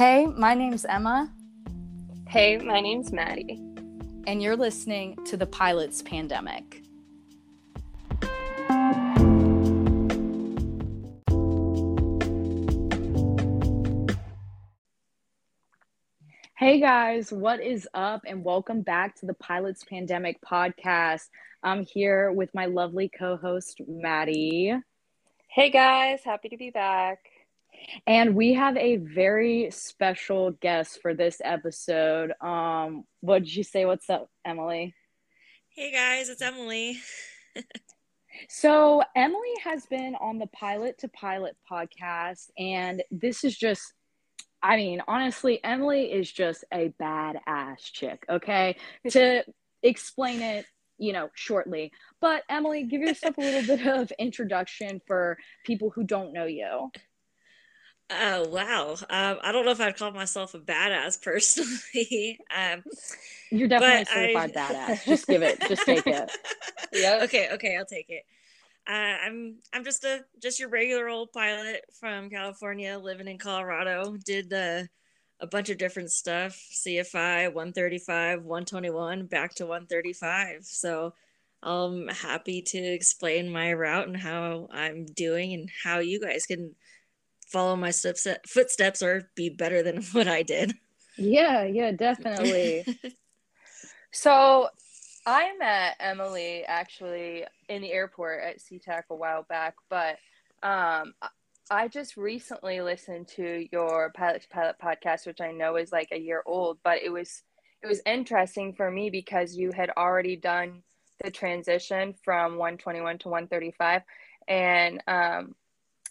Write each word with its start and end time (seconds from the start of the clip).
Hey, 0.00 0.24
my 0.24 0.54
name's 0.54 0.86
Emma. 0.86 1.30
Hey, 2.26 2.56
my 2.56 2.80
name's 2.80 3.12
Maddie. 3.12 3.60
And 4.26 4.42
you're 4.42 4.56
listening 4.56 5.14
to 5.26 5.36
The 5.36 5.44
Pilot's 5.44 6.00
Pandemic. 6.00 6.80
Hey 16.56 16.80
guys, 16.80 17.30
what 17.30 17.60
is 17.60 17.86
up? 17.92 18.22
And 18.26 18.42
welcome 18.42 18.80
back 18.80 19.16
to 19.16 19.26
the 19.26 19.34
Pilot's 19.34 19.84
Pandemic 19.84 20.40
podcast. 20.40 21.28
I'm 21.62 21.84
here 21.84 22.32
with 22.32 22.48
my 22.54 22.64
lovely 22.64 23.10
co 23.10 23.36
host, 23.36 23.82
Maddie. 23.86 24.72
Hey 25.48 25.68
guys, 25.68 26.20
happy 26.24 26.48
to 26.48 26.56
be 26.56 26.70
back. 26.70 27.18
And 28.06 28.34
we 28.34 28.54
have 28.54 28.76
a 28.76 28.96
very 28.96 29.70
special 29.70 30.52
guest 30.52 31.00
for 31.02 31.14
this 31.14 31.40
episode. 31.44 32.32
Um, 32.40 33.04
what 33.20 33.40
did 33.40 33.54
you 33.54 33.64
say? 33.64 33.84
What's 33.84 34.08
up, 34.10 34.28
Emilee? 34.44 34.94
Hey 35.70 35.92
guys, 35.92 36.28
it's 36.28 36.42
Emilee. 36.42 36.98
so, 38.48 39.02
Emilee 39.16 39.56
has 39.64 39.86
been 39.86 40.14
on 40.16 40.38
the 40.38 40.48
Pilot 40.48 40.98
to 40.98 41.08
Pilot 41.08 41.56
podcast, 41.70 42.50
and 42.58 43.02
this 43.10 43.44
is 43.44 43.56
just 43.56 43.92
I 44.62 44.76
mean, 44.76 45.00
honestly, 45.08 45.62
Emilee 45.64 46.04
is 46.04 46.30
just 46.30 46.64
a 46.72 46.92
badass 47.00 47.78
chick, 47.80 48.24
okay? 48.28 48.76
to 49.10 49.42
explain 49.82 50.42
it, 50.42 50.66
you 50.98 51.12
know, 51.12 51.30
shortly. 51.34 51.92
But 52.20 52.42
Emilee, 52.50 52.84
give 52.84 53.00
yourself 53.00 53.38
a 53.38 53.40
little 53.40 53.76
bit 53.76 53.86
of 53.86 54.12
introduction 54.18 55.00
for 55.06 55.38
people 55.64 55.90
who 55.90 56.04
don't 56.04 56.32
know 56.32 56.44
you. 56.44 56.90
Oh 58.10 58.48
wow! 58.48 58.96
Um, 59.08 59.38
I 59.42 59.52
don't 59.52 59.64
know 59.64 59.70
if 59.70 59.80
I'd 59.80 59.96
call 59.96 60.10
myself 60.10 60.54
a 60.54 60.58
badass 60.58 61.22
personally. 61.22 62.38
um, 62.56 62.82
You're 63.50 63.68
definitely 63.68 64.02
a 64.02 64.06
certified 64.06 64.56
I... 64.56 64.72
badass. 64.72 65.04
Just 65.04 65.26
give 65.28 65.42
it. 65.42 65.60
Just 65.68 65.84
take 65.86 66.06
it. 66.06 66.30
Yeah. 66.92 67.20
Okay. 67.22 67.50
Okay. 67.52 67.76
I'll 67.76 67.84
take 67.84 68.10
it. 68.10 68.24
Uh, 68.88 68.92
I'm 69.24 69.58
I'm 69.72 69.84
just 69.84 70.02
a 70.02 70.24
just 70.42 70.58
your 70.58 70.70
regular 70.70 71.08
old 71.08 71.30
pilot 71.32 71.84
from 72.00 72.30
California, 72.30 72.98
living 72.98 73.28
in 73.28 73.38
Colorado. 73.38 74.16
Did 74.24 74.50
the 74.50 74.88
a 75.38 75.46
bunch 75.46 75.70
of 75.70 75.78
different 75.78 76.10
stuff: 76.10 76.54
CFI, 76.72 77.52
135, 77.54 78.42
121, 78.42 79.26
back 79.26 79.54
to 79.56 79.66
135. 79.66 80.64
So 80.64 81.14
I'm 81.62 82.08
happy 82.08 82.62
to 82.62 82.78
explain 82.78 83.50
my 83.50 83.72
route 83.72 84.08
and 84.08 84.16
how 84.16 84.68
I'm 84.72 85.06
doing 85.06 85.52
and 85.52 85.70
how 85.84 86.00
you 86.00 86.18
guys 86.18 86.46
can 86.46 86.74
follow 87.50 87.76
my 87.76 87.92
footsteps 87.92 89.02
or 89.02 89.30
be 89.34 89.50
better 89.50 89.82
than 89.82 90.02
what 90.12 90.28
I 90.28 90.42
did. 90.42 90.74
Yeah, 91.16 91.64
yeah, 91.64 91.92
definitely. 91.92 92.84
so 94.12 94.68
I 95.26 95.52
met 95.58 95.96
Emilee 96.00 96.64
actually 96.66 97.44
in 97.68 97.82
the 97.82 97.92
airport 97.92 98.42
at 98.42 98.58
SeaTac 98.58 99.02
a 99.10 99.14
while 99.14 99.44
back, 99.48 99.74
but 99.88 100.16
um, 100.62 101.14
I 101.70 101.88
just 101.88 102.16
recently 102.16 102.80
listened 102.80 103.28
to 103.36 103.66
your 103.70 104.10
Pilot 104.16 104.42
to 104.42 104.48
Pilot 104.48 104.76
podcast, 104.82 105.26
which 105.26 105.40
I 105.40 105.52
know 105.52 105.76
is 105.76 105.92
like 105.92 106.08
a 106.10 106.18
year 106.18 106.42
old, 106.46 106.78
but 106.82 107.02
it 107.02 107.10
was 107.10 107.42
it 107.82 107.86
was 107.86 108.02
interesting 108.04 108.74
for 108.74 108.90
me 108.90 109.08
because 109.08 109.56
you 109.56 109.72
had 109.72 109.90
already 109.96 110.36
done 110.36 110.82
the 111.22 111.30
transition 111.30 112.14
from 112.24 112.56
121 112.56 113.18
to 113.18 113.28
135, 113.28 114.02
and 114.48 115.02
um, 115.06 115.54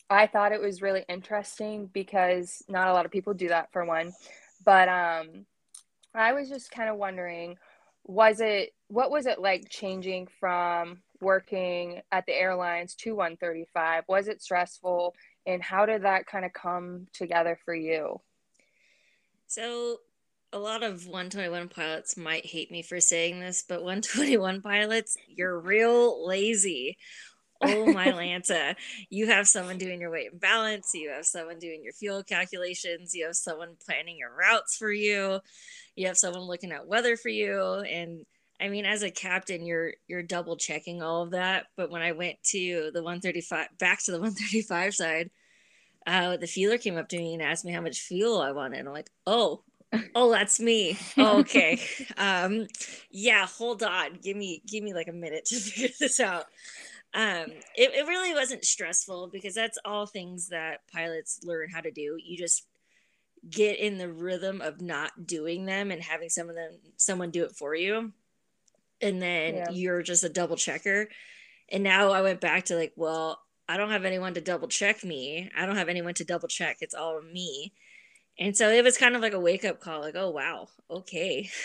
I 0.10 0.28
thought 0.28 0.52
it 0.52 0.62
was 0.62 0.82
really 0.82 1.06
interesting 1.08 1.90
because 1.94 2.64
not 2.68 2.88
a 2.88 2.94
lot 2.94 3.06
of 3.06 3.12
people 3.12 3.34
do 3.34 3.50
that 3.50 3.72
for 3.72 3.86
one. 3.86 4.14
But 4.66 4.90
um, 4.90 5.46
I 6.14 6.34
was 6.34 6.50
just 6.50 6.72
kind 6.72 6.90
of 6.90 6.98
wondering, 6.98 7.58
was 8.06 8.40
it 8.40 8.74
what 8.88 9.12
was 9.12 9.28
it 9.28 9.40
like 9.40 9.70
changing 9.70 10.28
from 10.40 11.02
working 11.22 12.02
at 12.12 12.26
the 12.26 12.34
airlines 12.34 12.96
to 12.96 13.16
135? 13.16 14.04
Was 14.08 14.28
it 14.28 14.42
stressful? 14.42 15.16
And 15.46 15.62
how 15.62 15.86
did 15.86 16.04
that 16.04 16.26
kind 16.26 16.46
of 16.46 16.54
come 16.54 17.08
together 17.14 17.58
for 17.64 17.76
you? 17.76 18.20
So 19.48 19.98
a 20.52 20.58
lot 20.58 20.82
of 20.82 21.06
121 21.06 21.70
pilots 21.70 22.18
might 22.18 22.46
hate 22.46 22.72
me 22.72 22.82
for 22.82 23.00
saying 23.00 23.40
this, 23.40 23.64
but 23.68 23.84
121 23.84 24.62
pilots, 24.62 25.16
you're 25.28 25.60
real 25.60 26.26
lazy 26.26 26.98
oh 27.62 27.86
my 27.94 28.08
Lanta, 28.12 28.76
you 29.10 29.28
have 29.28 29.48
someone 29.48 29.78
doing 29.78 30.02
your 30.02 30.12
weight 30.12 30.32
and 30.32 30.40
balance, 30.40 30.92
you 30.94 31.10
have 31.10 31.26
someone 31.26 31.60
doing 31.60 31.84
your 31.84 31.94
fuel 31.94 32.24
calculations, 32.24 33.14
you 33.14 33.26
have 33.26 33.36
someone 33.36 33.76
planning 33.86 34.18
your 34.18 34.32
routes 34.36 34.76
for 34.78 34.92
you, 34.92 35.40
you 35.96 36.08
have 36.08 36.18
someone 36.18 36.44
looking 36.44 36.72
at 36.72 36.88
weather 36.88 37.18
for 37.18 37.30
you. 37.30 37.60
And 37.62 38.26
I 38.62 38.70
mean, 38.70 38.86
as 38.86 39.04
a 39.04 39.12
captain, 39.12 39.66
you're 39.66 39.94
you're 40.08 40.24
double 40.24 40.58
checking 40.58 41.02
all 41.02 41.24
of 41.24 41.32
that. 41.32 41.68
But 41.78 41.90
when 41.90 42.02
I 42.02 42.12
went 42.12 42.42
to 42.52 42.92
the 42.94 43.04
135 43.04 43.78
back 43.78 44.04
to 44.06 44.12
the 44.12 44.20
135 44.20 44.94
side, 44.96 45.30
uh, 46.06 46.38
the 46.38 46.46
fueler 46.46 46.82
came 46.82 46.98
up 46.98 47.10
to 47.10 47.18
me 47.18 47.34
and 47.34 47.44
asked 47.44 47.66
me 47.66 47.72
how 47.72 47.82
much 47.82 48.02
fuel 48.02 48.42
I 48.42 48.52
wanted. 48.52 48.86
I'm 48.86 48.94
like, 48.94 49.10
oh, 49.28 49.64
oh 50.14 50.32
that's 50.32 50.60
me 50.60 50.98
oh, 51.18 51.40
okay 51.40 51.82
um 52.18 52.68
yeah 53.10 53.48
hold 53.48 53.82
on 53.82 54.14
give 54.22 54.38
me 54.38 54.62
give 54.68 54.84
me 54.84 54.94
like 54.94 55.08
a 55.08 55.14
minute 55.14 55.46
to 55.46 55.56
figure 55.60 55.90
this 56.00 56.20
out 56.20 56.46
um 57.14 57.46
it, 57.76 57.92
it 57.94 58.08
really 58.08 58.34
wasn't 58.34 58.64
stressful 58.64 59.30
because 59.32 59.56
that's 59.56 59.80
all 59.84 60.06
things 60.06 60.50
that 60.50 60.82
pilots 60.92 61.40
learn 61.44 61.70
how 61.70 61.82
to 61.82 61.92
do. 61.92 62.18
You 62.24 62.38
just 62.38 62.68
get 63.50 63.80
in 63.80 63.98
the 63.98 64.12
rhythm 64.12 64.62
of 64.62 64.82
not 64.82 65.26
doing 65.26 65.66
them 65.66 65.92
and 65.92 66.04
having 66.04 66.30
some 66.30 66.50
of 66.50 66.56
them 66.56 66.74
someone 66.98 67.32
do 67.32 67.44
it 67.46 67.56
for 67.56 67.74
you. 67.74 68.12
And 69.02 69.22
then 69.22 69.56
yeah. 69.56 69.70
you're 69.72 70.02
just 70.04 70.24
a 70.24 70.30
double 70.30 70.56
checker. 70.56 71.08
And 71.72 71.84
now 71.84 72.12
i 72.12 72.22
went 72.22 72.42
back 72.42 72.66
to 72.66 72.76
like 72.76 72.94
well 72.96 73.40
i 73.68 73.78
don't 73.78 73.92
have 73.92 74.06
anyone 74.06 74.36
to 74.36 74.42
double 74.42 74.68
check 74.68 75.04
me. 75.04 75.50
I 75.58 75.66
don't 75.66 75.78
have 75.78 75.90
anyone 75.90 76.14
to 76.16 76.26
double 76.26 76.48
check. 76.48 76.78
It's 76.82 76.96
all 76.96 77.22
me. 77.22 77.74
And 78.38 78.56
so 78.56 78.70
it 78.70 78.84
was 78.84 78.98
kind 78.98 79.16
of 79.16 79.22
like 79.22 79.34
a 79.34 79.40
wake 79.40 79.66
up 79.66 79.80
call 79.80 80.02
like 80.02 80.16
oh 80.16 80.30
wow 80.30 80.68
okay. 80.92 81.50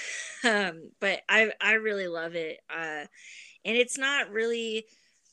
Um 0.44 0.91
but 1.00 1.22
i 1.28 1.50
i 1.60 1.72
really 1.72 2.06
love 2.06 2.34
it. 2.34 2.60
Uh 2.71 3.06
and 3.65 3.77
it's 3.77 3.99
not 3.99 4.31
really 4.31 4.84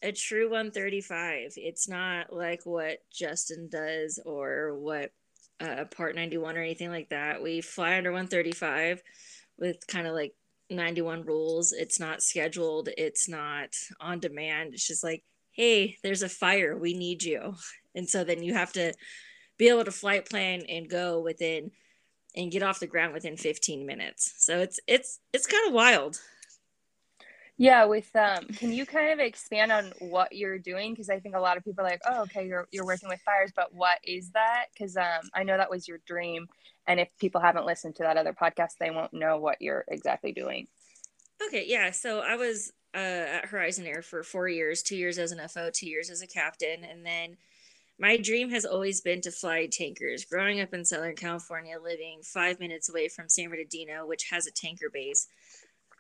a 0.02 0.12
true 0.12 0.50
135. 0.50 1.54
It's 1.58 1.88
not 1.88 2.34
like 2.34 2.62
what 2.66 3.00
Justin 3.12 3.70
does 3.72 4.20
or 4.26 4.78
what 4.80 5.12
uh, 5.60 5.86
Part 5.86 6.16
91 6.16 6.58
or 6.58 6.62
anything 6.62 6.90
like 6.90 7.10
that. 7.10 7.42
We 7.42 7.62
fly 7.62 7.98
under 7.98 8.12
135 8.12 9.02
with 9.58 9.86
kind 9.88 10.08
of 10.08 10.14
like 10.14 10.34
91 10.70 11.24
rules. 11.24 11.72
It's 11.72 12.00
not 12.00 12.24
scheduled, 12.24 12.90
it's 12.98 13.30
not 13.30 13.70
on 14.00 14.20
demand. 14.20 14.74
It's 14.74 14.88
just 14.88 15.04
like, 15.04 15.24
hey, 15.52 15.98
there's 16.04 16.24
a 16.24 16.30
fire. 16.30 16.78
We 16.78 16.94
need 16.94 17.24
you. 17.24 17.56
And 17.94 18.10
so 18.10 18.24
then 18.24 18.42
you 18.42 18.54
have 18.54 18.74
to 18.74 18.94
be 19.58 19.70
able 19.70 19.84
to 19.84 19.92
flight 19.92 20.28
plan 20.30 20.64
and 20.68 20.90
go 20.90 21.22
within 21.22 21.72
and 22.36 22.52
get 22.52 22.64
off 22.64 22.80
the 22.80 22.88
ground 22.88 23.14
within 23.14 23.38
15 23.38 23.86
minutes. 23.86 24.34
So 24.38 24.60
it's 24.60 24.80
it's 24.88 25.20
it's 25.34 25.46
kind 25.46 25.68
of 25.68 25.74
wild. 25.74 26.20
Yeah, 27.62 27.86
with 27.86 28.10
um, 28.16 28.46
can 28.46 28.72
you 28.72 28.88
kind 28.88 29.14
of 29.14 29.20
expand 29.20 29.72
on 29.72 29.94
what 30.00 30.36
you're 30.36 30.58
doing? 30.58 30.94
Because 30.94 31.12
I 31.12 31.20
think 31.20 31.36
a 31.36 31.40
lot 31.40 31.58
of 31.58 31.64
people 31.64 31.86
are 31.86 31.90
like, 31.90 32.02
oh, 32.10 32.24
okay, 32.24 32.48
you're 32.48 32.68
you're 32.72 32.88
working 32.88 33.08
with 33.08 33.22
fires, 33.22 33.52
but 33.56 33.72
what 33.72 34.00
is 34.04 34.32
that? 34.32 34.66
Because 34.74 34.98
um, 34.98 35.30
I 35.36 35.44
know 35.44 35.58
that 35.58 35.70
was 35.70 35.88
your 35.88 36.00
dream, 36.08 36.48
and 36.88 37.00
if 37.00 37.16
people 37.20 37.40
haven't 37.40 37.68
listened 37.68 37.98
to 37.98 38.04
that 38.04 38.18
other 38.18 38.34
podcast, 38.34 38.80
they 38.80 38.90
won't 38.90 39.14
know 39.14 39.38
what 39.38 39.62
you're 39.62 39.86
exactly 39.90 40.32
doing. 40.32 40.66
Okay, 41.46 41.66
yeah. 41.68 41.92
So 41.92 42.22
I 42.22 42.36
was 42.36 42.74
uh, 42.96 42.98
at 42.98 43.46
Horizon 43.46 43.86
Air 43.86 44.02
for 44.02 44.24
four 44.24 44.48
years, 44.48 44.82
two 44.82 44.98
years 44.98 45.20
as 45.20 45.32
an 45.32 45.48
FO, 45.48 45.70
two 45.72 45.88
years 45.88 46.10
as 46.10 46.24
a 46.24 46.28
captain, 46.28 46.84
and 46.84 47.06
then 47.06 47.38
my 48.00 48.18
dream 48.18 48.50
has 48.50 48.66
always 48.66 49.02
been 49.02 49.22
to 49.22 49.32
fly 49.32 49.68
tankers. 49.72 50.26
Growing 50.26 50.62
up 50.62 50.74
in 50.74 50.84
Southern 50.84 51.16
California, 51.16 51.78
living 51.80 52.22
five 52.24 52.60
minutes 52.60 52.90
away 52.90 53.08
from 53.08 53.30
San 53.30 53.50
Bernardino, 53.52 54.08
which 54.08 54.32
has 54.32 54.48
a 54.48 54.52
tanker 54.52 54.90
base. 54.92 55.28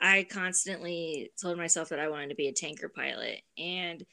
I 0.01 0.25
constantly 0.30 1.31
told 1.39 1.57
myself 1.57 1.89
that 1.89 2.00
I 2.00 2.09
wanted 2.09 2.30
to 2.30 2.36
be 2.36 2.48
a 2.48 2.53
tanker 2.53 2.89
pilot 2.89 3.42
and 3.57 4.03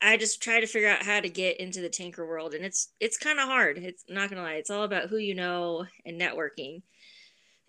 I 0.00 0.16
just 0.16 0.42
try 0.42 0.60
to 0.60 0.66
figure 0.66 0.88
out 0.88 1.02
how 1.02 1.20
to 1.20 1.28
get 1.28 1.60
into 1.60 1.80
the 1.80 1.88
tanker 1.88 2.26
world 2.26 2.54
and 2.54 2.64
it's 2.64 2.92
it's 3.00 3.18
kind 3.18 3.38
of 3.38 3.46
hard. 3.46 3.78
It's 3.78 4.04
not 4.08 4.30
going 4.30 4.42
to 4.42 4.48
lie. 4.48 4.54
It's 4.54 4.70
all 4.70 4.84
about 4.84 5.08
who 5.08 5.16
you 5.16 5.34
know 5.34 5.86
and 6.04 6.20
networking. 6.20 6.82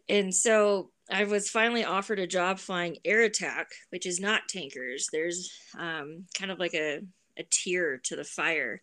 And 0.07 0.33
so 0.33 0.89
I 1.11 1.25
was 1.25 1.49
finally 1.49 1.85
offered 1.85 2.19
a 2.19 2.27
job 2.27 2.59
flying 2.59 2.97
air 3.05 3.21
attack, 3.21 3.67
which 3.91 4.07
is 4.07 4.19
not 4.19 4.47
tankers. 4.47 5.07
There's 5.11 5.51
um, 5.77 6.25
kind 6.37 6.51
of 6.51 6.59
like 6.59 6.73
a, 6.73 7.01
a 7.37 7.43
tier 7.49 7.99
to 8.05 8.15
the 8.15 8.23
fire. 8.23 8.81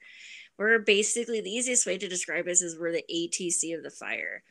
Where 0.57 0.79
basically 0.79 1.41
the 1.41 1.51
easiest 1.51 1.87
way 1.87 1.99
to 1.99 2.09
describe 2.09 2.47
this 2.47 2.63
is 2.63 2.79
we're 2.79 2.93
the 2.93 3.05
ATC 3.13 3.77
of 3.77 3.83
the 3.83 3.91
fire. 3.91 4.43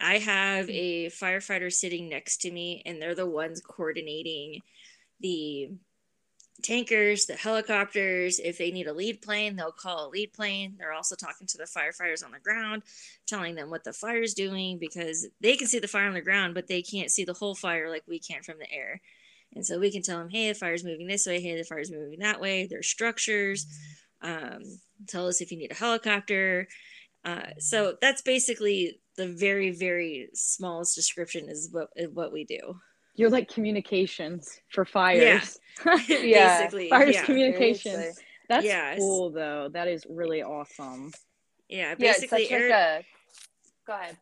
I 0.00 0.18
have 0.18 0.68
a 0.68 1.06
firefighter 1.06 1.72
sitting 1.72 2.08
next 2.08 2.38
to 2.42 2.50
me, 2.50 2.82
and 2.84 3.00
they're 3.00 3.14
the 3.14 3.26
ones 3.26 3.60
coordinating 3.60 4.60
the 5.20 5.70
tankers, 6.62 7.26
the 7.26 7.34
helicopters. 7.34 8.38
If 8.38 8.58
they 8.58 8.70
need 8.70 8.86
a 8.86 8.92
lead 8.92 9.22
plane, 9.22 9.56
they'll 9.56 9.72
call 9.72 10.06
a 10.06 10.10
lead 10.10 10.32
plane. 10.32 10.74
They're 10.78 10.92
also 10.92 11.14
talking 11.14 11.46
to 11.46 11.58
the 11.58 11.64
firefighters 11.64 12.24
on 12.24 12.32
the 12.32 12.38
ground, 12.38 12.82
telling 13.26 13.54
them 13.54 13.70
what 13.70 13.84
the 13.84 13.92
fire 13.92 14.22
is 14.22 14.34
doing 14.34 14.78
because 14.78 15.26
they 15.40 15.56
can 15.56 15.66
see 15.66 15.78
the 15.78 15.88
fire 15.88 16.08
on 16.08 16.14
the 16.14 16.20
ground, 16.20 16.54
but 16.54 16.66
they 16.66 16.82
can't 16.82 17.10
see 17.10 17.24
the 17.24 17.32
whole 17.32 17.54
fire 17.54 17.88
like 17.90 18.02
we 18.06 18.18
can 18.18 18.42
from 18.42 18.58
the 18.58 18.70
air. 18.72 19.00
And 19.54 19.64
so 19.64 19.78
we 19.78 19.92
can 19.92 20.02
tell 20.02 20.18
them, 20.18 20.30
hey, 20.30 20.48
the 20.48 20.54
fire's 20.54 20.84
moving 20.84 21.06
this 21.06 21.26
way. 21.26 21.40
Hey, 21.40 21.56
the 21.56 21.64
fire's 21.64 21.92
moving 21.92 22.18
that 22.20 22.40
way. 22.40 22.66
There's 22.66 22.88
structures. 22.88 23.66
Um, 24.20 24.62
tell 25.06 25.28
us 25.28 25.40
if 25.40 25.52
you 25.52 25.58
need 25.58 25.70
a 25.70 25.76
helicopter. 25.76 26.66
Uh, 27.24 27.50
so 27.58 27.96
that's 28.00 28.22
basically 28.22 29.00
the 29.16 29.28
very, 29.28 29.70
very 29.70 30.28
smallest 30.34 30.94
description 30.94 31.48
is 31.48 31.68
what, 31.70 31.88
what 32.12 32.32
we 32.32 32.44
do. 32.44 32.80
You're 33.16 33.30
like 33.30 33.48
communications 33.48 34.60
for 34.70 34.84
fires. 34.84 35.58
Yeah, 35.84 35.98
yeah. 36.08 36.58
basically. 36.58 36.90
Fires 36.90 37.14
yeah. 37.14 37.24
communications. 37.24 38.18
That's 38.48 38.98
cool 38.98 39.30
though. 39.30 39.68
That 39.72 39.88
is 39.88 40.04
really 40.08 40.42
awesome. 40.42 41.12
Yeah, 41.68 41.90
Yeah, 41.90 42.12
basically, 42.12 42.44
such 42.44 42.52
air, 42.52 42.68
like 42.68 42.78
a. 42.78 43.04
Go 43.86 43.92
ahead. 43.94 44.16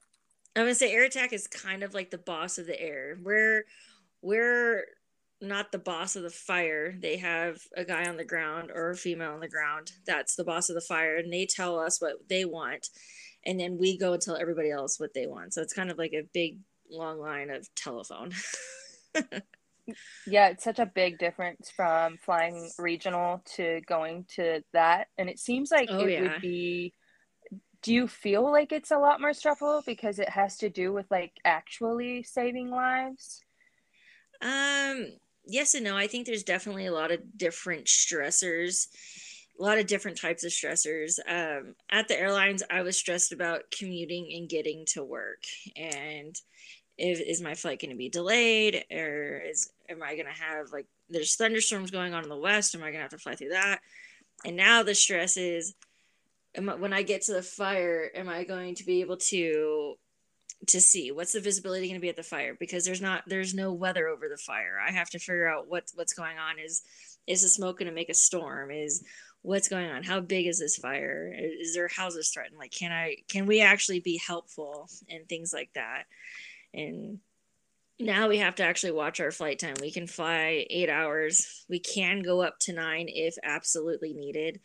I'm 0.55 0.65
gonna 0.65 0.75
say 0.75 0.93
air 0.93 1.05
attack 1.05 1.33
is 1.33 1.47
kind 1.47 1.83
of 1.83 1.95
like 1.95 2.11
the 2.11 2.19
boss 2.19 2.59
of 2.59 2.67
the 2.67 2.81
air. 2.81 3.19
We're 3.23 3.65
we're 4.21 4.85
not 5.41 5.73
the 5.73 5.79
boss 5.79 6.15
of 6.15 6.23
the 6.23 6.31
fire. 6.31 6.95
They 6.97 7.17
have 7.17 7.59
a 7.77 7.85
guy 7.85 8.09
on 8.09 8.17
the 8.17 8.25
ground 8.25 8.71
or 8.73 8.91
a 8.91 8.97
female 8.97 9.33
on 9.33 9.41
the 9.41 9.49
ground. 9.49 9.93
That's 10.06 10.37
the 10.37 10.45
boss 10.45 10.69
of 10.69 10.75
the 10.75 10.81
fire, 10.81 11.17
and 11.17 11.33
they 11.33 11.47
tell 11.47 11.79
us 11.79 12.00
what 12.00 12.29
they 12.29 12.45
want, 12.45 12.88
and 13.44 13.59
then 13.59 13.79
we 13.79 13.99
go 13.99 14.12
and 14.12 14.23
tell 14.23 14.37
everybody 14.37 14.71
else 14.71 15.00
what 15.00 15.15
they 15.15 15.27
want. 15.27 15.55
So 15.55 15.62
it's 15.62 15.75
kind 15.75 15.91
of 15.91 15.99
like 15.99 16.12
a 16.12 16.29
big 16.33 16.59
long 16.91 17.19
line 17.21 17.50
of 17.50 17.69
telephone. 17.75 18.33
Yeah, 20.27 20.49
it's 20.49 20.62
such 20.65 20.79
a 20.79 20.87
big 20.87 21.19
difference 21.19 21.71
from 21.71 22.17
flying 22.19 22.71
regional 22.79 23.43
to 23.56 23.81
going 23.87 24.25
to 24.37 24.62
that. 24.73 25.09
And 25.19 25.29
it 25.29 25.39
seems 25.39 25.71
like 25.71 25.89
Oh, 25.89 26.06
it 26.06 26.12
yeah. 26.12 26.21
would 26.21 26.41
be. 26.41 26.94
Do 27.83 27.93
you 27.93 28.06
feel 28.06 28.50
like 28.50 28.71
it's 28.71 28.93
a 28.93 28.99
lot 28.99 29.21
more 29.21 29.33
stressful 29.33 29.83
because 29.85 30.21
it 30.21 30.29
has 30.29 30.56
to 30.59 30.71
do 30.71 30.93
with 30.93 31.11
like 31.11 31.33
actually 31.45 32.23
saving 32.23 32.71
lives? 32.71 33.45
Um, 34.41 35.06
yes 35.47 35.75
and 35.75 35.85
no. 35.85 35.97
I 35.97 36.06
think 36.06 36.27
there's 36.27 36.43
definitely 36.43 36.87
a 36.87 36.93
lot 36.93 37.11
of 37.12 37.21
different 37.37 37.87
stressors, 37.87 38.88
a 39.58 39.62
lot 39.62 39.78
of 39.78 39.87
different 39.87 40.20
types 40.20 40.44
of 40.44 40.50
stressors. 40.50 41.19
Um, 41.28 41.75
at 41.90 42.08
the 42.08 42.19
airlines, 42.19 42.62
I 42.70 42.82
was 42.82 42.96
stressed 42.96 43.32
about 43.32 43.62
commuting 43.76 44.32
and 44.34 44.49
getting 44.49 44.84
to 44.88 45.04
work, 45.04 45.44
and 45.76 46.34
if, 46.99 47.20
is 47.20 47.40
my 47.40 47.54
flight 47.54 47.81
going 47.81 47.90
to 47.90 47.96
be 47.96 48.08
delayed, 48.08 48.84
or 48.90 49.43
is 49.44 49.70
am 49.88 50.02
I 50.02 50.14
going 50.14 50.26
to 50.26 50.43
have 50.43 50.72
like 50.72 50.87
there's 51.08 51.37
thunderstorms 51.37 51.90
going 51.90 52.14
on 52.14 52.22
in 52.22 52.28
the 52.28 52.37
west? 52.37 52.75
Am 52.75 52.82
I 52.82 52.87
going 52.87 52.96
to 52.96 53.02
have 53.02 53.10
to 53.10 53.19
fly 53.19 53.34
through 53.34 53.50
that? 53.50 53.81
And 54.44 54.56
now 54.56 54.82
the 54.82 54.94
stress 54.94 55.37
is, 55.37 55.75
am 56.56 56.69
I, 56.69 56.75
when 56.75 56.93
I 56.93 57.02
get 57.02 57.22
to 57.22 57.34
the 57.34 57.43
fire, 57.43 58.10
am 58.14 58.28
I 58.28 58.44
going 58.44 58.75
to 58.76 58.84
be 58.84 59.00
able 59.00 59.19
to 59.28 59.96
to 60.69 60.81
see 60.81 61.10
what's 61.10 61.32
the 61.32 61.40
visibility 61.40 61.88
going 61.88 61.99
to 61.99 62.00
be 62.00 62.08
at 62.08 62.16
the 62.16 62.22
fire 62.22 62.56
because 62.58 62.84
there's 62.84 63.00
not 63.00 63.25
there's 63.26 63.52
no 63.52 63.72
weather 63.72 64.06
over 64.06 64.28
the 64.28 64.37
fire 64.37 64.78
i 64.87 64.93
have 64.93 65.10
to 65.10 65.19
figure 65.19 65.49
out 65.49 65.69
what's 65.69 65.93
what's 65.96 66.12
going 66.12 66.38
on 66.38 66.58
is 66.58 66.82
is 67.26 67.43
the 67.43 67.49
smoke 67.49 67.78
going 67.78 67.88
to 67.88 67.94
make 67.94 68.08
a 68.08 68.14
storm 68.14 68.70
is 68.70 69.02
what's 69.43 69.69
going 69.69 69.91
on? 69.91 70.03
How 70.05 70.21
big 70.21 70.47
is 70.47 70.59
this 70.59 70.77
fire? 70.77 71.33
Is 71.37 71.75
there 71.75 71.89
houses 71.89 72.31
threatened? 72.31 72.59
Like 72.59 72.73
can 72.73 72.93
i 72.93 73.17
can 73.29 73.47
we 73.47 73.61
actually 73.61 74.00
be 74.00 74.17
helpful 74.17 74.89
and 75.09 75.29
things 75.29 75.53
like 75.53 75.71
that? 75.75 76.05
And 76.73 77.19
now 78.00 78.29
we 78.29 78.39
have 78.39 78.55
to 78.56 78.65
actually 78.65 78.93
watch 78.93 79.21
our 79.21 79.31
flight 79.31 79.59
time. 79.59 79.75
We 79.81 79.91
can 79.91 80.06
fly 80.06 80.67
eight 80.71 80.89
hours. 80.89 81.65
We 81.69 81.79
can 81.79 82.23
go 82.23 82.41
up 82.41 82.59
to 82.61 82.73
nine 82.73 83.06
if 83.09 83.37
absolutely 83.43 84.12
needed. 84.15 84.61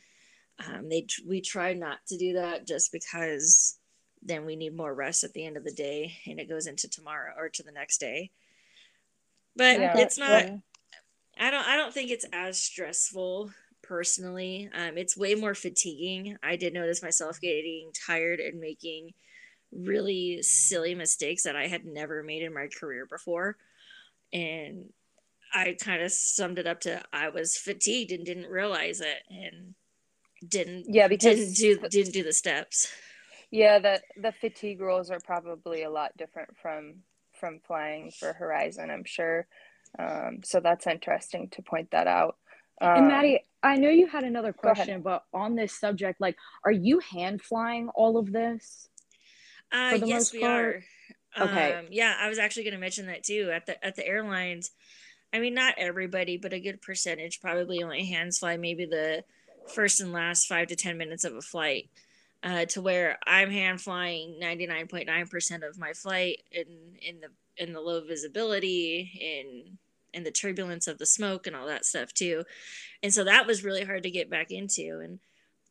Um, 0.66 0.90
they 0.90 1.06
we 1.28 1.42
try 1.42 1.74
not 1.74 2.00
to 2.08 2.18
do 2.18 2.34
that 2.34 2.66
just 2.66 2.92
because 2.92 3.78
then 4.24 4.46
we 4.46 4.56
need 4.56 4.76
more 4.76 4.94
rest 4.94 5.24
at 5.24 5.34
the 5.34 5.46
end 5.46 5.58
of 5.58 5.64
the 5.64 5.72
day 5.74 6.18
and 6.26 6.40
it 6.40 6.50
goes 6.50 6.66
into 6.66 6.88
tomorrow 6.90 7.34
or 7.38 7.50
to 7.50 7.64
the 7.64 7.72
next 7.72 8.00
day. 8.00 8.32
But 9.56 9.80
Yeah. 9.80 9.98
it's 9.98 10.18
not 10.18 10.46
Yeah. 10.46 10.58
i 11.40 11.52
don't 11.52 11.68
i 11.68 11.76
don't 11.76 11.94
think 11.94 12.10
it's 12.10 12.26
as 12.34 12.60
stressful 12.60 13.52
personally 13.88 14.70
um 14.76 14.98
it's 14.98 15.18
way 15.18 15.36
more 15.36 15.54
fatiguing 15.54 16.38
i 16.44 16.56
did 16.56 16.74
notice 16.74 17.02
myself 17.04 17.40
getting 17.40 17.92
tired 18.08 18.40
and 18.40 18.60
making 18.60 19.14
really 19.72 20.42
silly 20.42 20.96
mistakes 20.96 21.44
that 21.44 21.56
i 21.56 21.68
had 21.68 21.86
never 21.86 22.24
made 22.24 22.44
in 22.44 22.54
my 22.54 22.68
career 22.68 23.06
before 23.10 23.58
and 24.34 24.86
i 25.54 25.76
kind 25.80 26.02
of 26.02 26.12
summed 26.12 26.60
it 26.60 26.68
up 26.68 26.80
to 26.82 27.02
i 27.14 27.30
was 27.30 27.58
fatigued 27.58 28.12
and 28.12 28.26
didn't 28.26 28.50
realize 28.50 29.02
it 29.02 29.24
and 29.30 29.74
didn't 30.48 30.86
Yeah, 30.88 31.08
because 31.08 31.54
didn't 31.54 31.82
do 31.82 31.88
didn't 31.90 32.14
do 32.14 32.24
the 32.24 32.34
steps 32.34 32.92
Yeah, 33.52 33.80
the 33.80 34.02
the 34.22 34.32
fatigue 34.32 34.82
rules 34.82 35.10
are 35.10 35.20
probably 35.22 35.84
a 35.84 35.90
lot 35.90 36.16
different 36.18 36.50
from 36.62 36.96
from 37.40 37.60
flying 37.66 38.12
for 38.12 38.34
Horizon, 38.34 38.90
I'm 38.90 39.06
sure. 39.06 39.48
Um, 39.98 40.40
so 40.44 40.60
that's 40.60 40.88
interesting 40.88 41.50
to 41.50 41.62
point 41.62 41.92
that 41.92 42.08
out. 42.08 42.38
Um, 42.82 42.98
and 42.98 43.08
Maddie, 43.08 43.46
I 43.64 43.78
know 43.78 43.90
you 43.90 44.08
had 44.08 44.24
another 44.24 44.54
question, 44.54 45.02
but 45.02 45.24
on 45.34 45.56
this 45.56 45.78
subject, 45.78 46.22
like, 46.22 46.38
are 46.64 46.72
you 46.72 47.00
hand 47.00 47.42
flying 47.42 47.90
all 47.90 48.18
of 48.18 48.32
this? 48.32 48.88
Uh, 49.72 50.00
yes, 50.06 50.32
we 50.32 50.42
part? 50.42 50.84
are. 51.38 51.44
Okay. 51.44 51.74
Um, 51.74 51.88
yeah, 51.92 52.16
I 52.20 52.30
was 52.30 52.40
actually 52.40 52.64
going 52.64 52.74
to 52.76 52.80
mention 52.80 53.08
that 53.08 53.24
too. 53.24 53.52
At 53.54 53.66
the 53.66 53.84
at 53.84 53.96
the 53.96 54.06
airlines, 54.06 54.72
I 55.34 55.40
mean, 55.40 55.54
not 55.54 55.76
everybody, 55.78 56.38
but 56.38 56.54
a 56.54 56.60
good 56.60 56.82
percentage 56.82 57.42
probably 57.42 57.84
only 57.84 58.06
hands 58.06 58.40
fly 58.40 58.58
maybe 58.58 58.86
the 58.86 59.24
first 59.74 60.00
and 60.00 60.14
last 60.14 60.48
five 60.48 60.68
to 60.68 60.76
ten 60.76 60.98
minutes 60.98 61.24
of 61.24 61.36
a 61.36 61.42
flight. 61.42 61.90
Uh, 62.44 62.66
to 62.66 62.82
where 62.84 63.18
I'm 63.26 63.50
hand 63.50 63.82
flying 63.82 64.40
99.9% 64.40 65.68
of 65.68 65.80
my 65.80 65.94
flight 65.94 66.44
in 66.52 66.66
in 67.02 67.20
the 67.20 67.30
in 67.58 67.74
the 67.74 67.82
low 67.82 68.02
visibility 68.06 69.12
in 69.20 69.78
in 70.14 70.24
the 70.24 70.32
turbulence 70.32 70.88
of 70.88 70.98
the 70.98 71.06
smoke 71.06 71.48
and 71.48 71.56
all 71.56 71.68
that 71.68 71.86
stuff 71.86 72.14
too. 72.14 72.44
And 73.04 73.14
so 73.14 73.24
that 73.24 73.48
was 73.48 73.64
really 73.64 73.84
hard 73.84 74.04
to 74.04 74.12
get 74.12 74.30
back 74.30 74.52
into 74.52 75.02
and 75.04 75.20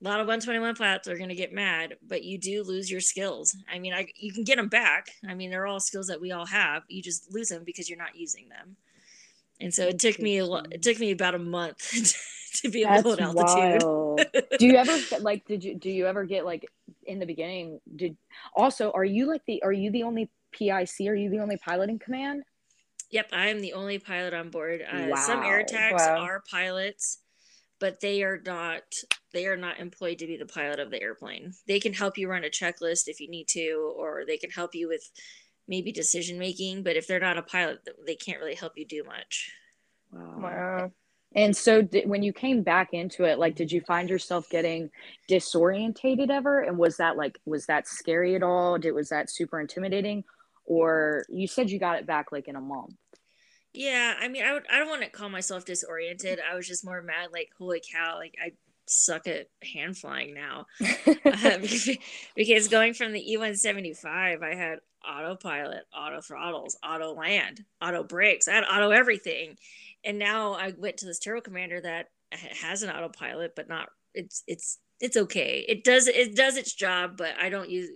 a 0.00 0.04
lot 0.04 0.20
of 0.20 0.26
121 0.26 0.74
pilots 0.74 1.08
are 1.08 1.16
going 1.16 1.30
to 1.30 1.34
get 1.34 1.52
mad, 1.52 1.96
but 2.06 2.22
you 2.22 2.38
do 2.38 2.62
lose 2.62 2.90
your 2.90 3.00
skills. 3.00 3.56
I 3.72 3.78
mean, 3.78 3.94
I 3.94 4.06
you 4.16 4.32
can 4.32 4.44
get 4.44 4.56
them 4.56 4.68
back. 4.68 5.08
I 5.26 5.34
mean, 5.34 5.50
they're 5.50 5.66
all 5.66 5.80
skills 5.80 6.08
that 6.08 6.20
we 6.20 6.32
all 6.32 6.46
have. 6.46 6.82
You 6.88 7.02
just 7.02 7.32
lose 7.32 7.48
them 7.48 7.64
because 7.64 7.88
you're 7.88 7.98
not 7.98 8.14
using 8.14 8.48
them. 8.48 8.76
And 9.58 9.72
so 9.72 9.84
it 9.84 9.98
took 9.98 10.18
me 10.18 10.38
a 10.38 10.44
lo- 10.44 10.64
it 10.70 10.82
took 10.82 10.98
me 10.98 11.12
about 11.12 11.34
a 11.34 11.38
month 11.38 11.78
to 12.62 12.68
be 12.68 12.84
able 12.84 13.16
to 13.16 13.22
altitude. 13.22 13.80
do 14.58 14.66
you 14.66 14.76
ever 14.76 14.98
get, 15.08 15.22
like? 15.22 15.46
Did 15.46 15.64
you 15.64 15.74
do 15.74 15.90
you 15.90 16.06
ever 16.06 16.24
get 16.24 16.44
like 16.44 16.66
in 17.06 17.18
the 17.18 17.26
beginning? 17.26 17.80
Did 17.94 18.18
also 18.54 18.90
are 18.92 19.04
you 19.04 19.26
like 19.26 19.46
the 19.46 19.62
are 19.62 19.72
you 19.72 19.90
the 19.90 20.02
only 20.02 20.28
PIC? 20.52 21.08
Are 21.08 21.14
you 21.14 21.30
the 21.30 21.38
only 21.38 21.56
pilot 21.56 21.88
in 21.88 21.98
command? 21.98 22.42
Yep, 23.16 23.30
I 23.32 23.46
am 23.46 23.60
the 23.62 23.72
only 23.72 23.98
pilot 23.98 24.34
on 24.34 24.50
board. 24.50 24.82
Uh, 24.82 25.16
Some 25.16 25.42
air 25.42 25.60
attacks 25.60 26.06
Wow. 26.06 26.18
are 26.18 26.44
pilots, 26.50 27.22
but 27.80 27.98
they 28.00 28.22
are 28.22 28.42
not 28.44 28.82
they 29.32 29.46
are 29.46 29.56
not 29.56 29.78
employed 29.78 30.18
to 30.18 30.26
be 30.26 30.36
the 30.36 30.44
pilot 30.44 30.80
of 30.80 30.90
the 30.90 31.00
airplane. 31.00 31.54
They 31.66 31.80
can 31.80 31.94
help 31.94 32.18
you 32.18 32.28
run 32.28 32.44
a 32.44 32.50
checklist 32.50 33.04
if 33.06 33.18
you 33.18 33.30
need 33.30 33.48
to, 33.48 33.94
or 33.96 34.24
they 34.26 34.36
can 34.36 34.50
help 34.50 34.74
you 34.74 34.86
with 34.86 35.10
maybe 35.66 35.92
decision 35.92 36.38
making. 36.38 36.82
But 36.82 36.96
if 36.96 37.06
they're 37.06 37.18
not 37.18 37.38
a 37.38 37.42
pilot, 37.42 37.78
they 38.06 38.16
can't 38.16 38.38
really 38.38 38.54
help 38.54 38.74
you 38.76 38.84
do 38.84 39.02
much. 39.02 39.50
Wow. 40.12 40.34
Wow. 40.36 40.92
And 41.34 41.56
so, 41.56 41.80
did, 41.80 42.06
when 42.06 42.22
you 42.22 42.34
came 42.34 42.62
back 42.62 42.90
into 42.92 43.24
it, 43.24 43.38
like, 43.38 43.56
did 43.56 43.72
you 43.72 43.80
find 43.80 44.10
yourself 44.10 44.46
getting 44.50 44.90
disorientated 45.30 46.28
ever? 46.28 46.60
And 46.60 46.76
was 46.76 46.98
that 46.98 47.16
like, 47.16 47.38
was 47.46 47.64
that 47.64 47.88
scary 47.88 48.34
at 48.34 48.42
all? 48.42 48.76
Did 48.76 48.92
was 48.92 49.08
that 49.08 49.30
super 49.30 49.58
intimidating? 49.58 50.24
Or 50.66 51.24
you 51.30 51.46
said 51.46 51.70
you 51.70 51.78
got 51.78 51.98
it 51.98 52.06
back 52.06 52.32
like 52.32 52.48
in 52.48 52.56
a 52.56 52.60
month? 52.60 52.94
Yeah, 53.76 54.14
I 54.18 54.28
mean, 54.28 54.44
I 54.44 54.54
would 54.54 54.64
I 54.72 54.78
don't 54.78 54.88
want 54.88 55.02
to 55.02 55.10
call 55.10 55.28
myself 55.28 55.66
disoriented. 55.66 56.40
I 56.40 56.54
was 56.56 56.66
just 56.66 56.84
more 56.84 57.02
mad, 57.02 57.28
like, 57.32 57.50
holy 57.58 57.82
cow, 57.92 58.16
like 58.16 58.34
I 58.42 58.52
suck 58.86 59.26
at 59.28 59.48
hand 59.62 59.98
flying 59.98 60.34
now. 60.34 60.66
Uh, 61.26 61.58
because 62.36 62.68
going 62.68 62.94
from 62.94 63.12
the 63.12 63.20
E175, 63.32 64.42
I 64.42 64.54
had 64.54 64.78
autopilot, 65.06 65.84
auto 65.96 66.20
throttles, 66.20 66.78
auto 66.84 67.12
land, 67.14 67.64
auto 67.82 68.04
brakes, 68.04 68.48
I 68.48 68.54
had 68.54 68.64
auto 68.64 68.90
everything. 68.90 69.56
And 70.04 70.18
now 70.18 70.54
I 70.54 70.72
went 70.78 70.98
to 70.98 71.06
this 71.06 71.18
turbo 71.18 71.40
commander 71.42 71.80
that 71.82 72.06
has 72.32 72.82
an 72.82 72.90
autopilot, 72.90 73.54
but 73.56 73.68
not 73.68 73.88
it's 74.14 74.42
it's 74.46 74.78
it's 75.00 75.16
okay. 75.16 75.64
It 75.68 75.84
does 75.84 76.08
it 76.08 76.36
does 76.36 76.56
its 76.56 76.74
job, 76.74 77.16
but 77.18 77.34
I 77.40 77.50
don't 77.50 77.70
use 77.70 77.90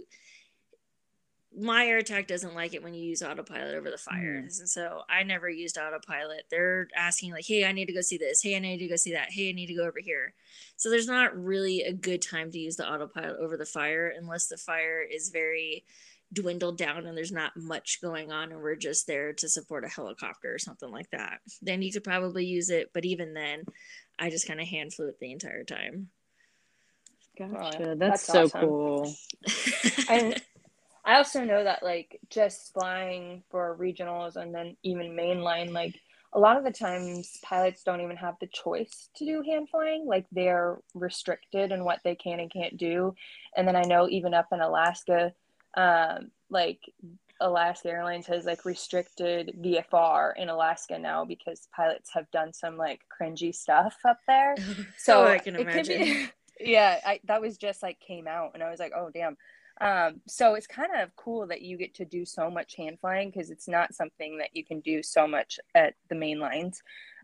my 1.57 1.87
air 1.87 1.99
attack 1.99 2.29
doesn't 2.29 2.55
like 2.55 2.75
it 2.75 2.83
when 2.83 2.95
you 2.95 3.03
use 3.03 3.23
autopilot 3.23 3.75
over 3.75 3.91
the 3.91 3.99
fires 3.99 4.57
mm. 4.57 4.61
and 4.61 4.69
so 4.69 5.03
i 5.09 5.23
never 5.23 5.49
used 5.49 5.79
autopilot. 5.79 6.45
They're 6.51 6.89
asking 6.97 7.33
like 7.33 7.47
hey 7.47 7.65
i 7.65 7.73
need 7.73 7.87
to 7.87 7.93
go 7.93 8.01
see 8.01 8.19
this. 8.19 8.43
Hey 8.43 8.57
i 8.57 8.61
need 8.61 8.79
to 8.79 8.89
go 8.89 8.97
see 8.97 9.13
that. 9.13 9.31
Hey 9.31 9.51
i 9.51 9.53
need 9.53 9.67
to 9.67 9.75
go 9.75 9.87
over 9.87 9.99
here. 10.01 10.35
So 10.77 10.91
there's 10.91 11.09
not 11.09 11.37
really 11.37 11.83
a 11.83 11.93
good 11.93 12.23
time 12.23 12.51
to 12.53 12.59
use 12.59 12.77
the 12.77 12.91
autopilot 12.91 13.37
over 13.41 13.57
the 13.57 13.67
fire 13.67 14.15
unless 14.17 14.47
the 14.47 14.57
fire 14.57 15.03
is 15.03 15.31
very 15.31 15.85
dwindled 16.33 16.79
down 16.79 17.07
and 17.07 17.17
there's 17.17 17.33
not 17.33 17.57
much 17.57 18.01
going 18.01 18.31
on 18.31 18.53
and 18.53 18.61
we're 18.61 18.77
just 18.77 19.09
there 19.09 19.33
to 19.33 19.49
support 19.49 19.85
a 19.85 19.89
helicopter 19.89 20.55
or 20.55 20.59
something 20.61 20.93
like 20.93 21.11
that. 21.11 21.41
Then 21.61 21.83
you 21.83 21.93
could 21.93 22.05
probably 22.05 22.47
use 22.47 22.71
it 22.71 22.91
but 22.95 23.05
even 23.05 23.35
then 23.35 23.65
i 24.19 24.31
just 24.31 24.47
kind 24.47 24.61
of 24.61 24.69
hand 24.69 24.95
flew 24.95 25.09
it 25.09 25.19
the 25.19 25.33
entire 25.33 25.65
time. 25.65 26.11
Gotcha. 27.37 27.97
That's, 27.99 28.27
that's 28.27 28.27
so 28.27 28.45
awesome. 28.45 28.61
cool. 28.61 29.15
And 30.09 30.43
i 31.05 31.17
also 31.17 31.45
know 31.45 31.63
that 31.65 31.83
like 31.83 32.19
just 32.29 32.73
flying 32.73 33.43
for 33.51 33.77
regionals 33.79 34.37
and 34.37 34.55
then 34.55 34.77
even 34.83 35.17
mainline 35.17 35.73
like 35.73 36.01
a 36.33 36.39
lot 36.39 36.57
of 36.57 36.63
the 36.63 36.71
times 36.71 37.39
pilots 37.43 37.83
don't 37.83 38.01
even 38.01 38.17
have 38.17 38.37
the 38.41 38.47
choice 38.49 39.09
to 39.15 39.25
do 39.25 39.43
hand 39.43 39.69
flying 39.69 40.07
like 40.07 40.27
they're 40.31 40.79
restricted 40.95 41.73
in 41.73 41.85
what 41.85 42.01
they 42.05 42.15
can 42.15 42.41
and 42.41 42.53
can't 42.53 42.77
do 42.77 43.15
and 43.57 43.67
then 43.67 43.77
i 43.77 43.83
know 43.83 44.09
even 44.09 44.35
up 44.35 44.47
in 44.53 44.61
alaska 44.61 45.33
um, 45.77 46.33
like 46.51 46.81
Alaska 47.41 47.89
Airlines 47.89 48.27
has 48.27 48.45
like 48.45 48.65
restricted 48.65 49.57
VFR 49.61 50.33
in 50.37 50.49
Alaska 50.49 50.99
now 50.99 51.25
because 51.25 51.69
pilots 51.75 52.11
have 52.13 52.31
done 52.31 52.53
some 52.53 52.77
like 52.77 53.01
cringy 53.11 53.55
stuff 53.55 53.97
up 54.07 54.19
there. 54.27 54.55
So 54.99 55.25
oh, 55.25 55.29
I 55.29 55.39
can 55.39 55.57
imagine. 55.57 56.03
Be, 56.03 56.29
yeah, 56.61 57.01
I, 57.05 57.21
that 57.25 57.41
was 57.41 57.57
just 57.57 57.83
like 57.83 57.99
came 58.01 58.27
out, 58.29 58.51
and 58.55 58.63
I 58.63 58.71
was 58.71 58.79
like, 58.79 58.93
oh 58.95 59.11
damn. 59.13 59.37
Um, 59.81 60.21
so 60.27 60.55
it's 60.55 60.67
kind 60.67 60.91
of 60.95 61.15
cool 61.17 61.47
that 61.47 61.63
you 61.63 61.79
get 61.79 61.95
to 61.95 62.05
do 62.05 62.25
so 62.25 62.51
much 62.51 62.77
hand 62.77 62.99
flying 63.01 63.31
because 63.31 63.51
it's 63.51 63.69
not 63.69 63.95
something 63.95 64.39
that 64.39 64.51
you 64.53 64.65
can 64.65 64.81
do 64.81 65.03
so 65.03 65.27
much 65.27 65.59
at 65.75 65.95
the 66.09 66.15
main 66.15 66.39
lines. 66.39 66.83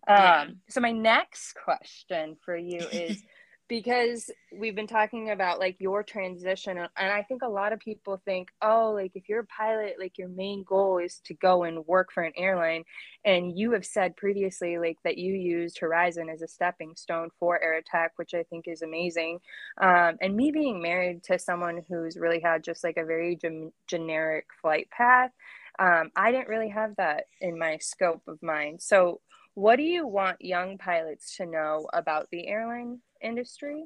Um, 0.09 0.17
yeah. 0.17 0.47
So 0.69 0.81
my 0.81 0.93
next 0.93 1.55
question 1.63 2.37
for 2.45 2.57
you 2.57 2.79
is 2.79 3.23
because 3.69 4.31
we've 4.53 4.77
been 4.77 4.87
talking 4.87 5.31
about 5.31 5.59
like 5.59 5.77
your 5.81 6.03
transition 6.03 6.79
and 6.79 6.89
i 7.13 7.23
think 7.23 7.43
a 7.43 7.49
lot 7.49 7.73
of 7.73 7.81
people 7.81 8.21
think 8.25 8.49
oh 8.63 8.93
like 8.95 9.13
if 9.15 9.29
you're 9.29 9.41
a 9.41 9.47
pilot 9.47 9.97
like 9.99 10.19
your 10.19 10.29
main 10.29 10.65
goal 10.65 10.99
is 10.99 11.21
to 11.25 11.35
go 11.35 11.65
and 11.65 11.87
work 11.87 12.13
for 12.13 12.23
an 12.23 12.33
airline 12.37 12.85
and 13.25 13.59
you 13.59 13.73
have 13.73 13.85
said 13.85 14.17
previously 14.17 14.79
like 14.79 14.97
that 15.05 15.19
you 15.19 15.35
used 15.35 15.79
horizon 15.79 16.29
as 16.29 16.43
a 16.43 16.49
stepping 16.49 16.95
stone 16.95 17.29
for 17.41 17.61
air 17.63 17.79
attack 17.79 18.13
which 18.17 18.35
i 18.35 18.43
think 18.45 18.69
is 18.69 18.83
amazing 18.83 19.39
um, 19.81 20.17
and 20.21 20.37
me 20.37 20.51
being 20.53 20.81
married 20.81 21.23
to 21.23 21.39
someone 21.39 21.83
who's 21.89 22.17
really 22.17 22.41
had 22.41 22.63
just 22.63 22.85
like 22.85 22.97
a 22.97 23.05
very 23.05 23.37
gen- 23.37 23.73
generic 23.89 24.47
flight 24.61 24.89
path 24.91 25.31
um, 25.79 26.11
i 26.15 26.31
didn't 26.31 26.49
really 26.49 26.69
have 26.69 26.95
that 26.97 27.25
in 27.41 27.59
my 27.59 27.77
scope 27.79 28.23
of 28.29 28.41
mind 28.43 28.81
so 28.81 29.21
what 29.55 29.77
do 29.77 29.83
you 29.83 30.07
want 30.07 30.37
young 30.43 30.77
pilots 30.77 31.37
to 31.37 31.47
know 31.47 31.89
about 31.95 32.29
the 32.31 32.47
airline 32.47 33.01
industry 33.23 33.85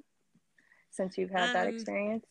since 0.90 1.16
you've 1.16 1.30
had 1.30 1.48
um, 1.48 1.52
that 1.54 1.68
experience? 1.68 2.26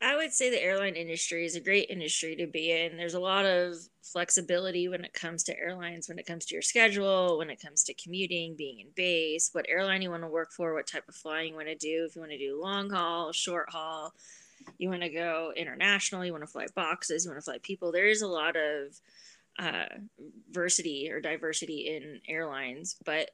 I 0.00 0.16
would 0.16 0.32
say 0.32 0.48
the 0.48 0.62
airline 0.62 0.94
industry 0.94 1.44
is 1.44 1.56
a 1.56 1.60
great 1.60 1.90
industry 1.90 2.36
to 2.36 2.46
be 2.46 2.70
in. 2.70 2.96
There's 2.96 3.14
a 3.14 3.20
lot 3.20 3.44
of 3.44 3.74
flexibility 4.02 4.88
when 4.88 5.04
it 5.04 5.12
comes 5.12 5.42
to 5.44 5.58
airlines, 5.58 6.08
when 6.08 6.20
it 6.20 6.26
comes 6.26 6.46
to 6.46 6.54
your 6.54 6.62
schedule, 6.62 7.36
when 7.38 7.50
it 7.50 7.60
comes 7.60 7.82
to 7.84 7.94
commuting, 7.94 8.54
being 8.54 8.78
in 8.78 8.86
base, 8.94 9.50
what 9.52 9.66
airline 9.68 10.02
you 10.02 10.10
want 10.10 10.22
to 10.22 10.28
work 10.28 10.52
for, 10.52 10.72
what 10.72 10.86
type 10.86 11.08
of 11.08 11.16
flying 11.16 11.48
you 11.48 11.56
want 11.56 11.66
to 11.66 11.74
do. 11.74 12.06
If 12.08 12.14
you 12.14 12.20
want 12.20 12.30
to 12.30 12.38
do 12.38 12.60
long 12.62 12.90
haul, 12.90 13.32
short 13.32 13.70
haul, 13.70 14.12
you 14.78 14.88
want 14.88 15.02
to 15.02 15.08
go 15.08 15.52
international, 15.56 16.24
you 16.24 16.32
want 16.32 16.44
to 16.44 16.50
fly 16.50 16.66
boxes, 16.76 17.24
you 17.24 17.32
want 17.32 17.40
to 17.40 17.44
fly 17.44 17.58
people. 17.60 17.90
There 17.90 18.06
is 18.06 18.22
a 18.22 18.28
lot 18.28 18.54
of 18.56 19.00
uh, 19.58 19.86
diversity 20.52 21.10
or 21.10 21.20
diversity 21.20 21.96
in 21.96 22.20
airlines, 22.28 22.96
but 23.04 23.30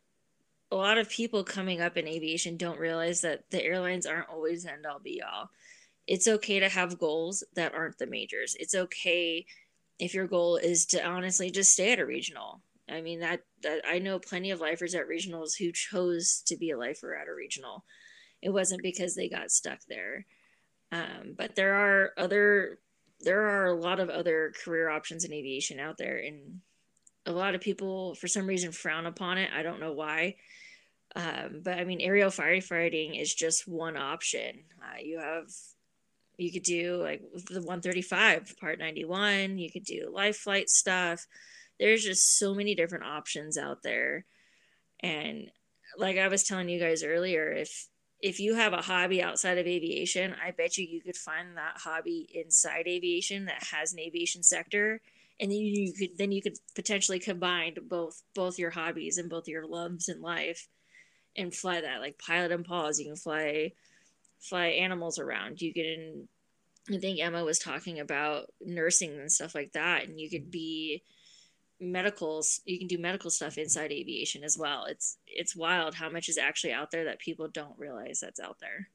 a 0.75 0.76
lot 0.76 0.99
of 0.99 1.09
people 1.09 1.45
coming 1.45 1.81
up 1.81 1.97
in 1.97 2.09
aviation 2.09 2.57
don't 2.57 2.81
realize 2.81 3.21
that 3.21 3.49
the 3.50 3.62
airlines 3.62 4.07
aren't 4.07 4.28
always 4.28 4.66
end 4.66 4.87
all 4.87 4.99
be 4.99 5.23
all. 5.23 5.49
It's 6.09 6.26
okay 6.26 6.59
to 6.59 6.69
have 6.69 6.99
goals 6.99 7.45
that 7.54 7.75
aren't 7.75 7.99
the 7.99 8.09
majors. 8.09 8.57
It's 8.59 8.75
okay 8.75 9.47
if 10.00 10.14
your 10.14 10.26
goal 10.26 10.57
is 10.57 10.85
to 10.87 11.07
honestly 11.07 11.52
just 11.52 11.73
stay 11.73 11.93
at 11.93 12.00
a 12.00 12.04
regional. 12.04 12.61
I 12.90 13.02
mean 13.02 13.21
that 13.21 13.43
that 13.62 13.83
I 13.88 14.00
know 14.00 14.19
plenty 14.19 14.50
of 14.50 14.61
lifers 14.61 14.97
at 14.97 15.09
regionals 15.09 15.57
who 15.57 15.71
chose 15.71 16.43
to 16.47 16.57
be 16.57 16.73
a 16.73 16.78
lifer 16.78 17.14
at 17.14 17.28
a 17.28 17.35
regional. 17.35 17.85
It 18.43 18.50
wasn't 18.50 18.83
because 18.83 19.14
they 19.14 19.28
got 19.28 19.52
stuck 19.52 19.78
there. 19.88 20.26
Um, 20.90 21.35
but 21.37 21.54
there 21.54 21.75
are 21.75 22.11
other 22.19 22.81
there 23.21 23.43
are 23.43 23.66
a 23.66 23.81
lot 23.81 24.00
of 24.00 24.11
other 24.11 24.52
career 24.64 24.90
options 24.90 25.25
in 25.25 25.33
aviation 25.33 25.78
out 25.78 25.99
there 25.99 26.19
and 26.19 26.61
a 27.26 27.33
lot 27.33 27.54
of 27.54 27.61
people 27.61 28.16
for 28.16 28.26
some 28.26 28.47
reason 28.47 28.71
frown 28.71 29.07
upon 29.07 29.38
it 29.38 29.49
i 29.57 29.62
don't 29.62 29.81
know 29.81 29.93
why 29.93 30.35
um, 31.16 31.61
but 31.62 31.78
i 31.78 31.85
mean 31.85 32.00
aerial 32.00 32.30
firefighting 32.30 33.21
is 33.21 33.35
just 33.35 33.68
one 33.68 33.97
option. 33.97 34.64
Uh, 34.80 34.99
you 35.02 35.18
have 35.18 35.49
you 36.37 36.52
could 36.52 36.62
do 36.64 36.97
like 36.97 37.23
the 37.49 37.61
135 37.61 38.56
part 38.61 38.78
91 38.78 39.59
you 39.59 39.71
could 39.71 39.85
do 39.85 40.11
life 40.12 40.37
flight 40.38 40.68
stuff. 40.68 41.26
There's 41.78 42.04
just 42.04 42.38
so 42.38 42.54
many 42.54 42.75
different 42.75 43.04
options 43.04 43.56
out 43.56 43.83
there. 43.83 44.25
And 45.00 45.50
like 45.97 46.18
i 46.18 46.28
was 46.28 46.42
telling 46.42 46.68
you 46.68 46.80
guys 46.80 47.04
earlier 47.04 47.52
if 47.52 47.88
if 48.25 48.40
you 48.40 48.54
have 48.54 48.73
a 48.73 48.80
hobby 48.80 49.23
outside 49.23 49.59
of 49.59 49.66
aviation, 49.66 50.35
I 50.42 50.50
bet 50.52 50.78
you 50.78 50.87
you 50.87 51.02
could 51.02 51.16
find 51.16 51.59
that 51.59 51.76
hobby 51.76 52.26
inside 52.33 52.87
aviation 52.87 53.44
that 53.44 53.62
has 53.71 53.92
an 53.92 54.00
aviation 54.00 54.42
sector, 54.42 55.02
and 55.38 55.50
then 55.50 55.59
you 55.59 55.92
could 55.92 56.16
then 56.16 56.33
you 56.33 56.40
could 56.40 56.56
potentially 56.75 57.18
combine 57.18 57.76
both 57.83 58.23
both 58.35 58.59
your 58.59 58.71
hobbies 58.71 59.18
and 59.18 59.28
both 59.28 59.47
your 59.47 59.66
loves 59.66 60.09
in 60.09 60.23
life, 60.23 60.68
and 61.36 61.54
fly 61.54 61.80
that 61.80 62.00
like 62.00 62.18
Pilots 62.18 62.52
N 62.52 62.64
Paws. 62.64 62.98
You 62.98 63.06
can 63.06 63.16
fly 63.16 63.72
fly 64.40 64.66
animals 64.66 65.18
around. 65.18 65.60
You 65.60 65.72
can. 65.72 66.28
I 66.92 66.98
think 66.98 67.18
Emma 67.18 67.42
was 67.42 67.58
talking 67.58 67.98
about 67.98 68.52
nursing 68.60 69.18
and 69.18 69.32
stuff 69.32 69.54
like 69.54 69.72
that, 69.72 70.06
and 70.06 70.20
you 70.20 70.28
could 70.28 70.42
mm-hmm. 70.42 70.50
be 70.50 71.02
medicals 71.80 72.60
you 72.64 72.78
can 72.78 72.86
do 72.86 72.98
medical 72.98 73.30
stuff 73.30 73.58
inside 73.58 73.90
aviation 73.90 74.44
as 74.44 74.56
well 74.56 74.84
it's 74.84 75.18
it's 75.26 75.56
wild 75.56 75.94
how 75.94 76.08
much 76.08 76.28
is 76.28 76.38
actually 76.38 76.72
out 76.72 76.90
there 76.90 77.04
that 77.04 77.18
people 77.18 77.48
don't 77.48 77.78
realize 77.78 78.20
that's 78.20 78.40
out 78.40 78.56
there 78.60 78.88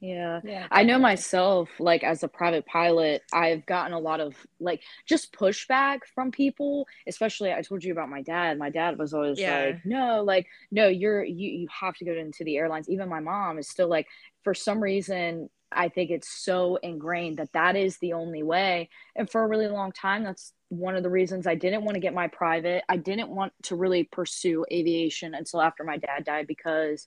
yeah. 0.00 0.40
yeah. 0.42 0.66
I 0.70 0.82
know 0.82 0.98
myself, 0.98 1.68
like 1.78 2.02
as 2.02 2.22
a 2.22 2.28
private 2.28 2.66
pilot, 2.66 3.22
I've 3.32 3.66
gotten 3.66 3.92
a 3.92 3.98
lot 3.98 4.20
of 4.20 4.34
like 4.58 4.82
just 5.06 5.32
pushback 5.32 6.00
from 6.14 6.30
people, 6.30 6.86
especially 7.06 7.52
I 7.52 7.62
told 7.62 7.84
you 7.84 7.92
about 7.92 8.08
my 8.08 8.22
dad. 8.22 8.58
My 8.58 8.70
dad 8.70 8.98
was 8.98 9.12
always 9.12 9.38
yeah. 9.38 9.66
like, 9.66 9.84
no, 9.84 10.22
like, 10.24 10.46
no, 10.70 10.88
you're, 10.88 11.22
you, 11.24 11.50
you 11.50 11.68
have 11.68 11.94
to 11.96 12.04
go 12.04 12.12
into 12.12 12.44
the 12.44 12.56
airlines. 12.56 12.88
Even 12.88 13.08
my 13.08 13.20
mom 13.20 13.58
is 13.58 13.68
still 13.68 13.88
like, 13.88 14.06
for 14.42 14.54
some 14.54 14.82
reason, 14.82 15.50
I 15.72 15.88
think 15.88 16.10
it's 16.10 16.28
so 16.28 16.76
ingrained 16.76 17.36
that 17.36 17.52
that 17.52 17.76
is 17.76 17.98
the 17.98 18.14
only 18.14 18.42
way. 18.42 18.88
And 19.14 19.30
for 19.30 19.42
a 19.42 19.46
really 19.46 19.68
long 19.68 19.92
time, 19.92 20.24
that's 20.24 20.52
one 20.68 20.96
of 20.96 21.02
the 21.02 21.10
reasons 21.10 21.46
I 21.46 21.54
didn't 21.54 21.84
want 21.84 21.94
to 21.94 22.00
get 22.00 22.14
my 22.14 22.26
private. 22.26 22.82
I 22.88 22.96
didn't 22.96 23.30
want 23.30 23.52
to 23.64 23.76
really 23.76 24.04
pursue 24.04 24.64
aviation 24.72 25.34
until 25.34 25.60
after 25.60 25.84
my 25.84 25.98
dad 25.98 26.24
died 26.24 26.46
because 26.46 27.06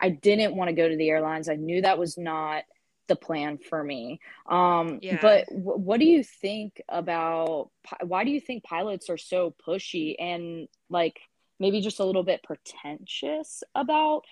I 0.00 0.10
didn't 0.10 0.56
want 0.56 0.68
to 0.68 0.74
go 0.74 0.88
to 0.88 0.96
the 0.96 1.08
airlines. 1.08 1.48
I 1.48 1.56
knew 1.56 1.82
that 1.82 1.98
was 1.98 2.18
not 2.18 2.64
the 3.06 3.16
plan 3.16 3.58
for 3.58 3.82
me. 3.82 4.20
Um, 4.48 4.98
yeah. 5.02 5.18
But 5.20 5.46
w- 5.48 5.78
what 5.78 6.00
do 6.00 6.06
you 6.06 6.24
think 6.24 6.80
about 6.88 7.70
why 8.02 8.24
do 8.24 8.30
you 8.30 8.40
think 8.40 8.64
pilots 8.64 9.10
are 9.10 9.18
so 9.18 9.54
pushy 9.66 10.14
and 10.18 10.68
like 10.88 11.20
maybe 11.60 11.80
just 11.80 12.00
a 12.00 12.04
little 12.04 12.22
bit 12.22 12.42
pretentious 12.42 13.62
about 13.74 14.22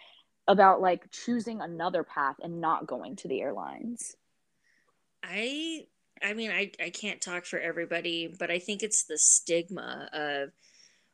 about 0.49 0.81
like 0.81 1.11
choosing 1.11 1.61
another 1.61 2.03
path 2.03 2.37
and 2.43 2.61
not 2.61 2.87
going 2.87 3.17
to 3.17 3.29
the 3.29 3.41
airlines? 3.41 4.17
I 5.23 5.87
I 6.23 6.33
mean 6.33 6.51
I 6.51 6.73
I 6.83 6.91
can't 6.91 7.21
talk 7.21 7.45
for 7.45 7.59
everybody, 7.59 8.35
but 8.39 8.51
I 8.51 8.59
think 8.59 8.83
it's 8.83 9.05
the 9.05 9.19
stigma 9.19 10.09
of 10.13 10.51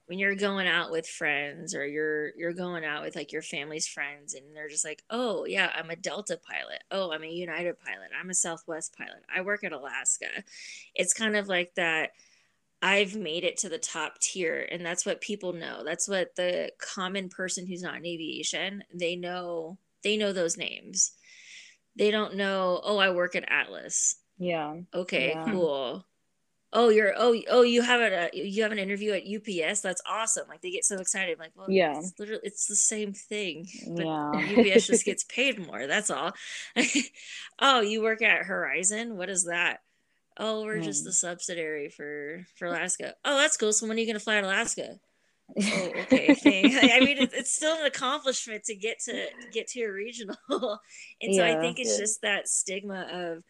when 0.08 0.18
you're 0.18 0.34
going 0.34 0.66
out 0.66 0.90
with 0.90 1.06
friends 1.06 1.74
or 1.74 1.86
you're 1.86 2.30
you're 2.34 2.54
going 2.54 2.82
out 2.82 3.04
with 3.04 3.14
like 3.14 3.30
your 3.30 3.42
family's 3.42 3.86
friends 3.86 4.32
and 4.32 4.56
they're 4.56 4.70
just 4.70 4.84
like, 4.84 5.02
"Oh, 5.10 5.44
yeah, 5.44 5.70
I'm 5.76 5.90
a 5.90 5.96
Delta 5.96 6.38
pilot. 6.38 6.82
Oh, 6.90 7.12
I'm 7.12 7.24
a 7.24 7.28
United 7.28 7.78
pilot. 7.78 8.08
I'm 8.18 8.30
a 8.30 8.34
Southwest 8.34 8.96
pilot. 8.96 9.22
I 9.32 9.42
work 9.42 9.64
at 9.64 9.72
Alaska." 9.72 10.28
It's 10.94 11.12
kind 11.12 11.36
of 11.36 11.46
like 11.46 11.74
that 11.74 12.12
I've 12.80 13.16
made 13.16 13.44
it 13.44 13.58
to 13.58 13.68
the 13.68 13.78
top 13.78 14.18
tier 14.20 14.66
and 14.70 14.84
that's 14.84 15.04
what 15.04 15.20
people 15.20 15.52
know. 15.52 15.84
That's 15.84 16.08
what 16.08 16.36
the 16.36 16.72
common 16.78 17.28
person 17.28 17.66
who's 17.66 17.82
not 17.82 17.96
in 17.96 18.06
aviation, 18.06 18.84
they 18.94 19.14
know 19.14 19.76
they 20.02 20.16
know 20.16 20.32
those 20.32 20.56
names. 20.56 21.12
They 21.96 22.10
don't 22.10 22.36
know, 22.36 22.80
"Oh, 22.82 22.96
I 22.96 23.10
work 23.10 23.36
at 23.36 23.50
Atlas." 23.50 24.16
Yeah. 24.38 24.76
Okay, 24.94 25.30
yeah. 25.30 25.44
cool. 25.50 26.06
Oh, 26.72 26.90
you're 26.90 27.14
oh 27.16 27.34
oh 27.48 27.62
you 27.62 27.80
have 27.80 28.00
a 28.00 28.28
you 28.32 28.62
have 28.62 28.72
an 28.72 28.78
interview 28.78 29.12
at 29.12 29.22
UPS. 29.22 29.80
That's 29.80 30.02
awesome. 30.06 30.48
Like 30.48 30.60
they 30.60 30.70
get 30.70 30.84
so 30.84 30.96
excited. 30.96 31.32
I'm 31.32 31.38
like, 31.38 31.52
well, 31.56 31.70
yeah, 31.70 31.98
it's 31.98 32.12
literally 32.18 32.42
it's 32.44 32.66
the 32.66 32.76
same 32.76 33.14
thing, 33.14 33.66
but 33.96 34.04
yeah. 34.04 34.30
UPS 34.34 34.86
just 34.86 35.04
gets 35.06 35.24
paid 35.24 35.66
more. 35.66 35.86
That's 35.86 36.10
all. 36.10 36.32
oh, 37.58 37.80
you 37.80 38.02
work 38.02 38.22
at 38.22 38.44
Horizon. 38.44 39.16
What 39.16 39.30
is 39.30 39.44
that? 39.44 39.80
oh 40.38 40.62
we're 40.62 40.76
mm. 40.76 40.84
just 40.84 41.04
the 41.04 41.12
subsidiary 41.12 41.88
for 41.88 42.46
for 42.56 42.66
alaska 42.66 43.14
oh 43.24 43.36
that's 43.36 43.56
cool 43.56 43.72
so 43.72 43.86
when 43.86 43.96
are 43.96 44.00
you 44.00 44.06
going 44.06 44.14
to 44.14 44.20
fly 44.20 44.40
to 44.40 44.46
alaska 44.46 44.98
oh, 45.60 45.90
okay 46.02 46.34
i 46.94 47.00
mean 47.00 47.18
it, 47.18 47.30
it's 47.32 47.52
still 47.52 47.76
an 47.76 47.86
accomplishment 47.86 48.62
to 48.64 48.74
get 48.74 48.98
to 49.00 49.26
get 49.52 49.66
to 49.66 49.82
a 49.82 49.92
regional 49.92 50.36
and 51.20 51.34
so 51.34 51.44
yeah, 51.44 51.56
i 51.56 51.60
think 51.60 51.78
it's 51.78 51.98
just 51.98 52.22
that 52.22 52.48
stigma 52.48 53.06
of 53.10 53.42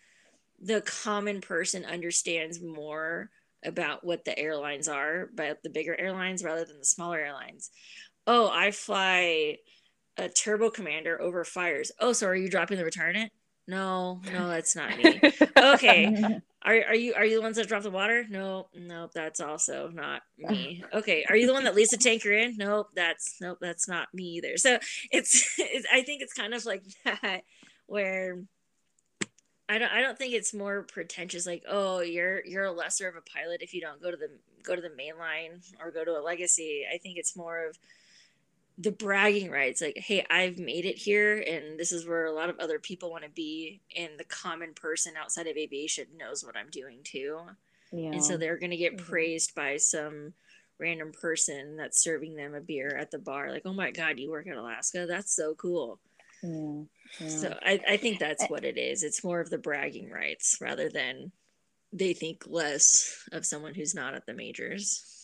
the 0.61 0.81
common 0.81 1.41
person 1.41 1.85
understands 1.85 2.61
more 2.61 3.31
about 3.65 4.05
what 4.05 4.25
the 4.25 4.39
airlines 4.39 4.89
are, 4.89 5.29
about 5.33 5.63
the 5.63 5.71
bigger 5.71 5.99
airlines 5.99 6.45
rather 6.45 6.65
than 6.65 6.79
the 6.79 6.85
smaller 6.85 7.19
airlines. 7.19 7.71
Oh, 8.27 8.51
I 8.53 8.71
fly 8.71 9.59
a 10.17 10.29
turbo 10.29 10.71
commander 10.71 11.21
over 11.21 11.45
fires. 11.45 11.93
Oh, 12.01 12.13
so 12.13 12.27
are 12.27 12.35
you 12.35 12.49
dropping 12.49 12.79
the 12.79 12.85
retardant? 12.85 13.31
No, 13.67 14.21
no, 14.33 14.49
that's 14.49 14.75
not 14.75 14.97
me. 14.97 15.21
okay. 15.57 16.41
Are, 16.61 16.75
are 16.89 16.95
you 16.95 17.15
are 17.15 17.25
you 17.25 17.37
the 17.37 17.43
ones 17.43 17.57
that 17.57 17.69
drop 17.69 17.85
the 17.85 17.91
water? 17.91 18.27
No, 18.29 18.69
nope, 18.75 19.13
that's 19.15 19.41
also 19.41 19.91
not 19.95 20.23
me. 20.37 20.83
Okay. 20.93 21.25
Are 21.29 21.37
you 21.37 21.47
the 21.47 21.53
one 21.53 21.63
that 21.65 21.77
leaves 21.77 21.91
the 21.91 21.97
tanker 21.97 22.33
in? 22.33 22.57
Nope, 22.57 22.89
that's 22.97 23.37
nope, 23.41 23.59
that's 23.61 23.89
not 23.89 24.13
me 24.13 24.25
either. 24.25 24.57
So 24.57 24.79
it's, 25.13 25.55
it's 25.59 25.87
I 25.93 26.03
think 26.03 26.21
it's 26.21 26.33
kind 26.33 26.53
of 26.53 26.67
like 26.67 26.83
that 27.05 27.43
where 27.87 28.43
I 29.69 29.79
don't 29.79 29.93
I 29.93 30.01
don't 30.01 30.17
think 30.17 30.35
it's 30.35 30.55
more 30.55 30.83
pretentious 30.83 31.47
like 31.47 31.63
oh 31.69 32.01
you're 32.01 32.45
you're 32.45 32.65
a 32.65 32.73
lesser 32.73 33.09
of 33.09 33.17
a 33.17 33.21
pilot 33.21 33.63
if 33.63 33.75
you 33.75 33.81
don't 33.81 34.03
go 34.03 34.11
to 34.11 34.17
the 34.17 34.31
go 34.63 34.75
to 34.75 34.83
the 34.83 34.95
main 34.97 35.19
line 35.19 35.61
or 35.81 35.91
go 35.91 36.05
to 36.05 36.19
a 36.19 36.23
legacy. 36.23 36.85
I 36.93 36.99
think 36.99 37.19
it's 37.19 37.37
more 37.37 37.67
of 37.67 37.79
the 38.81 38.93
bragging 38.93 39.51
rights 39.51 39.83
like 39.83 39.99
hey 39.99 40.25
i've 40.31 40.59
made 40.59 40.85
it 40.85 40.97
here 40.97 41.37
and 41.39 41.79
this 41.79 41.91
is 41.91 42.07
where 42.07 42.27
a 42.27 42.33
lot 42.33 42.49
of 42.49 42.59
other 42.61 42.79
people 42.79 43.11
want 43.11 43.25
to 43.25 43.31
be 43.31 43.81
and 43.97 44.13
the 44.17 44.25
common 44.25 44.73
person 44.73 45.15
outside 45.21 45.49
of 45.49 45.57
aviation 45.57 46.07
knows 46.17 46.45
what 46.45 46.57
i'm 46.57 46.71
doing 46.71 47.01
too 47.03 47.41
yeah. 47.91 48.11
and 48.11 48.25
so 48.25 48.37
they're 48.37 48.57
going 48.57 48.71
to 48.71 48.77
get 48.77 48.97
mm-hmm. 48.97 49.07
praised 49.11 49.55
by 49.57 49.77
some 49.77 50.33
random 50.79 51.11
person 51.11 51.77
that's 51.77 52.03
serving 52.03 52.37
them 52.37 52.55
a 52.55 52.61
beer 52.61 52.97
at 52.97 53.11
the 53.11 53.19
bar 53.19 53.51
like 53.51 53.63
oh 53.65 53.73
my 53.73 53.91
god 53.91 54.17
you 54.17 54.31
work 54.31 54.47
at 54.47 54.57
alaska 54.57 55.07
that's 55.09 55.35
so 55.35 55.55
cool 55.57 55.99
yeah. 56.45 56.83
Yeah. 57.21 57.29
so 57.29 57.59
I, 57.63 57.81
I 57.89 57.97
think 57.97 58.19
that's 58.19 58.45
eh 58.45 58.47
what 58.49 58.65
it 58.65 58.79
is 58.79 59.03
it's 59.03 59.25
more 59.25 59.41
of 59.41 59.51
the 59.51 59.59
bragging 59.59 60.11
rights 60.11 60.59
rather 60.61 60.89
than 60.89 61.33
they 61.93 62.13
think 62.13 62.45
less 62.47 63.25
of 63.33 63.47
someone 63.47 63.75
who's 63.75 63.95
not 63.95 64.15
at 64.15 64.27
the 64.27 64.35
majors 64.35 65.19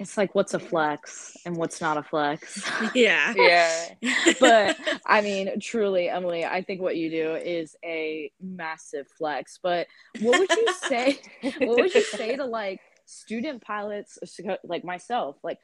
it's 0.00 0.16
like 0.16 0.34
what's 0.34 0.54
a 0.54 0.58
flex 0.58 1.36
and 1.44 1.54
what's 1.54 1.80
not 1.80 1.98
a 1.98 2.02
flex. 2.02 2.62
Yeah. 2.94 3.34
yeah. 3.36 3.94
but 4.40 4.78
I 5.04 5.20
mean, 5.20 5.60
truly, 5.60 6.08
Emilee, 6.08 6.46
I 6.46 6.62
think 6.62 6.80
what 6.80 6.96
you 6.96 7.10
do 7.10 7.34
is 7.34 7.76
a 7.84 8.32
massive 8.40 9.06
flex. 9.18 9.58
But 9.62 9.86
what 10.20 10.38
would 10.40 10.50
you 10.50 10.74
say? 10.88 11.20
what 11.58 11.76
would 11.76 11.94
you 11.94 12.02
say 12.02 12.36
to 12.36 12.46
like 12.46 12.80
student 13.04 13.62
pilots 13.62 14.18
like 14.64 14.84
myself? 14.84 15.36
Like 15.44 15.58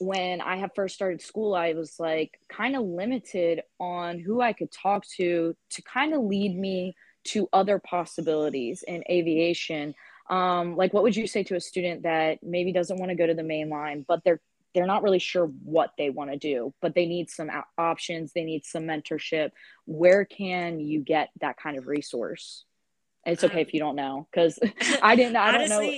when 0.00 0.40
I 0.40 0.56
have 0.56 0.70
first 0.74 0.94
started 0.94 1.20
school, 1.20 1.54
I 1.54 1.72
was 1.72 1.98
like 1.98 2.38
kind 2.48 2.76
of 2.76 2.82
limited 2.82 3.62
on 3.80 4.18
who 4.18 4.40
I 4.40 4.52
could 4.52 4.70
talk 4.70 5.04
to 5.16 5.56
to 5.70 5.82
kind 5.82 6.14
of 6.14 6.22
lead 6.22 6.56
me 6.56 6.94
to 7.24 7.48
other 7.52 7.78
possibilities 7.78 8.84
in 8.86 9.02
aviation. 9.10 9.94
Um, 10.30 10.76
like 10.76 10.92
what 10.92 11.02
would 11.02 11.16
you 11.16 11.26
say 11.26 11.42
to 11.44 11.56
a 11.56 11.60
student 11.60 12.02
that 12.02 12.38
maybe 12.42 12.72
doesn't 12.72 12.98
want 12.98 13.10
to 13.10 13.16
go 13.16 13.26
to 13.26 13.34
the 13.34 13.42
main 13.42 13.70
line 13.70 14.04
but 14.06 14.22
they're 14.24 14.40
they're 14.74 14.86
not 14.86 15.02
really 15.02 15.18
sure 15.18 15.46
what 15.64 15.92
they 15.96 16.10
want 16.10 16.30
to 16.30 16.36
do 16.36 16.74
but 16.82 16.94
they 16.94 17.06
need 17.06 17.30
some 17.30 17.50
options 17.78 18.32
they 18.32 18.44
need 18.44 18.64
some 18.64 18.84
mentorship? 18.84 19.50
Where 19.86 20.24
can 20.24 20.80
you 20.80 21.00
get 21.00 21.30
that 21.40 21.56
kind 21.56 21.78
of 21.78 21.86
resource? 21.86 22.64
It's 23.24 23.42
okay 23.42 23.54
um, 23.54 23.60
if 23.60 23.74
you 23.74 23.80
don't 23.80 23.96
know 23.96 24.28
because 24.30 24.58
i 25.02 25.16
didn't 25.16 25.36
i 25.36 25.54
honestly, 25.54 25.68
don't 25.68 25.86
know 25.86 25.90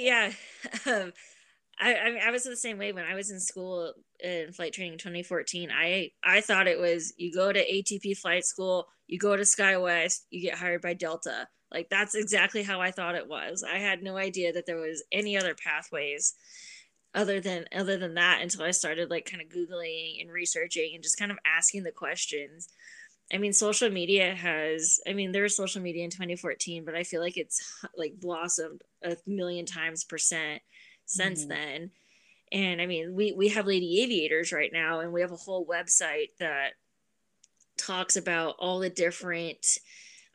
yeah 0.94 1.10
I, 1.80 1.94
I, 1.94 2.28
I 2.28 2.30
was 2.30 2.44
the 2.44 2.56
same 2.56 2.78
way 2.78 2.92
when 2.92 3.06
I 3.06 3.14
was 3.14 3.30
in 3.30 3.40
school 3.40 3.94
in 4.22 4.52
flight 4.52 4.72
training 4.72 4.94
in 4.94 4.98
2014. 4.98 5.70
I 5.72 6.10
I 6.22 6.40
thought 6.40 6.66
it 6.66 6.78
was 6.78 7.14
you 7.16 7.32
go 7.32 7.52
to 7.52 7.58
ATP 7.58 8.18
flight 8.18 8.44
school, 8.44 8.86
you 9.06 9.18
go 9.18 9.36
to 9.36 9.42
SkyWest, 9.42 10.24
you 10.30 10.42
get 10.42 10.58
hired 10.58 10.82
by 10.82 10.94
Delta. 10.94 11.48
Like 11.72 11.88
that's 11.88 12.14
exactly 12.14 12.62
how 12.62 12.80
I 12.80 12.90
thought 12.90 13.14
it 13.14 13.28
was. 13.28 13.64
I 13.64 13.78
had 13.78 14.02
no 14.02 14.16
idea 14.16 14.52
that 14.52 14.66
there 14.66 14.80
was 14.80 15.04
any 15.10 15.36
other 15.38 15.54
pathways 15.54 16.34
other 17.14 17.40
than 17.40 17.64
other 17.74 17.96
than 17.96 18.14
that 18.14 18.40
until 18.42 18.62
I 18.62 18.72
started 18.72 19.10
like 19.10 19.30
kind 19.30 19.42
of 19.42 19.48
googling 19.48 20.20
and 20.20 20.30
researching 20.30 20.92
and 20.94 21.02
just 21.02 21.18
kind 21.18 21.30
of 21.30 21.38
asking 21.46 21.84
the 21.84 21.92
questions. 21.92 22.68
I 23.32 23.38
mean, 23.38 23.52
social 23.52 23.90
media 23.90 24.34
has, 24.34 24.98
I 25.06 25.12
mean, 25.12 25.30
there 25.30 25.44
was 25.44 25.56
social 25.56 25.80
media 25.80 26.02
in 26.02 26.10
2014, 26.10 26.84
but 26.84 26.96
I 26.96 27.04
feel 27.04 27.20
like 27.20 27.36
it's 27.36 27.60
like 27.96 28.20
blossomed 28.20 28.82
a 29.04 29.16
million 29.24 29.66
times 29.66 30.02
percent 30.02 30.62
since 31.10 31.40
mm-hmm. 31.40 31.50
then. 31.50 31.90
And 32.52 32.80
I 32.80 32.86
mean, 32.86 33.14
we, 33.14 33.32
we 33.32 33.48
have 33.48 33.66
Lady 33.66 34.02
Aviators 34.02 34.52
right 34.52 34.72
now, 34.72 35.00
and 35.00 35.12
we 35.12 35.20
have 35.20 35.32
a 35.32 35.36
whole 35.36 35.66
website 35.66 36.30
that 36.38 36.74
talks 37.76 38.16
about 38.16 38.56
all 38.58 38.78
the 38.78 38.90
different 38.90 39.78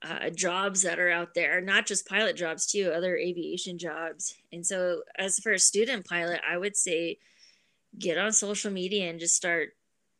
uh, 0.01 0.29
jobs 0.29 0.81
that 0.81 0.99
are 0.99 1.09
out 1.09 1.33
there, 1.33 1.61
not 1.61 1.85
just 1.85 2.07
pilot 2.07 2.35
jobs 2.35 2.65
too, 2.65 2.91
other 2.93 3.17
aviation 3.17 3.77
jobs. 3.77 4.35
And 4.51 4.65
so, 4.65 5.01
as 5.17 5.39
for 5.39 5.51
a 5.51 5.59
student 5.59 6.05
pilot, 6.05 6.41
I 6.49 6.57
would 6.57 6.75
say 6.75 7.19
get 7.97 8.17
on 8.17 8.31
social 8.33 8.71
media 8.71 9.09
and 9.09 9.19
just 9.19 9.35
start 9.35 9.69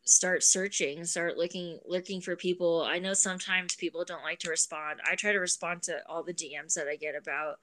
start 0.07 0.43
searching 0.43 1.03
start 1.03 1.35
looking 1.35 1.79
looking 1.83 2.21
for 2.21 2.35
people 2.35 2.83
i 2.83 2.99
know 2.99 3.13
sometimes 3.13 3.73
people 3.73 4.05
don't 4.05 4.21
like 4.21 4.37
to 4.37 4.51
respond 4.51 4.99
i 5.03 5.15
try 5.15 5.31
to 5.31 5.39
respond 5.39 5.81
to 5.81 5.97
all 6.07 6.21
the 6.21 6.33
dms 6.33 6.75
that 6.75 6.87
i 6.87 6.95
get 6.95 7.15
about 7.15 7.55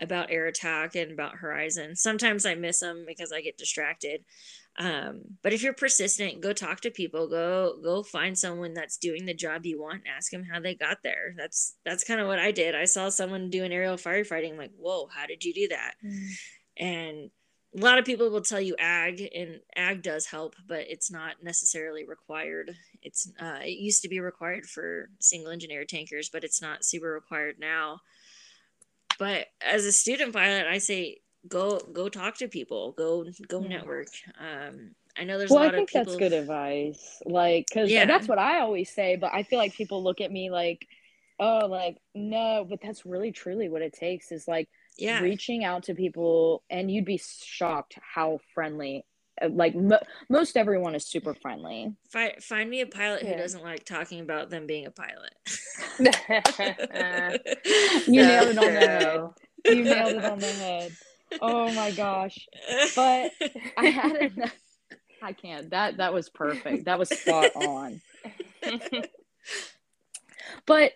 about 0.00 0.30
air 0.30 0.46
attack 0.46 0.94
and 0.96 1.12
about 1.12 1.36
horizon. 1.36 1.94
Sometimes 1.94 2.46
i 2.46 2.54
miss 2.54 2.80
them 2.80 3.04
because 3.06 3.32
i 3.32 3.40
get 3.40 3.58
distracted. 3.58 4.24
Um, 4.78 5.22
but 5.42 5.52
if 5.52 5.62
you're 5.62 5.74
persistent 5.74 6.40
go 6.40 6.52
talk 6.52 6.80
to 6.82 6.90
people. 6.90 7.28
Go 7.28 7.76
go 7.82 8.02
find 8.02 8.38
someone 8.38 8.72
that's 8.72 8.96
doing 8.96 9.26
the 9.26 9.34
job 9.34 9.66
you 9.66 9.80
want. 9.80 10.02
And 10.04 10.14
ask 10.16 10.30
them 10.30 10.44
how 10.44 10.60
they 10.60 10.74
got 10.74 10.98
there. 11.02 11.34
That's 11.36 11.76
that's 11.84 12.04
kind 12.04 12.20
of 12.20 12.26
what 12.26 12.38
i 12.38 12.50
did. 12.50 12.74
I 12.74 12.84
saw 12.84 13.08
someone 13.08 13.50
doing 13.50 13.72
aerial 13.72 13.96
firefighting 13.96 14.52
I'm 14.52 14.58
like 14.58 14.72
whoa 14.76 15.08
how 15.14 15.26
did 15.26 15.44
you 15.44 15.54
do 15.54 15.68
that? 15.68 15.94
Mm. 16.04 16.28
and 16.78 17.30
a 17.72 17.80
lot 17.80 17.98
of 17.98 18.04
people 18.04 18.30
will 18.30 18.40
tell 18.40 18.60
you 18.60 18.74
ag 18.80 19.28
and 19.32 19.60
ag 19.76 20.02
does 20.02 20.26
help 20.26 20.56
but 20.66 20.86
it's 20.88 21.10
not 21.10 21.42
necessarily 21.42 22.04
required. 22.06 22.74
It's 23.02 23.30
uh, 23.40 23.60
it 23.62 23.78
used 23.78 24.02
to 24.02 24.08
be 24.08 24.20
required 24.20 24.66
for 24.66 25.10
single 25.20 25.52
engine 25.52 25.70
air 25.70 25.84
tankers 25.84 26.30
but 26.32 26.44
it's 26.44 26.62
not 26.62 26.84
super 26.84 27.12
required 27.12 27.56
now 27.58 28.00
but 29.20 29.46
as 29.64 29.84
a 29.84 29.92
student 29.92 30.32
pilot 30.32 30.66
i 30.66 30.78
say 30.78 31.18
go 31.46 31.78
go 31.92 32.08
talk 32.08 32.36
to 32.38 32.48
people 32.48 32.92
go 32.92 33.24
go 33.46 33.60
network. 33.60 34.08
Um 34.40 34.92
i 35.16 35.22
know 35.22 35.38
there's 35.38 35.50
well, 35.50 35.62
a 35.62 35.66
lot 35.66 35.74
I 35.74 35.78
think 35.78 35.90
of 35.90 35.92
people... 35.92 36.04
that's 36.06 36.16
good 36.16 36.32
advice 36.32 37.22
like 37.24 37.66
because 37.68 37.90
yeah. 37.90 38.06
that's 38.06 38.26
what 38.26 38.38
i 38.38 38.60
always 38.60 38.92
say 38.92 39.16
but 39.16 39.32
i 39.32 39.44
feel 39.44 39.58
like 39.58 39.74
people 39.74 40.02
look 40.02 40.20
at 40.20 40.32
me 40.32 40.50
like 40.50 40.84
oh 41.38 41.66
like 41.66 41.98
no 42.14 42.66
but 42.68 42.80
that's 42.82 43.06
really 43.06 43.30
truly 43.30 43.68
what 43.68 43.82
it 43.82 43.92
takes 43.92 44.32
is 44.32 44.48
like 44.48 44.68
yeah. 44.98 45.20
reaching 45.20 45.64
out 45.64 45.84
to 45.84 45.94
people 45.94 46.62
and 46.68 46.90
you'd 46.90 47.04
be 47.04 47.20
shocked 47.42 47.98
how 48.14 48.38
friendly 48.54 49.04
like 49.50 49.74
most 50.28 50.56
everyone 50.56 50.94
is 50.94 51.06
super 51.06 51.34
friendly 51.34 51.94
find, 52.10 52.32
find 52.42 52.68
me 52.68 52.80
a 52.80 52.86
pilot 52.86 53.22
yeah. 53.22 53.30
who 53.30 53.38
doesn't 53.38 53.62
like 53.62 53.84
talking 53.84 54.20
about 54.20 54.50
them 54.50 54.66
being 54.66 54.86
a 54.86 54.90
pilot 54.90 55.34
you 58.06 58.16
nailed 58.22 58.48
it 58.48 58.58
on 58.58 58.74
the 58.74 58.80
head 58.80 59.20
you 59.66 59.84
nailed 59.84 60.14
it 60.14 60.24
on 60.24 60.38
the 60.38 60.46
head 60.46 60.90
oh 61.40 61.72
my 61.72 61.90
gosh. 61.90 62.48
But 62.96 63.32
I 63.76 63.86
had 63.86 64.16
enough. 64.36 64.58
I 65.22 65.32
can't. 65.32 65.70
That 65.70 65.98
that 65.98 66.12
was 66.12 66.28
perfect. 66.28 66.86
That 66.86 66.98
was 66.98 67.10
spot 67.10 67.54
on. 67.54 68.00
but 70.66 70.92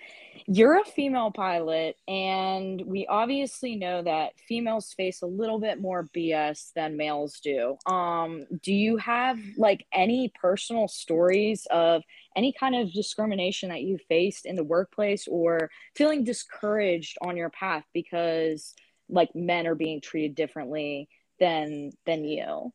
you're 0.47 0.79
a 0.79 0.85
female 0.85 1.31
pilot 1.31 1.97
and 2.07 2.83
we 2.85 3.07
obviously 3.07 3.77
know 3.77 4.03
that 4.03 4.33
females 4.47 4.93
face 4.93 5.23
a 5.23 5.27
little 5.27 5.59
bit 5.59 5.81
more 5.81 6.07
bs 6.15 6.73
than 6.75 6.97
males 6.97 7.41
do. 7.41 7.77
Um 7.87 8.45
do 8.63 8.73
you 8.73 8.97
have 8.99 9.39
like 9.57 9.87
any 9.93 10.33
personal 10.41 10.87
stories 10.89 11.67
of 11.71 12.03
any 12.37 12.53
kind 12.53 12.75
of 12.75 12.93
discrimination 12.93 13.71
that 13.71 13.83
you 13.83 13.99
faced 14.09 14.45
in 14.45 14.57
the 14.57 14.65
workplace 14.65 15.27
or 15.29 15.71
feeling 15.97 16.25
discouraged 16.25 17.17
on 17.23 17.37
your 17.37 17.51
path 17.51 17.85
because 17.95 18.75
like 19.09 19.35
men 19.35 19.67
are 19.67 19.75
being 19.75 20.01
treated 20.01 20.35
differently 20.35 21.09
than 21.41 21.91
than 22.05 22.25
you? 22.25 22.73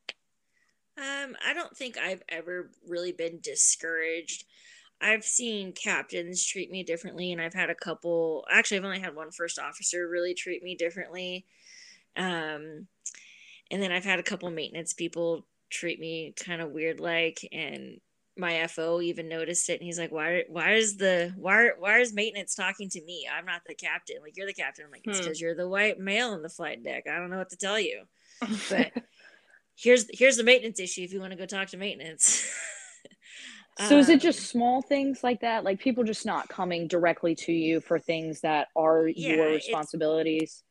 Um 0.97 1.35
i 1.45 1.53
don't 1.53 1.77
think 1.77 1.97
i've 1.97 2.23
ever 2.29 2.71
really 2.87 3.11
been 3.11 3.39
discouraged 3.41 4.45
i've 5.01 5.23
seen 5.23 5.71
captains 5.71 6.45
treat 6.45 6.71
me 6.71 6.83
differently 6.83 7.31
and 7.31 7.41
i've 7.41 7.53
had 7.53 7.69
a 7.69 7.75
couple 7.75 8.45
actually 8.51 8.77
i've 8.77 8.85
only 8.85 8.99
had 8.99 9.15
one 9.15 9.31
first 9.31 9.59
officer 9.59 10.07
really 10.07 10.33
treat 10.33 10.63
me 10.63 10.75
differently 10.75 11.45
um 12.17 12.87
and 13.71 13.81
then 13.81 13.91
i've 13.91 14.05
had 14.05 14.19
a 14.19 14.23
couple 14.23 14.49
maintenance 14.49 14.93
people 14.93 15.45
treat 15.69 15.99
me 15.99 16.33
kind 16.43 16.61
of 16.61 16.71
weird 16.71 16.99
like 16.99 17.47
and 17.51 17.99
my 18.39 18.65
FO 18.67 19.01
even 19.01 19.27
noticed 19.27 19.69
it 19.69 19.73
and 19.73 19.83
he's 19.83 19.99
like, 19.99 20.11
Why 20.11 20.43
why 20.47 20.73
is 20.73 20.97
the 20.97 21.33
why 21.37 21.71
why 21.77 21.99
is 21.99 22.13
maintenance 22.13 22.55
talking 22.55 22.89
to 22.89 23.03
me? 23.03 23.27
I'm 23.31 23.45
not 23.45 23.61
the 23.67 23.75
captain. 23.75 24.17
Like 24.21 24.37
you're 24.37 24.47
the 24.47 24.53
captain. 24.53 24.85
I'm 24.85 24.91
like, 24.91 25.01
it's 25.05 25.19
because 25.19 25.39
hmm. 25.39 25.43
you're 25.43 25.55
the 25.55 25.67
white 25.67 25.99
male 25.99 26.33
in 26.33 26.41
the 26.41 26.49
flight 26.49 26.83
deck. 26.83 27.03
I 27.07 27.17
don't 27.17 27.29
know 27.29 27.37
what 27.37 27.49
to 27.49 27.57
tell 27.57 27.79
you. 27.79 28.03
But 28.69 28.93
here's 29.75 30.05
here's 30.17 30.37
the 30.37 30.43
maintenance 30.43 30.79
issue 30.79 31.01
if 31.01 31.11
you 31.11 31.19
want 31.19 31.31
to 31.31 31.37
go 31.37 31.45
talk 31.45 31.67
to 31.69 31.77
maintenance. 31.77 32.49
So 33.87 33.95
um, 33.95 33.99
is 34.01 34.09
it 34.09 34.19
just 34.19 34.39
um, 34.39 34.45
small 34.45 34.81
things 34.81 35.23
like 35.23 35.41
that? 35.41 35.63
Like 35.63 35.79
people 35.79 36.03
just 36.03 36.25
not 36.25 36.49
coming 36.49 36.87
directly 36.87 37.35
to 37.35 37.53
you 37.53 37.79
for 37.79 37.97
things 37.97 38.41
that 38.41 38.67
are 38.75 39.07
yeah, 39.07 39.35
your 39.35 39.45
responsibilities? 39.51 40.63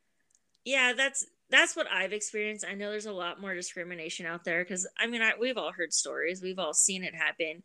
Yeah, 0.64 0.92
that's 0.94 1.27
that's 1.51 1.75
what 1.75 1.87
I've 1.90 2.12
experienced. 2.12 2.66
I 2.68 2.75
know 2.75 2.90
there's 2.90 3.07
a 3.07 3.12
lot 3.12 3.40
more 3.40 3.55
discrimination 3.55 4.27
out 4.27 4.44
there 4.44 4.62
because 4.62 4.87
I 4.99 5.07
mean, 5.07 5.23
I, 5.23 5.33
we've 5.40 5.57
all 5.57 5.73
heard 5.73 5.92
stories, 5.94 6.42
we've 6.42 6.59
all 6.59 6.75
seen 6.75 7.03
it 7.03 7.14
happen. 7.14 7.62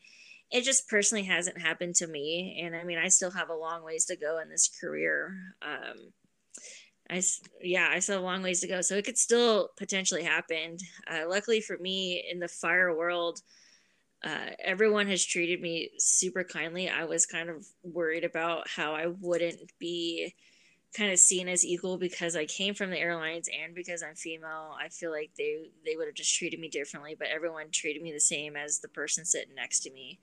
It 0.49 0.63
just 0.63 0.87
personally 0.87 1.23
hasn't 1.23 1.59
happened 1.59 1.95
to 1.95 2.07
me, 2.07 2.61
and 2.63 2.75
I 2.75 2.83
mean, 2.83 2.97
I 2.97 3.09
still 3.09 3.31
have 3.31 3.49
a 3.49 3.55
long 3.55 3.83
ways 3.83 4.05
to 4.05 4.15
go 4.15 4.39
in 4.39 4.49
this 4.49 4.69
career. 4.79 5.35
Um, 5.61 6.13
I 7.09 7.21
yeah, 7.61 7.89
I 7.91 7.99
still 7.99 8.15
have 8.15 8.23
a 8.23 8.25
long 8.25 8.43
ways 8.43 8.61
to 8.61 8.67
go, 8.67 8.79
so 8.81 8.95
it 8.95 9.03
could 9.03 9.17
still 9.17 9.69
potentially 9.77 10.23
happen. 10.23 10.77
Uh, 11.11 11.23
luckily 11.27 11.59
for 11.59 11.77
me, 11.79 12.23
in 12.31 12.39
the 12.39 12.47
fire 12.47 12.95
world, 12.95 13.41
uh, 14.23 14.51
everyone 14.63 15.07
has 15.07 15.25
treated 15.25 15.61
me 15.61 15.91
super 15.97 16.43
kindly. 16.43 16.89
I 16.89 17.05
was 17.05 17.25
kind 17.25 17.49
of 17.49 17.65
worried 17.83 18.23
about 18.23 18.69
how 18.69 18.95
I 18.95 19.07
wouldn't 19.07 19.71
be 19.79 20.33
kind 20.95 21.11
of 21.11 21.19
seen 21.19 21.49
as 21.49 21.65
equal 21.65 21.97
because 21.97 22.35
I 22.35 22.45
came 22.45 22.73
from 22.73 22.91
the 22.91 22.99
airlines 22.99 23.49
and 23.49 23.73
because 23.73 24.03
I'm 24.03 24.15
female, 24.15 24.75
I 24.79 24.89
feel 24.89 25.11
like 25.11 25.31
they 25.37 25.69
they 25.85 25.95
would 25.95 26.07
have 26.07 26.15
just 26.15 26.35
treated 26.37 26.59
me 26.59 26.69
differently, 26.69 27.15
but 27.17 27.27
everyone 27.27 27.69
treated 27.71 28.01
me 28.01 28.11
the 28.11 28.19
same 28.19 28.55
as 28.55 28.79
the 28.79 28.87
person 28.87 29.25
sitting 29.25 29.55
next 29.55 29.81
to 29.81 29.91
me. 29.91 30.19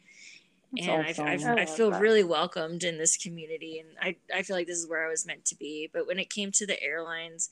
That's 0.73 0.87
and 0.87 1.07
awesome. 1.09 1.57
I, 1.57 1.61
I, 1.61 1.63
I, 1.63 1.67
feel 1.67 1.91
that. 1.91 2.01
really 2.01 2.23
welcomed 2.23 2.85
in 2.85 2.97
this 2.97 3.17
community, 3.17 3.81
and 3.81 3.89
I, 4.01 4.17
I 4.33 4.43
feel 4.43 4.55
like 4.55 4.69
this 4.69 4.79
is 4.79 4.89
where 4.89 5.05
I 5.05 5.11
was 5.11 5.27
meant 5.27 5.45
to 5.47 5.57
be. 5.57 5.91
But 5.93 6.07
when 6.07 6.21
it 6.21 6.31
came 6.31 6.53
to 6.53 6.67
the 6.67 6.81
airlines, 6.81 7.51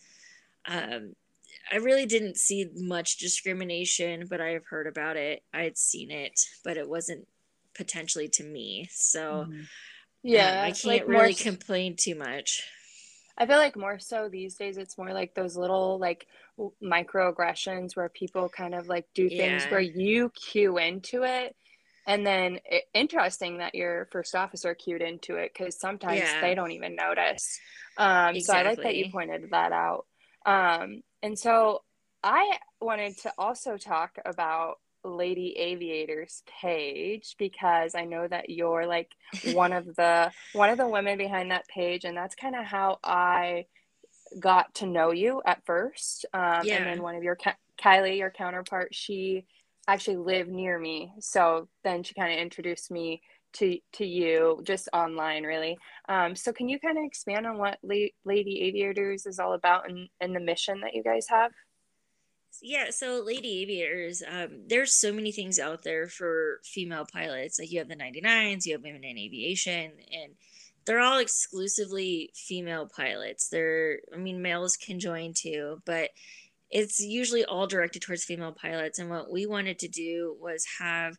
um, 0.66 1.16
I 1.70 1.76
really 1.76 2.06
didn't 2.06 2.36
see 2.36 2.66
much 2.74 3.18
discrimination, 3.18 4.26
but 4.28 4.40
I 4.40 4.50
have 4.50 4.66
heard 4.66 4.86
about 4.86 5.16
it. 5.16 5.42
I 5.52 5.62
had 5.62 5.76
seen 5.76 6.10
it, 6.10 6.40
but 6.64 6.76
it 6.76 6.88
wasn't 6.88 7.26
potentially 7.74 8.28
to 8.28 8.44
me. 8.44 8.88
So, 8.92 9.46
mm-hmm. 9.48 9.62
yeah, 10.22 10.60
um, 10.60 10.64
I 10.64 10.70
can't 10.70 10.84
like 10.84 11.08
really 11.08 11.28
more... 11.28 11.32
complain 11.32 11.96
too 11.96 12.14
much. 12.14 12.62
I 13.36 13.46
feel 13.46 13.58
like 13.58 13.76
more 13.76 13.98
so 14.00 14.28
these 14.28 14.56
days, 14.56 14.76
it's 14.76 14.98
more 14.98 15.12
like 15.12 15.34
those 15.34 15.56
little 15.56 15.98
like 15.98 16.26
microaggressions 16.82 17.94
where 17.94 18.08
people 18.08 18.48
kind 18.48 18.74
of 18.74 18.88
like 18.88 19.06
do 19.14 19.28
things 19.28 19.64
yeah. 19.64 19.70
where 19.70 19.80
you 19.80 20.30
cue 20.30 20.78
into 20.78 21.22
it. 21.22 21.54
And 22.04 22.26
then 22.26 22.58
it, 22.64 22.84
interesting 22.94 23.58
that 23.58 23.74
your 23.74 24.08
first 24.10 24.34
officer 24.34 24.74
cued 24.74 25.02
into 25.02 25.36
it 25.36 25.52
because 25.56 25.78
sometimes 25.78 26.20
yeah. 26.20 26.40
they 26.40 26.54
don't 26.54 26.72
even 26.72 26.96
notice. 26.96 27.60
Um, 27.96 28.34
exactly. 28.34 28.40
So 28.42 28.54
I 28.54 28.62
like 28.62 28.82
that 28.82 28.96
you 28.96 29.12
pointed 29.12 29.50
that 29.50 29.72
out. 29.72 30.06
Um, 30.44 31.02
and 31.22 31.38
so 31.38 31.82
I 32.22 32.58
wanted 32.80 33.18
to 33.18 33.32
also 33.38 33.76
talk 33.76 34.18
about 34.24 34.76
Lady 35.04 35.56
Aviators 35.56 36.42
page 36.60 37.36
because 37.38 37.94
I 37.94 38.04
know 38.04 38.26
that 38.26 38.50
you're 38.50 38.86
like 38.86 39.10
one 39.52 39.72
of 39.72 39.94
the 39.96 40.30
one 40.52 40.70
of 40.70 40.78
the 40.78 40.88
women 40.88 41.18
behind 41.18 41.50
that 41.50 41.68
page, 41.68 42.04
and 42.04 42.16
that's 42.16 42.34
kind 42.34 42.56
of 42.56 42.64
how 42.64 42.98
I 43.02 43.66
got 44.38 44.74
to 44.76 44.86
know 44.86 45.10
you 45.10 45.42
at 45.46 45.64
first. 45.64 46.26
Um, 46.34 46.62
yeah. 46.64 46.76
And 46.76 46.86
then 46.86 47.02
one 47.02 47.14
of 47.14 47.22
your 47.22 47.36
Kylie, 47.82 48.18
your 48.18 48.30
counterpart, 48.30 48.94
she 48.94 49.46
actually 49.88 50.18
live 50.18 50.48
near 50.48 50.78
me, 50.78 51.12
so 51.18 51.68
then 51.82 52.04
she 52.04 52.14
kind 52.14 52.32
of 52.32 52.38
introduced 52.38 52.90
me 52.90 53.22
to 53.54 53.78
to 53.94 54.06
you 54.06 54.60
just 54.64 54.88
online, 54.92 55.42
really. 55.42 55.76
Um, 56.08 56.36
so 56.36 56.52
can 56.52 56.68
you 56.68 56.78
kind 56.78 56.98
of 56.98 57.04
expand 57.04 57.46
on 57.46 57.58
what 57.58 57.78
La- 57.82 58.14
Lady 58.24 58.62
Aviators 58.62 59.26
is 59.26 59.40
all 59.40 59.54
about 59.54 59.88
and, 59.90 60.08
and 60.20 60.36
the 60.36 60.40
mission 60.40 60.80
that 60.82 60.94
you 60.94 61.02
guys 61.02 61.26
have? 61.28 61.50
yeah 62.62 62.90
so 62.90 63.22
lady 63.24 63.62
aviators 63.62 64.22
um, 64.28 64.62
there's 64.66 64.94
so 64.94 65.12
many 65.12 65.32
things 65.32 65.58
out 65.58 65.82
there 65.82 66.08
for 66.08 66.60
female 66.64 67.06
pilots 67.12 67.58
like 67.58 67.70
you 67.70 67.78
have 67.78 67.88
the 67.88 67.96
99s 67.96 68.66
you 68.66 68.72
have 68.72 68.82
women 68.82 69.04
in 69.04 69.18
aviation 69.18 69.92
and 70.12 70.32
they're 70.84 71.00
all 71.00 71.18
exclusively 71.18 72.30
female 72.34 72.88
pilots 72.88 73.48
they're 73.48 73.98
i 74.14 74.16
mean 74.16 74.42
males 74.42 74.76
can 74.76 74.98
join 74.98 75.32
too 75.34 75.80
but 75.84 76.10
it's 76.70 77.00
usually 77.00 77.44
all 77.44 77.66
directed 77.66 78.02
towards 78.02 78.24
female 78.24 78.52
pilots 78.52 78.98
and 78.98 79.08
what 79.08 79.30
we 79.30 79.46
wanted 79.46 79.78
to 79.78 79.88
do 79.88 80.36
was 80.40 80.66
have 80.78 81.16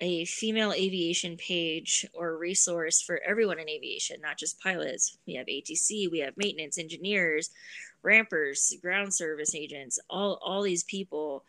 a 0.00 0.24
female 0.24 0.72
aviation 0.72 1.36
page 1.36 2.04
or 2.12 2.36
resource 2.36 3.00
for 3.00 3.20
everyone 3.24 3.58
in 3.58 3.68
aviation, 3.68 4.20
not 4.20 4.38
just 4.38 4.60
pilots. 4.60 5.18
We 5.26 5.34
have 5.34 5.46
ATC, 5.46 6.10
we 6.10 6.18
have 6.18 6.36
maintenance 6.36 6.78
engineers, 6.78 7.50
rampers, 8.02 8.74
ground 8.82 9.14
service 9.14 9.54
agents, 9.54 9.98
all 10.10 10.38
all 10.42 10.62
these 10.62 10.84
people 10.84 11.44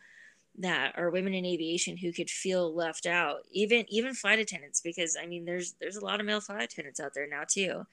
that 0.58 0.94
are 0.98 1.10
women 1.10 1.34
in 1.34 1.46
aviation 1.46 1.98
who 1.98 2.14
could 2.14 2.30
feel 2.30 2.74
left 2.74 3.06
out. 3.06 3.40
Even 3.52 3.86
even 3.90 4.14
flight 4.14 4.40
attendants, 4.40 4.82
because 4.82 5.18
I 5.22 5.26
mean 5.26 5.46
there's 5.46 5.74
there's 5.82 5.98
a 5.98 6.06
lot 6.06 6.20
of 6.20 6.26
male 6.26 6.42
flight 6.42 6.64
attendants 6.72 7.00
out 7.00 7.14
there 7.14 7.28
now 7.28 7.44
too. 7.48 7.86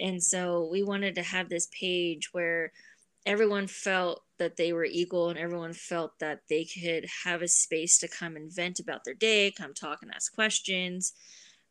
And 0.00 0.22
so 0.22 0.68
we 0.70 0.84
wanted 0.84 1.16
to 1.16 1.22
have 1.22 1.48
this 1.48 1.68
page 1.78 2.32
where 2.32 2.72
everyone 3.26 3.66
felt 3.66 4.22
that 4.38 4.56
they 4.56 4.72
were 4.72 4.84
equal 4.84 5.28
and 5.30 5.38
everyone 5.38 5.72
felt 5.72 6.18
that 6.20 6.42
they 6.48 6.64
could 6.64 7.06
have 7.24 7.42
a 7.42 7.48
space 7.48 7.98
to 7.98 8.08
come 8.08 8.36
and 8.36 8.52
vent 8.52 8.78
about 8.78 9.04
their 9.04 9.14
day, 9.14 9.50
come 9.50 9.74
talk 9.74 9.98
and 10.02 10.12
ask 10.14 10.32
questions 10.32 11.12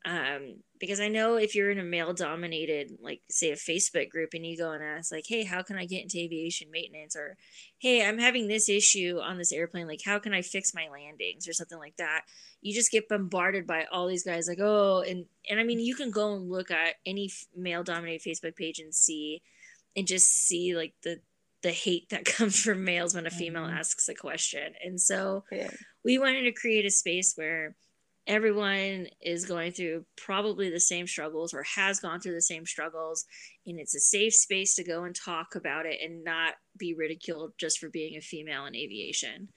um, 0.08 0.58
because 0.80 1.02
I 1.02 1.10
know 1.10 1.36
if 1.36 1.54
you're 1.54 1.70
in 1.70 1.80
a 1.80 1.84
male 1.84 2.14
dominated, 2.14 2.98
like 3.02 3.22
say 3.30 3.52
a 3.52 3.56
Facebook 3.56 4.10
group, 4.10 4.30
and 4.34 4.46
you 4.46 4.58
go 4.58 4.72
and 4.72 4.82
ask, 4.82 5.12
like, 5.12 5.26
hey, 5.28 5.44
how 5.44 5.64
can 5.64 5.78
I 5.78 5.86
get 5.86 6.04
into 6.04 6.20
aviation 6.20 6.72
maintenance? 6.72 7.16
Or, 7.16 7.36
hey, 7.80 8.08
I'm 8.08 8.18
having 8.18 8.48
this 8.48 8.70
issue 8.70 9.20
on 9.22 9.38
this 9.38 9.52
airplane, 9.52 9.88
like, 9.88 10.02
how 10.06 10.18
can 10.20 10.34
I 10.34 10.44
fix 10.44 10.74
my 10.74 10.88
landings 10.90 11.48
or 11.48 11.54
something 11.54 11.78
like 11.78 11.98
that? 11.98 12.22
You 12.62 12.74
just 12.74 12.92
get 12.92 13.10
bombarded 13.10 13.68
by 13.68 13.86
all 13.92 14.08
these 14.08 14.24
guys, 14.24 14.48
like, 14.48 14.60
oh, 14.62 15.04
and, 15.06 15.26
and 15.50 15.60
I 15.60 15.64
mean, 15.64 15.80
you 15.80 15.96
can 15.96 16.10
go 16.10 16.36
and 16.36 16.50
look 16.50 16.72
at 16.72 16.96
any 17.06 17.30
male 17.56 17.84
dominated 17.84 18.22
Facebook 18.22 18.56
page 18.56 18.80
and 18.80 18.96
see, 18.96 19.42
and 19.96 20.08
just 20.08 20.28
see 20.28 20.74
like 20.74 20.94
the, 21.04 21.20
the 21.68 21.74
hate 21.74 22.10
that 22.10 22.26
comes 22.38 22.60
from 22.60 22.86
males 22.86 23.14
when 23.14 23.28
a 23.28 23.32
female 23.32 23.64
mm-hmm. 23.64 23.78
asks 23.78 24.08
a 24.08 24.16
question. 24.16 24.74
And 24.84 25.00
so 25.00 25.44
yeah. 25.52 25.70
we 26.06 26.18
wanted 26.18 26.44
to 26.44 26.54
create 26.54 26.86
a 26.86 26.92
space 26.92 27.34
where, 27.36 27.76
everyone 28.28 29.08
is 29.22 29.46
going 29.46 29.72
through 29.72 30.06
probably 30.18 30.70
the 30.70 30.80
same 30.80 31.08
struggles 31.08 31.54
or 31.54 31.64
has 31.64 32.00
gone 32.02 32.20
through 32.20 32.34
the 32.34 32.42
same 32.42 32.66
struggles 32.66 33.26
and 33.66 33.80
it's 33.80 33.96
a 33.96 34.00
safe 34.00 34.34
space 34.34 34.76
to 34.76 34.84
go 34.84 35.06
and 35.06 35.16
talk 35.16 35.56
about 35.56 35.86
it 35.86 36.00
and 36.04 36.24
not 36.24 36.56
be 36.78 36.94
ridiculed 36.94 37.54
just 37.58 37.80
for 37.80 37.90
being 37.90 38.18
a 38.18 38.22
female 38.22 38.66
in 38.66 38.76
aviation 38.76 39.48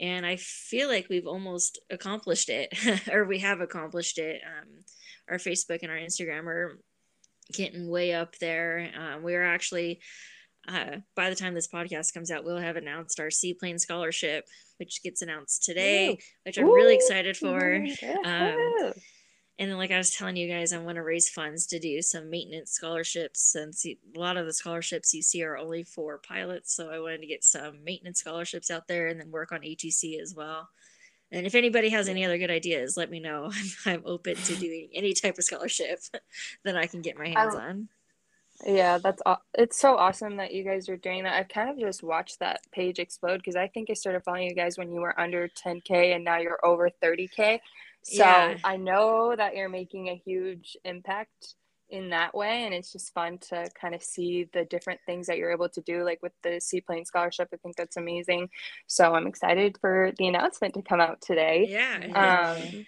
and 0.00 0.26
i 0.26 0.34
feel 0.36 0.88
like 0.88 1.06
we've 1.08 1.26
almost 1.26 1.78
accomplished 1.88 2.48
it 2.48 2.68
or 3.12 3.24
we 3.24 3.38
have 3.38 3.60
accomplished 3.60 4.18
it 4.18 4.40
um, 4.44 4.68
our 5.30 5.38
facebook 5.38 5.78
and 5.82 5.90
our 5.92 5.98
instagram 5.98 6.46
are 6.46 6.80
getting 7.52 7.88
way 7.88 8.12
up 8.12 8.36
there 8.38 8.90
um, 8.98 9.22
we're 9.22 9.44
actually 9.44 10.00
uh, 10.68 10.98
by 11.14 11.30
the 11.30 11.36
time 11.36 11.54
this 11.54 11.68
podcast 11.68 12.14
comes 12.14 12.30
out, 12.30 12.44
we'll 12.44 12.58
have 12.58 12.76
announced 12.76 13.20
our 13.20 13.30
Seaplane 13.30 13.78
Scholarship, 13.78 14.46
which 14.78 15.02
gets 15.02 15.22
announced 15.22 15.64
today, 15.64 16.10
Ooh. 16.10 16.16
which 16.44 16.58
I'm 16.58 16.66
Ooh. 16.66 16.74
really 16.74 16.94
excited 16.94 17.36
for. 17.36 17.84
Um, 18.24 18.92
and 19.58 19.70
then, 19.70 19.78
like 19.78 19.92
I 19.92 19.98
was 19.98 20.10
telling 20.10 20.36
you 20.36 20.48
guys, 20.48 20.72
I 20.72 20.78
want 20.78 20.96
to 20.96 21.02
raise 21.02 21.28
funds 21.28 21.66
to 21.68 21.78
do 21.78 22.02
some 22.02 22.28
maintenance 22.28 22.72
scholarships 22.72 23.40
since 23.52 23.86
a 23.86 23.96
lot 24.16 24.36
of 24.36 24.46
the 24.46 24.52
scholarships 24.52 25.14
you 25.14 25.22
see 25.22 25.44
are 25.44 25.56
only 25.56 25.84
for 25.84 26.18
pilots. 26.18 26.74
So 26.74 26.90
I 26.90 26.98
wanted 26.98 27.20
to 27.20 27.28
get 27.28 27.44
some 27.44 27.84
maintenance 27.84 28.18
scholarships 28.18 28.70
out 28.70 28.88
there 28.88 29.06
and 29.06 29.20
then 29.20 29.30
work 29.30 29.52
on 29.52 29.60
ATC 29.60 30.20
as 30.20 30.34
well. 30.34 30.68
And 31.30 31.46
if 31.46 31.54
anybody 31.54 31.88
has 31.90 32.08
any 32.08 32.24
other 32.24 32.38
good 32.38 32.50
ideas, 32.50 32.96
let 32.96 33.10
me 33.10 33.20
know. 33.20 33.50
I'm, 33.86 33.94
I'm 33.94 34.02
open 34.06 34.34
to 34.34 34.56
doing 34.56 34.88
any 34.92 35.12
type 35.14 35.38
of 35.38 35.44
scholarship 35.44 36.00
that 36.64 36.76
I 36.76 36.86
can 36.86 37.00
get 37.00 37.18
my 37.18 37.28
hands 37.28 37.54
on. 37.54 37.88
Yeah, 38.64 38.98
that's 38.98 39.22
it's 39.54 39.78
so 39.78 39.96
awesome 39.96 40.36
that 40.36 40.54
you 40.54 40.64
guys 40.64 40.88
are 40.88 40.96
doing 40.96 41.24
that. 41.24 41.34
I've 41.34 41.48
kind 41.48 41.70
of 41.70 41.78
just 41.78 42.02
watched 42.02 42.38
that 42.38 42.60
page 42.72 42.98
explode 42.98 43.38
because 43.38 43.56
I 43.56 43.68
think 43.68 43.90
I 43.90 43.94
started 43.94 44.22
following 44.22 44.48
you 44.48 44.54
guys 44.54 44.78
when 44.78 44.92
you 44.92 45.00
were 45.00 45.18
under 45.18 45.48
10k 45.48 46.14
and 46.14 46.24
now 46.24 46.38
you're 46.38 46.64
over 46.64 46.88
30k. 47.02 47.60
So 48.04 48.22
yeah. 48.22 48.56
I 48.62 48.76
know 48.76 49.34
that 49.36 49.56
you're 49.56 49.68
making 49.68 50.08
a 50.08 50.22
huge 50.24 50.76
impact 50.84 51.54
in 51.90 52.10
that 52.10 52.34
way 52.34 52.64
and 52.64 52.74
it's 52.74 52.92
just 52.92 53.12
fun 53.12 53.38
to 53.38 53.68
kind 53.80 53.94
of 53.94 54.02
see 54.02 54.48
the 54.52 54.64
different 54.64 54.98
things 55.06 55.26
that 55.26 55.36
you're 55.36 55.52
able 55.52 55.68
to 55.68 55.80
do 55.82 56.02
like 56.02 56.18
with 56.22 56.32
the 56.42 56.58
seaplane 56.58 57.04
scholarship 57.04 57.48
i 57.52 57.56
think 57.58 57.76
that's 57.76 57.98
amazing 57.98 58.48
so 58.86 59.14
i'm 59.14 59.26
excited 59.26 59.76
for 59.80 60.10
the 60.18 60.26
announcement 60.26 60.72
to 60.72 60.82
come 60.82 60.98
out 60.98 61.20
today 61.20 61.66
yeah 61.68 62.56
um, 62.56 62.86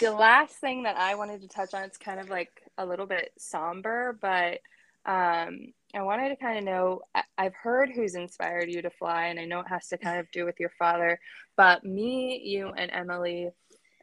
the 0.00 0.12
last 0.12 0.56
thing 0.56 0.84
that 0.84 0.96
I 0.96 1.14
wanted 1.14 1.42
to 1.42 1.48
touch 1.48 1.74
on, 1.74 1.82
it's 1.84 1.98
kind 1.98 2.20
of 2.20 2.30
like 2.30 2.50
a 2.78 2.86
little 2.86 3.06
bit 3.06 3.32
somber, 3.38 4.18
but 4.20 4.60
um, 5.04 5.72
I 5.94 6.02
wanted 6.02 6.28
to 6.30 6.36
kind 6.36 6.58
of 6.58 6.64
know 6.64 7.00
I, 7.14 7.22
I've 7.36 7.54
heard 7.54 7.90
who's 7.90 8.14
inspired 8.14 8.70
you 8.70 8.82
to 8.82 8.90
fly, 8.90 9.26
and 9.26 9.38
I 9.38 9.44
know 9.44 9.60
it 9.60 9.68
has 9.68 9.88
to 9.88 9.98
kind 9.98 10.20
of 10.20 10.30
do 10.30 10.44
with 10.44 10.60
your 10.60 10.72
father, 10.78 11.18
but 11.56 11.84
me, 11.84 12.40
you, 12.44 12.68
and 12.68 12.90
Emilee, 12.92 13.50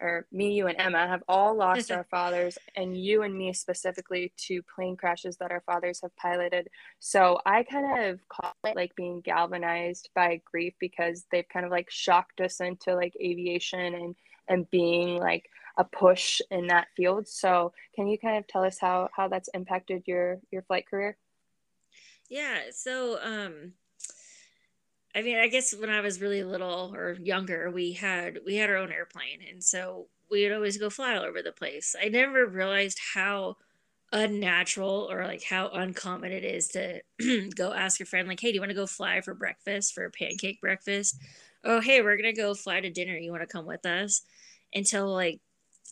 or 0.02 0.26
me, 0.32 0.54
you, 0.54 0.68
and 0.68 0.80
Emma 0.80 1.08
have 1.08 1.24
all 1.28 1.56
lost 1.56 1.92
our 1.92 2.06
fathers, 2.12 2.58
and 2.76 2.98
you 2.98 3.24
and 3.24 3.36
me 3.38 3.54
specifically 3.54 4.32
to 4.48 4.62
plane 4.76 4.96
crashes 4.96 5.38
that 5.38 5.52
our 5.52 5.62
fathers 5.66 6.00
have 6.02 6.16
piloted. 6.16 6.70
So 7.00 7.40
I 7.46 7.64
kind 7.64 8.06
of 8.06 8.20
call 8.30 8.54
it 8.66 8.76
like 8.76 8.96
being 8.96 9.22
galvanized 9.22 10.10
by 10.16 10.42
grief 10.50 10.74
because 10.80 11.26
they've 11.32 11.50
kind 11.50 11.66
of 11.66 11.72
like 11.72 11.90
shocked 11.90 12.42
us 12.42 12.60
into 12.60 12.96
like 12.96 13.14
aviation 13.22 13.94
and 13.94 14.16
and 14.50 14.70
being 14.72 15.18
like 15.18 15.50
a 15.80 15.86
push 15.86 16.42
in 16.52 16.68
that 16.68 16.90
field. 16.96 17.28
So 17.28 17.74
can 17.96 18.08
you 18.08 18.20
kind 18.20 18.38
of 18.38 18.48
tell 18.48 18.66
us 18.66 18.80
how 18.80 19.10
how 19.16 19.30
that's 19.30 19.50
impacted 19.56 20.04
your 20.08 20.42
your 20.52 20.64
flight 20.64 20.88
career? 20.88 21.18
Yeah. 22.30 22.72
So 22.72 23.20
um 23.22 23.74
I 25.16 25.22
mean, 25.24 25.38
I 25.38 25.48
guess 25.48 25.74
when 25.74 25.90
I 25.90 26.02
was 26.02 26.22
really 26.22 26.44
little 26.44 26.94
or 26.96 27.14
younger, 27.14 27.72
we 27.72 27.94
had 27.94 28.40
we 28.46 28.56
had 28.58 28.70
our 28.70 28.78
own 28.78 28.92
airplane, 28.92 29.42
and 29.48 29.64
so 29.64 30.08
we 30.30 30.44
would 30.44 30.52
always 30.54 30.78
go 30.78 30.90
fly 30.90 31.16
all 31.16 31.24
over 31.24 31.42
the 31.42 31.52
place. 31.52 31.96
I 32.00 32.10
never 32.10 32.46
realized 32.46 33.00
how 33.16 33.58
unnatural 34.12 35.08
or 35.12 35.26
like 35.26 35.44
how 35.44 35.70
uncommon 35.70 36.32
it 36.32 36.44
is 36.46 36.70
to 36.70 37.02
go 37.56 37.74
ask 37.74 38.00
your 38.00 38.06
friend 38.08 38.28
like, 38.28 38.40
"Hey, 38.40 38.50
do 38.52 38.56
you 38.56 38.62
want 38.62 38.72
to 38.72 38.76
go 38.76 38.88
fly 38.88 39.22
for 39.22 39.34
breakfast 39.34 39.94
for 39.94 40.06
a 40.06 40.12
pancake 40.12 40.62
breakfast?" 40.62 41.18
Oh, 41.64 41.82
hey, 41.82 42.02
we're 42.02 42.18
gonna 42.18 42.34
go 42.34 42.54
fly 42.56 42.80
to 42.82 42.90
dinner. 42.92 43.18
You 43.18 43.32
want 43.32 43.44
to 43.44 43.48
come 43.48 43.66
with 43.66 43.86
us? 43.86 44.22
Until 44.74 45.12
like 45.14 45.42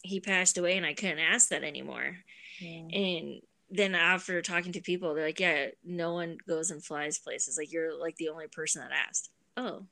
he 0.03 0.19
passed 0.19 0.57
away, 0.57 0.77
and 0.77 0.85
I 0.85 0.93
couldn't 0.93 1.19
ask 1.19 1.49
that 1.49 1.63
anymore. 1.63 2.17
Yeah. 2.59 2.87
And 2.91 3.41
then 3.69 3.95
after 3.95 4.41
talking 4.41 4.71
to 4.73 4.81
people, 4.81 5.13
they're 5.13 5.25
like, 5.25 5.39
yeah, 5.39 5.67
no 5.83 6.13
one 6.13 6.37
goes 6.47 6.71
and 6.71 6.83
flies 6.83 7.19
places. 7.19 7.57
Like 7.57 7.71
you're 7.71 7.97
like 7.97 8.15
the 8.15 8.29
only 8.29 8.47
person 8.47 8.81
that 8.81 8.91
asked. 9.07 9.29
Oh, 9.55 9.83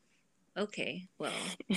okay. 0.58 1.08
Well, 1.20 1.34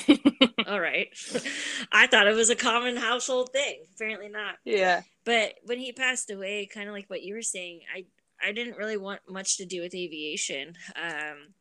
all 0.67 0.81
right. 0.81 1.09
I 1.93 2.07
thought 2.07 2.29
it 2.29 2.37
was 2.37 2.51
a 2.51 2.57
common 2.57 2.97
household 2.97 3.51
thing. 3.53 3.81
Apparently 3.95 4.29
not. 4.29 4.57
Yeah. 4.65 5.03
But 5.25 5.55
when 5.65 5.79
he 5.79 5.93
passed 5.93 6.31
away, 6.31 6.67
kind 6.73 6.89
of 6.89 6.95
like 6.95 7.11
what 7.11 7.23
you 7.23 7.35
were 7.35 7.43
saying, 7.43 7.81
I 7.95 8.07
I 8.41 8.53
didn't 8.53 8.77
really 8.77 8.97
want 8.97 9.21
much 9.29 9.57
to 9.57 9.67
do 9.67 9.81
with 9.83 9.95
aviation. 9.95 10.75
Um, 10.95 11.55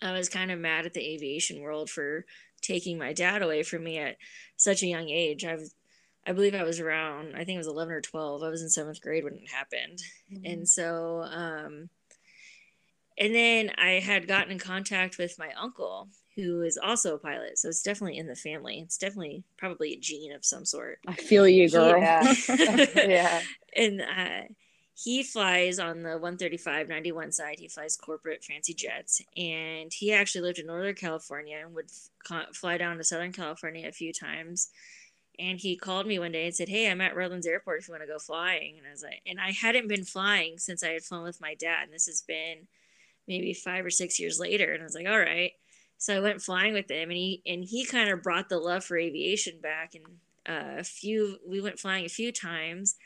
I 0.00 0.12
was 0.12 0.28
kind 0.28 0.52
of 0.52 0.60
mad 0.60 0.86
at 0.86 0.94
the 0.94 1.04
aviation 1.04 1.60
world 1.60 1.90
for 1.90 2.24
taking 2.62 2.98
my 2.98 3.12
dad 3.12 3.42
away 3.42 3.64
from 3.64 3.82
me 3.82 3.98
at 3.98 4.16
such 4.56 4.82
a 4.82 4.86
young 4.86 5.08
age. 5.08 5.44
I 5.44 5.54
was 5.54 5.74
I 6.26 6.32
believe 6.32 6.54
I 6.54 6.62
was 6.62 6.80
around, 6.80 7.34
I 7.34 7.44
think 7.44 7.56
it 7.56 7.58
was 7.58 7.66
11 7.66 7.92
or 7.92 8.00
12. 8.00 8.42
I 8.42 8.48
was 8.48 8.62
in 8.62 8.70
seventh 8.70 9.00
grade 9.00 9.24
when 9.24 9.34
it 9.34 9.50
happened. 9.50 10.00
Mm-hmm. 10.32 10.44
And 10.44 10.68
so, 10.68 11.22
um, 11.22 11.90
and 13.18 13.34
then 13.34 13.72
I 13.78 14.00
had 14.00 14.26
gotten 14.26 14.52
in 14.52 14.58
contact 14.58 15.18
with 15.18 15.38
my 15.38 15.50
uncle, 15.60 16.08
who 16.34 16.62
is 16.62 16.78
also 16.82 17.14
a 17.14 17.18
pilot. 17.18 17.58
So 17.58 17.68
it's 17.68 17.82
definitely 17.82 18.18
in 18.18 18.26
the 18.26 18.34
family. 18.34 18.80
It's 18.80 18.98
definitely 18.98 19.44
probably 19.56 19.92
a 19.92 20.00
gene 20.00 20.32
of 20.32 20.44
some 20.44 20.64
sort. 20.64 20.98
I 21.06 21.14
feel 21.14 21.46
you, 21.46 21.68
girl. 21.68 22.00
Yeah. 22.00 22.34
yeah. 22.96 23.40
And 23.76 24.00
uh, 24.00 24.48
he 24.94 25.22
flies 25.22 25.78
on 25.78 26.02
the 26.02 26.10
135 26.10 26.88
91 26.88 27.32
side. 27.32 27.56
He 27.58 27.68
flies 27.68 27.96
corporate 27.96 28.42
fancy 28.42 28.74
jets. 28.74 29.20
And 29.36 29.92
he 29.92 30.12
actually 30.12 30.42
lived 30.42 30.58
in 30.58 30.66
Northern 30.66 30.94
California 30.94 31.60
and 31.64 31.74
would 31.74 31.90
f- 32.28 32.54
fly 32.54 32.78
down 32.78 32.96
to 32.96 33.04
Southern 33.04 33.32
California 33.32 33.86
a 33.86 33.92
few 33.92 34.12
times 34.12 34.70
and 35.38 35.58
he 35.58 35.76
called 35.76 36.06
me 36.06 36.18
one 36.18 36.32
day 36.32 36.46
and 36.46 36.54
said, 36.54 36.68
"Hey, 36.68 36.90
I'm 36.90 37.00
at 37.00 37.16
Redlands 37.16 37.46
Airport 37.46 37.80
if 37.80 37.88
you 37.88 37.92
want 37.92 38.02
to 38.02 38.08
go 38.08 38.18
flying." 38.18 38.78
And 38.78 38.86
I 38.86 38.90
was 38.90 39.02
like, 39.02 39.20
and 39.26 39.40
I 39.40 39.50
hadn't 39.50 39.88
been 39.88 40.04
flying 40.04 40.58
since 40.58 40.82
I 40.82 40.90
had 40.90 41.02
flown 41.02 41.24
with 41.24 41.40
my 41.40 41.54
dad, 41.54 41.84
and 41.84 41.92
this 41.92 42.06
has 42.06 42.22
been 42.22 42.66
maybe 43.26 43.54
five 43.54 43.84
or 43.84 43.90
six 43.90 44.18
years 44.20 44.38
later. 44.38 44.72
And 44.72 44.82
I 44.82 44.84
was 44.84 44.94
like, 44.94 45.06
"All 45.06 45.18
right." 45.18 45.52
So 45.98 46.16
I 46.16 46.20
went 46.20 46.42
flying 46.42 46.74
with 46.74 46.90
him, 46.90 47.10
and 47.10 47.16
he 47.16 47.42
and 47.46 47.64
he 47.64 47.84
kind 47.84 48.10
of 48.10 48.22
brought 48.22 48.48
the 48.48 48.58
love 48.58 48.84
for 48.84 48.96
aviation 48.98 49.60
back. 49.60 49.94
And 49.94 50.04
uh, 50.48 50.80
a 50.80 50.84
few, 50.84 51.38
we 51.46 51.60
went 51.60 51.78
flying 51.78 52.04
a 52.04 52.10
few 52.10 52.32
times, 52.32 52.96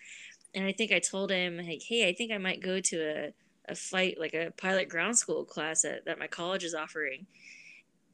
and 0.55 0.65
I 0.65 0.73
think 0.73 0.93
I 0.93 0.99
told 0.99 1.31
him 1.31 1.59
like, 1.59 1.83
"Hey, 1.83 2.09
I 2.09 2.13
think 2.15 2.33
I 2.33 2.39
might 2.39 2.63
go 2.63 2.81
to 2.81 2.97
a 3.01 3.33
a 3.71 3.75
flight 3.75 4.17
like 4.19 4.35
a 4.35 4.53
pilot 4.57 4.89
ground 4.89 5.19
school 5.19 5.45
class 5.45 5.83
that, 5.83 6.07
that 6.07 6.19
my 6.19 6.27
college 6.27 6.65
is 6.65 6.75
offering." 6.75 7.27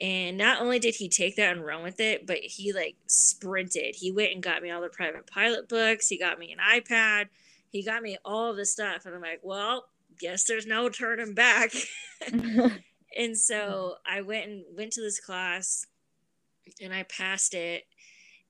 And 0.00 0.36
not 0.36 0.60
only 0.60 0.78
did 0.78 0.96
he 0.96 1.08
take 1.08 1.36
that 1.36 1.56
and 1.56 1.64
run 1.64 1.82
with 1.82 2.00
it, 2.00 2.26
but 2.26 2.38
he 2.38 2.72
like 2.72 2.96
sprinted. 3.06 3.94
He 3.96 4.10
went 4.10 4.32
and 4.32 4.42
got 4.42 4.62
me 4.62 4.70
all 4.70 4.80
the 4.80 4.88
private 4.88 5.26
pilot 5.26 5.68
books. 5.68 6.08
He 6.08 6.18
got 6.18 6.38
me 6.38 6.52
an 6.52 6.58
iPad. 6.58 7.28
He 7.70 7.82
got 7.82 8.02
me 8.02 8.18
all 8.24 8.54
the 8.54 8.66
stuff. 8.66 9.06
And 9.06 9.14
I'm 9.14 9.20
like, 9.20 9.40
well, 9.42 9.86
guess 10.18 10.44
there's 10.44 10.66
no 10.66 10.88
turning 10.88 11.34
back. 11.34 11.72
and 13.16 13.38
so 13.38 13.94
I 14.04 14.22
went 14.22 14.46
and 14.46 14.64
went 14.76 14.92
to 14.94 15.00
this 15.00 15.20
class 15.20 15.86
and 16.80 16.92
I 16.92 17.04
passed 17.04 17.54
it. 17.54 17.84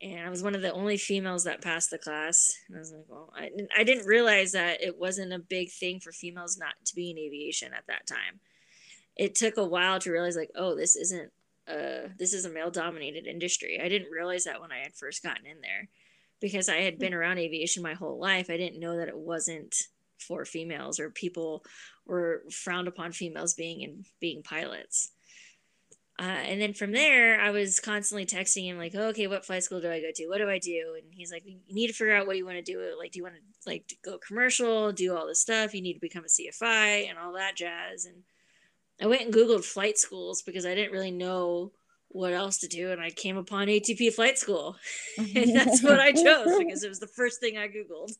And 0.00 0.26
I 0.26 0.30
was 0.30 0.42
one 0.42 0.54
of 0.54 0.62
the 0.62 0.72
only 0.72 0.96
females 0.96 1.44
that 1.44 1.62
passed 1.62 1.90
the 1.90 1.98
class. 1.98 2.52
And 2.68 2.76
I 2.76 2.80
was 2.80 2.92
like, 2.92 3.04
well, 3.09 3.33
I, 3.37 3.50
I 3.76 3.85
didn't 3.85 4.07
realize 4.07 4.52
that 4.52 4.83
it 4.83 4.98
wasn't 4.98 5.33
a 5.33 5.38
big 5.38 5.70
thing 5.70 6.00
for 6.00 6.11
females 6.11 6.59
not 6.59 6.74
to 6.87 6.94
be 6.94 7.11
in 7.11 7.18
aviation 7.18 7.72
at 7.74 7.87
that 7.87 8.07
time 8.07 8.40
it 9.16 9.35
took 9.35 9.57
a 9.57 9.64
while 9.64 9.98
to 10.00 10.11
realize 10.11 10.37
like 10.37 10.50
oh 10.57 10.74
this 10.74 10.96
isn't 10.96 11.30
uh 11.68 12.09
this 12.18 12.33
is 12.33 12.44
a 12.44 12.50
male 12.50 12.70
dominated 12.70 13.27
industry 13.27 13.81
i 13.83 13.88
didn't 13.88 14.11
realize 14.11 14.44
that 14.44 14.61
when 14.61 14.72
i 14.72 14.79
had 14.79 14.94
first 14.94 15.22
gotten 15.22 15.46
in 15.46 15.61
there 15.61 15.88
because 16.40 16.68
i 16.68 16.77
had 16.77 16.98
been 16.98 17.14
around 17.14 17.38
aviation 17.38 17.83
my 17.83 17.94
whole 17.94 18.18
life 18.18 18.50
i 18.50 18.57
didn't 18.57 18.81
know 18.81 18.96
that 18.96 19.09
it 19.09 19.16
wasn't 19.16 19.74
for 20.18 20.44
females 20.44 21.00
or 21.00 21.11
people 21.11 21.64
were 22.07 22.42
frowned 22.50 22.88
upon 22.88 23.12
females 23.12 23.55
being 23.55 23.81
in 23.81 24.05
being 24.20 24.42
pilots 24.42 25.12
uh, 26.16 26.22
and 26.22 26.61
then 26.61 26.72
from 26.72 26.92
there, 26.92 27.40
I 27.40 27.50
was 27.50 27.81
constantly 27.81 28.24
texting 28.24 28.66
him 28.66 28.79
like, 28.79 28.94
oh, 28.94 29.09
"Okay, 29.09 29.27
what 29.27 29.44
flight 29.44 29.64
school 29.64 29.81
do 29.81 29.90
I 29.90 30.00
go 30.00 30.11
to? 30.14 30.29
What 30.29 30.38
do 30.38 30.48
I 30.48 30.59
do?" 30.59 30.94
And 30.96 31.12
he's 31.12 31.33
like, 31.33 31.42
"You 31.44 31.59
need 31.74 31.88
to 31.88 31.92
figure 31.92 32.14
out 32.14 32.29
what 32.29 32.37
you 32.37 32.46
want 32.46 32.57
to 32.57 32.62
do. 32.62 32.94
Like, 32.96 33.11
do 33.11 33.18
you 33.18 33.24
want 33.24 33.35
to 33.35 33.42
like 33.66 33.92
go 34.05 34.18
commercial? 34.18 34.92
Do 34.92 35.16
all 35.16 35.27
this 35.27 35.40
stuff? 35.40 35.74
You 35.74 35.83
need 35.83 35.94
to 35.94 36.00
become 36.00 36.24
a 36.24 36.29
CFI 36.29 37.09
and 37.09 37.18
all 37.18 37.33
that 37.33 37.57
jazz." 37.57 38.05
And 38.05 38.22
I 39.00 39.07
went 39.07 39.22
and 39.22 39.35
Googled 39.35 39.64
flight 39.64 39.98
schools 39.98 40.42
because 40.42 40.64
I 40.66 40.74
didn't 40.74 40.92
really 40.92 41.11
know 41.11 41.72
what 42.09 42.33
else 42.33 42.59
to 42.59 42.68
do. 42.68 42.92
And 42.92 43.00
I 43.00 43.11
came 43.11 43.37
upon 43.37 43.66
ATP 43.66 44.12
Flight 44.14 44.38
School. 44.38 44.76
and 45.18 45.54
that's 45.54 45.83
what 45.83 45.98
I 45.98 46.12
chose 46.12 46.59
because 46.59 46.85
it 46.85 46.88
was 46.88 47.00
the 47.00 47.09
first 47.09 47.40
thing 47.40 47.59
I 47.59 47.68
Googled. 47.68 48.12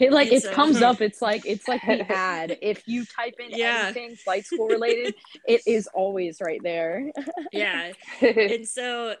It 0.00 0.12
like 0.12 0.28
and 0.28 0.36
it 0.36 0.42
so, 0.42 0.52
comes 0.52 0.82
up. 0.82 1.00
It's 1.00 1.22
like 1.22 1.42
it's 1.46 1.68
like 1.68 1.82
the 1.82 2.10
ad. 2.10 2.58
If 2.62 2.88
you 2.88 3.04
type 3.04 3.34
in 3.38 3.56
yeah. 3.56 3.82
anything 3.84 4.16
flight 4.16 4.44
school 4.44 4.66
related, 4.66 5.14
it 5.46 5.62
is 5.66 5.86
always 5.88 6.40
right 6.40 6.60
there. 6.62 7.12
yeah. 7.52 7.92
And 8.20 8.66
so 8.66 9.14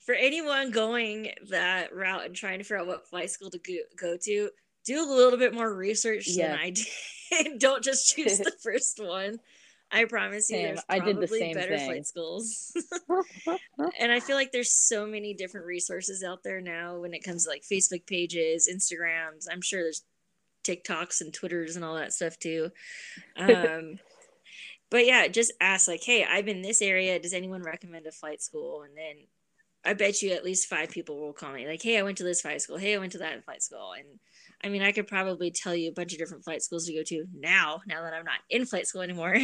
for 0.00 0.14
anyone 0.14 0.70
going 0.70 1.30
that 1.50 1.94
route 1.94 2.26
and 2.26 2.34
trying 2.34 2.58
to 2.58 2.64
figure 2.64 2.78
out 2.78 2.86
what 2.86 3.08
flight 3.08 3.30
school 3.30 3.50
to 3.50 3.58
go, 3.58 3.74
go 3.96 4.16
to, 4.24 4.50
do 4.84 5.02
a 5.02 5.08
little 5.08 5.38
bit 5.38 5.54
more 5.54 5.72
research 5.72 6.26
yes. 6.26 6.36
than 6.36 6.58
I 6.58 6.70
did. 6.70 7.58
Don't 7.58 7.82
just 7.82 8.14
choose 8.14 8.38
the 8.38 8.52
first 8.62 9.00
one. 9.02 9.38
I 9.92 10.04
promise 10.04 10.50
you, 10.50 10.58
there's 10.58 10.80
I 10.88 11.00
did 11.00 11.20
the 11.20 11.26
same 11.26 11.54
better 11.54 11.76
thing. 11.76 11.86
flight 11.86 12.06
schools. 12.06 12.72
and 14.00 14.12
I 14.12 14.20
feel 14.20 14.36
like 14.36 14.52
there's 14.52 14.72
so 14.72 15.06
many 15.06 15.34
different 15.34 15.66
resources 15.66 16.22
out 16.22 16.42
there 16.44 16.60
now 16.60 16.98
when 16.98 17.12
it 17.12 17.24
comes 17.24 17.44
to 17.44 17.50
like 17.50 17.62
Facebook 17.62 18.06
pages, 18.06 18.68
Instagrams. 18.72 19.46
I'm 19.50 19.60
sure 19.60 19.82
there's 19.82 20.04
TikToks 20.64 21.20
and 21.20 21.32
Twitters 21.32 21.76
and 21.76 21.84
all 21.84 21.96
that 21.96 22.12
stuff 22.12 22.38
too. 22.38 22.70
Um, 23.36 23.98
but 24.90 25.06
yeah, 25.06 25.26
just 25.28 25.52
ask 25.60 25.88
like, 25.88 26.04
hey, 26.04 26.24
I'm 26.24 26.48
in 26.48 26.62
this 26.62 26.82
area. 26.82 27.18
Does 27.18 27.32
anyone 27.32 27.62
recommend 27.62 28.06
a 28.06 28.12
flight 28.12 28.42
school? 28.42 28.82
And 28.82 28.96
then 28.96 29.26
I 29.84 29.94
bet 29.94 30.22
you 30.22 30.32
at 30.32 30.44
least 30.44 30.68
five 30.68 30.90
people 30.90 31.18
will 31.18 31.32
call 31.32 31.52
me 31.52 31.66
like, 31.66 31.82
hey, 31.82 31.98
I 31.98 32.02
went 32.02 32.18
to 32.18 32.24
this 32.24 32.42
flight 32.42 32.62
school. 32.62 32.76
Hey, 32.76 32.94
I 32.94 32.98
went 32.98 33.12
to 33.12 33.18
that 33.18 33.44
flight 33.44 33.62
school. 33.62 33.92
And 33.92 34.20
I 34.62 34.68
mean, 34.68 34.82
I 34.82 34.92
could 34.92 35.06
probably 35.08 35.50
tell 35.50 35.74
you 35.74 35.88
a 35.88 35.94
bunch 35.94 36.12
of 36.12 36.18
different 36.18 36.44
flight 36.44 36.62
schools 36.62 36.86
to 36.86 36.94
go 36.94 37.02
to 37.02 37.26
now, 37.34 37.80
now 37.86 38.02
that 38.02 38.14
I'm 38.14 38.24
not 38.24 38.40
in 38.50 38.66
flight 38.66 38.86
school 38.86 39.02
anymore. 39.02 39.36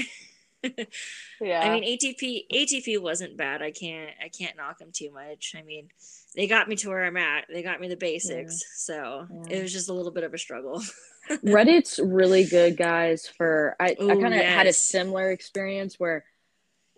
Yeah. 1.40 1.60
I 1.60 1.80
mean, 1.80 1.98
ATP 1.98 2.46
ATP 2.52 3.00
wasn't 3.00 3.36
bad. 3.36 3.62
I 3.62 3.70
can't 3.70 4.10
I 4.22 4.28
can't 4.28 4.56
knock 4.56 4.78
them 4.78 4.90
too 4.92 5.10
much. 5.12 5.54
I 5.56 5.62
mean, 5.62 5.88
they 6.34 6.46
got 6.46 6.68
me 6.68 6.76
to 6.76 6.88
where 6.88 7.04
I'm 7.04 7.16
at. 7.16 7.46
They 7.48 7.62
got 7.62 7.80
me 7.80 7.88
the 7.88 7.96
basics. 7.96 8.62
Yeah. 8.62 8.66
So 8.76 9.26
yeah. 9.30 9.58
it 9.58 9.62
was 9.62 9.72
just 9.72 9.88
a 9.88 9.92
little 9.92 10.12
bit 10.12 10.24
of 10.24 10.34
a 10.34 10.38
struggle. 10.38 10.82
Reddit's 11.44 11.98
really 11.98 12.44
good, 12.44 12.76
guys. 12.76 13.26
For 13.26 13.76
I, 13.80 13.96
Ooh, 14.00 14.10
I 14.10 14.14
kind 14.14 14.34
of 14.34 14.40
yes. 14.40 14.54
had 14.54 14.66
a 14.66 14.72
similar 14.72 15.30
experience 15.30 15.98
where 15.98 16.24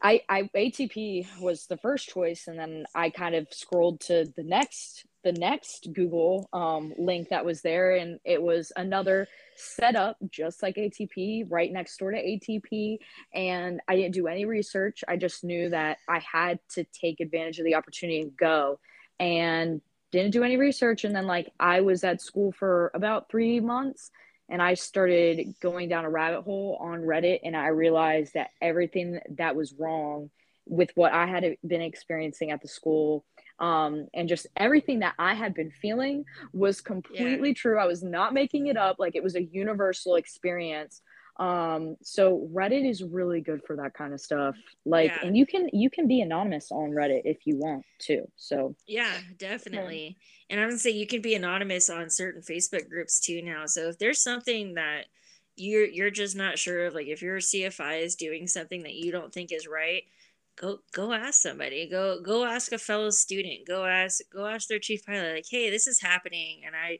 I, 0.02 0.22
I 0.28 0.42
ATP 0.54 1.40
was 1.40 1.66
the 1.66 1.76
first 1.76 2.08
choice, 2.08 2.46
and 2.46 2.58
then 2.58 2.84
I 2.94 3.10
kind 3.10 3.34
of 3.34 3.48
scrolled 3.50 4.00
to 4.02 4.26
the 4.36 4.44
next 4.44 5.04
the 5.24 5.32
next 5.32 5.88
Google 5.92 6.48
um, 6.52 6.92
link 6.96 7.30
that 7.30 7.44
was 7.44 7.60
there, 7.62 7.96
and 7.96 8.20
it 8.24 8.40
was 8.40 8.72
another 8.76 9.26
setup 9.56 10.16
just 10.30 10.62
like 10.62 10.76
ATP, 10.76 11.46
right 11.50 11.72
next 11.72 11.96
door 11.98 12.12
to 12.12 12.18
ATP. 12.18 12.98
And 13.34 13.80
I 13.88 13.96
didn't 13.96 14.14
do 14.14 14.28
any 14.28 14.44
research. 14.44 15.02
I 15.08 15.16
just 15.16 15.44
knew 15.44 15.70
that 15.70 15.98
I 16.08 16.20
had 16.20 16.60
to 16.74 16.84
take 16.84 17.20
advantage 17.20 17.58
of 17.58 17.64
the 17.64 17.74
opportunity 17.74 18.20
and 18.20 18.36
go, 18.36 18.78
and 19.18 19.80
didn't 20.12 20.30
do 20.30 20.44
any 20.44 20.56
research. 20.56 21.04
And 21.04 21.14
then 21.14 21.26
like 21.26 21.52
I 21.58 21.80
was 21.80 22.04
at 22.04 22.22
school 22.22 22.52
for 22.52 22.90
about 22.94 23.28
three 23.28 23.60
months, 23.60 24.10
and 24.48 24.62
I 24.62 24.74
started 24.74 25.54
going 25.60 25.88
down 25.88 26.04
a 26.04 26.10
rabbit 26.10 26.42
hole 26.42 26.78
on 26.80 27.02
Reddit 27.02 27.40
and 27.44 27.56
I 27.56 27.68
realized 27.68 28.34
that 28.34 28.50
everything 28.62 29.20
that 29.36 29.54
was 29.54 29.74
wrong 29.78 30.30
with 30.66 30.90
what 30.94 31.12
I 31.12 31.26
had 31.26 31.56
been 31.66 31.82
experiencing 31.82 32.50
at 32.50 32.62
the 32.62 32.68
school 32.68 33.24
um, 33.60 34.06
and 34.14 34.28
just 34.28 34.46
everything 34.56 35.00
that 35.00 35.14
I 35.18 35.34
had 35.34 35.54
been 35.54 35.70
feeling 35.70 36.24
was 36.52 36.80
completely 36.80 37.48
yeah. 37.48 37.54
true. 37.54 37.78
I 37.78 37.86
was 37.86 38.02
not 38.02 38.34
making 38.34 38.68
it 38.68 38.76
up. 38.76 38.96
Like 38.98 39.16
it 39.16 39.22
was 39.22 39.36
a 39.36 39.42
universal 39.42 40.16
experience. 40.16 41.02
Um, 41.38 41.96
so 42.02 42.48
Reddit 42.52 42.88
is 42.88 43.02
really 43.02 43.40
good 43.40 43.60
for 43.64 43.76
that 43.76 43.94
kind 43.94 44.12
of 44.12 44.20
stuff. 44.20 44.56
Like, 44.84 45.10
yeah. 45.10 45.26
and 45.26 45.36
you 45.36 45.46
can 45.46 45.68
you 45.72 45.88
can 45.88 46.08
be 46.08 46.20
anonymous 46.20 46.72
on 46.72 46.90
Reddit 46.90 47.22
if 47.24 47.46
you 47.46 47.56
want 47.56 47.84
to. 48.02 48.22
So 48.36 48.74
yeah, 48.86 49.12
definitely. 49.38 50.18
Yeah. 50.18 50.54
And 50.54 50.60
I'm 50.60 50.70
gonna 50.70 50.78
say 50.78 50.90
you 50.90 51.06
can 51.06 51.22
be 51.22 51.34
anonymous 51.34 51.90
on 51.90 52.10
certain 52.10 52.42
Facebook 52.42 52.88
groups 52.88 53.20
too 53.20 53.42
now. 53.42 53.66
So 53.66 53.88
if 53.88 53.98
there's 53.98 54.22
something 54.22 54.74
that 54.74 55.06
you're 55.56 55.86
you're 55.86 56.10
just 56.10 56.36
not 56.36 56.58
sure 56.58 56.86
of, 56.86 56.94
like 56.94 57.06
if 57.06 57.22
your 57.22 57.38
CFI 57.38 58.02
is 58.02 58.16
doing 58.16 58.46
something 58.46 58.82
that 58.82 58.94
you 58.94 59.12
don't 59.12 59.32
think 59.32 59.52
is 59.52 59.68
right, 59.68 60.02
go 60.58 60.80
go 60.92 61.12
ask 61.12 61.40
somebody. 61.42 61.88
Go 61.88 62.20
go 62.20 62.44
ask 62.44 62.72
a 62.72 62.78
fellow 62.78 63.10
student. 63.10 63.66
Go 63.66 63.84
ask 63.84 64.20
go 64.32 64.46
ask 64.46 64.68
their 64.68 64.78
chief 64.78 65.06
pilot. 65.06 65.34
Like, 65.34 65.46
hey, 65.50 65.70
this 65.70 65.86
is 65.86 66.00
happening, 66.00 66.62
and 66.66 66.74
I 66.74 66.98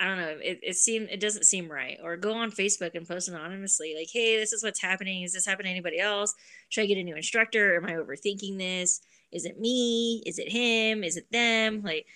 I 0.00 0.06
don't 0.06 0.18
know. 0.18 0.36
It 0.42 0.60
it 0.62 0.76
seem 0.76 1.06
it 1.10 1.20
doesn't 1.20 1.44
seem 1.44 1.70
right. 1.70 1.98
Or 2.02 2.16
go 2.16 2.32
on 2.32 2.50
Facebook 2.50 2.94
and 2.94 3.06
post 3.06 3.28
anonymously, 3.28 3.94
like, 3.96 4.08
"Hey, 4.12 4.36
this 4.38 4.52
is 4.52 4.62
what's 4.62 4.80
happening. 4.80 5.22
Is 5.22 5.32
this 5.32 5.46
happening 5.46 5.70
to 5.70 5.72
anybody 5.72 5.98
else? 5.98 6.34
Should 6.68 6.82
I 6.82 6.86
get 6.86 6.98
a 6.98 7.02
new 7.02 7.16
instructor? 7.16 7.76
Am 7.76 7.86
I 7.86 7.92
overthinking 7.92 8.58
this? 8.58 9.00
Is 9.32 9.44
it 9.44 9.60
me? 9.60 10.22
Is 10.24 10.38
it 10.38 10.50
him? 10.50 11.04
Is 11.04 11.16
it 11.16 11.30
them?" 11.30 11.82
Like, 11.82 12.06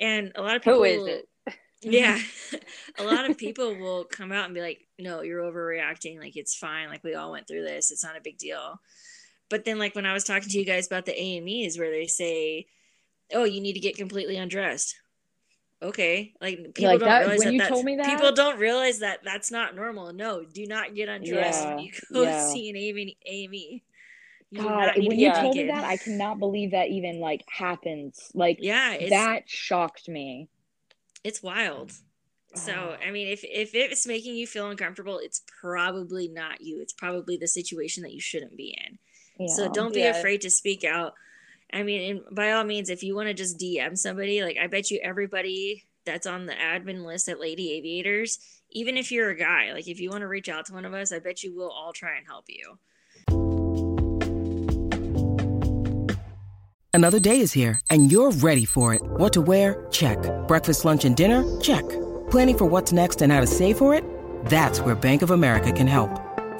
and 0.00 0.32
a 0.34 0.42
lot 0.42 0.56
of 0.56 0.62
people. 0.62 0.78
Who 0.78 0.84
is 0.84 1.06
it? 1.06 1.28
yeah, 1.80 2.18
a 2.98 3.04
lot 3.04 3.28
of 3.28 3.38
people 3.38 3.74
will 3.76 4.04
come 4.04 4.32
out 4.32 4.46
and 4.46 4.54
be 4.54 4.60
like, 4.60 4.86
"No, 4.98 5.22
you're 5.22 5.42
overreacting. 5.42 6.18
Like, 6.18 6.36
it's 6.36 6.56
fine. 6.56 6.88
Like, 6.88 7.04
we 7.04 7.14
all 7.14 7.32
went 7.32 7.46
through 7.48 7.62
this. 7.62 7.90
It's 7.90 8.04
not 8.04 8.16
a 8.16 8.22
big 8.22 8.36
deal." 8.36 8.80
But 9.52 9.66
then, 9.66 9.78
like 9.78 9.94
when 9.94 10.06
I 10.06 10.14
was 10.14 10.24
talking 10.24 10.48
to 10.48 10.58
you 10.58 10.64
guys 10.64 10.86
about 10.86 11.04
the 11.04 11.12
AMEs, 11.12 11.78
where 11.78 11.90
they 11.90 12.06
say, 12.06 12.66
"Oh, 13.34 13.44
you 13.44 13.60
need 13.60 13.74
to 13.74 13.80
get 13.80 13.96
completely 13.96 14.38
undressed." 14.38 14.96
okay 15.82 16.32
like 16.40 16.58
people 16.74 16.92
like 16.92 17.00
don't 17.00 17.08
that, 17.08 17.18
realize 17.22 17.38
when 17.40 17.56
that, 17.56 17.64
you 17.64 17.68
told 17.68 17.84
me 17.84 17.96
that 17.96 18.06
people 18.06 18.30
don't 18.30 18.56
realize 18.60 19.00
that 19.00 19.18
that's 19.24 19.50
not 19.50 19.74
normal 19.74 20.12
no 20.12 20.44
do 20.44 20.64
not 20.64 20.94
get 20.94 21.08
undressed 21.08 21.64
yeah, 21.64 21.74
when 21.74 21.84
you 21.84 21.92
go 22.12 22.22
yeah. 22.22 22.46
see 22.46 22.70
an 22.70 22.76
AME, 22.76 23.10
AME. 23.26 23.80
God, 24.54 24.92
when 24.96 25.18
you 25.18 25.32
told 25.32 25.56
me 25.56 25.66
that, 25.68 25.84
I 25.84 25.96
cannot 25.96 26.38
believe 26.38 26.72
that 26.72 26.88
even 26.88 27.20
like 27.20 27.42
happens. 27.48 28.30
Like, 28.34 28.58
yeah, 28.60 28.96
that 29.08 29.48
shocked 29.48 30.08
me. 30.08 30.48
It's 31.24 31.42
wild. 31.42 31.92
So, 32.54 32.96
I 33.04 33.10
mean, 33.10 33.28
if 33.28 33.44
if 33.44 33.74
it's 33.74 34.06
making 34.06 34.36
you 34.36 34.46
feel 34.46 34.68
uncomfortable, 34.68 35.18
it's 35.22 35.40
probably 35.60 36.28
not 36.28 36.60
you. 36.60 36.80
It's 36.82 36.92
probably 36.92 37.38
the 37.38 37.48
situation 37.48 38.02
that 38.02 38.12
you 38.12 38.20
shouldn't 38.20 38.56
be 38.56 38.76
in. 38.86 38.98
Yeah. 39.42 39.54
So, 39.54 39.72
don't 39.72 39.94
be 39.94 40.00
yeah. 40.00 40.16
afraid 40.18 40.42
to 40.42 40.50
speak 40.50 40.84
out. 40.84 41.14
I 41.72 41.82
mean, 41.82 42.22
by 42.30 42.52
all 42.52 42.64
means, 42.64 42.90
if 42.90 43.02
you 43.02 43.14
want 43.14 43.28
to 43.28 43.34
just 43.34 43.58
DM 43.58 43.96
somebody, 43.96 44.42
like 44.42 44.58
I 44.62 44.66
bet 44.66 44.90
you 44.90 45.00
everybody 45.02 45.84
that's 46.04 46.26
on 46.26 46.46
the 46.46 46.52
admin 46.52 47.04
list 47.04 47.28
at 47.28 47.40
Lady 47.40 47.72
Aviators, 47.72 48.38
even 48.70 48.96
if 48.96 49.10
you're 49.10 49.30
a 49.30 49.36
guy, 49.36 49.72
like 49.72 49.88
if 49.88 50.00
you 50.00 50.10
want 50.10 50.20
to 50.22 50.28
reach 50.28 50.48
out 50.48 50.66
to 50.66 50.74
one 50.74 50.84
of 50.84 50.92
us, 50.92 51.12
I 51.12 51.18
bet 51.18 51.42
you 51.42 51.54
we'll 51.54 51.70
all 51.70 51.92
try 51.92 52.16
and 52.16 52.26
help 52.26 52.44
you. 52.48 52.78
Another 56.94 57.18
day 57.18 57.40
is 57.40 57.52
here 57.52 57.80
and 57.88 58.12
you're 58.12 58.32
ready 58.32 58.66
for 58.66 58.92
it. 58.92 59.00
What 59.02 59.32
to 59.32 59.40
wear? 59.40 59.86
Check. 59.90 60.18
Breakfast, 60.46 60.84
lunch, 60.84 61.06
and 61.06 61.16
dinner? 61.16 61.42
Check. 61.60 61.88
Planning 62.30 62.58
for 62.58 62.64
what's 62.66 62.92
next 62.92 63.22
and 63.22 63.32
how 63.32 63.40
to 63.40 63.46
save 63.46 63.78
for 63.78 63.94
it? 63.94 64.04
That's 64.46 64.80
where 64.80 64.94
Bank 64.94 65.22
of 65.22 65.30
America 65.30 65.72
can 65.72 65.86
help. 65.86 66.21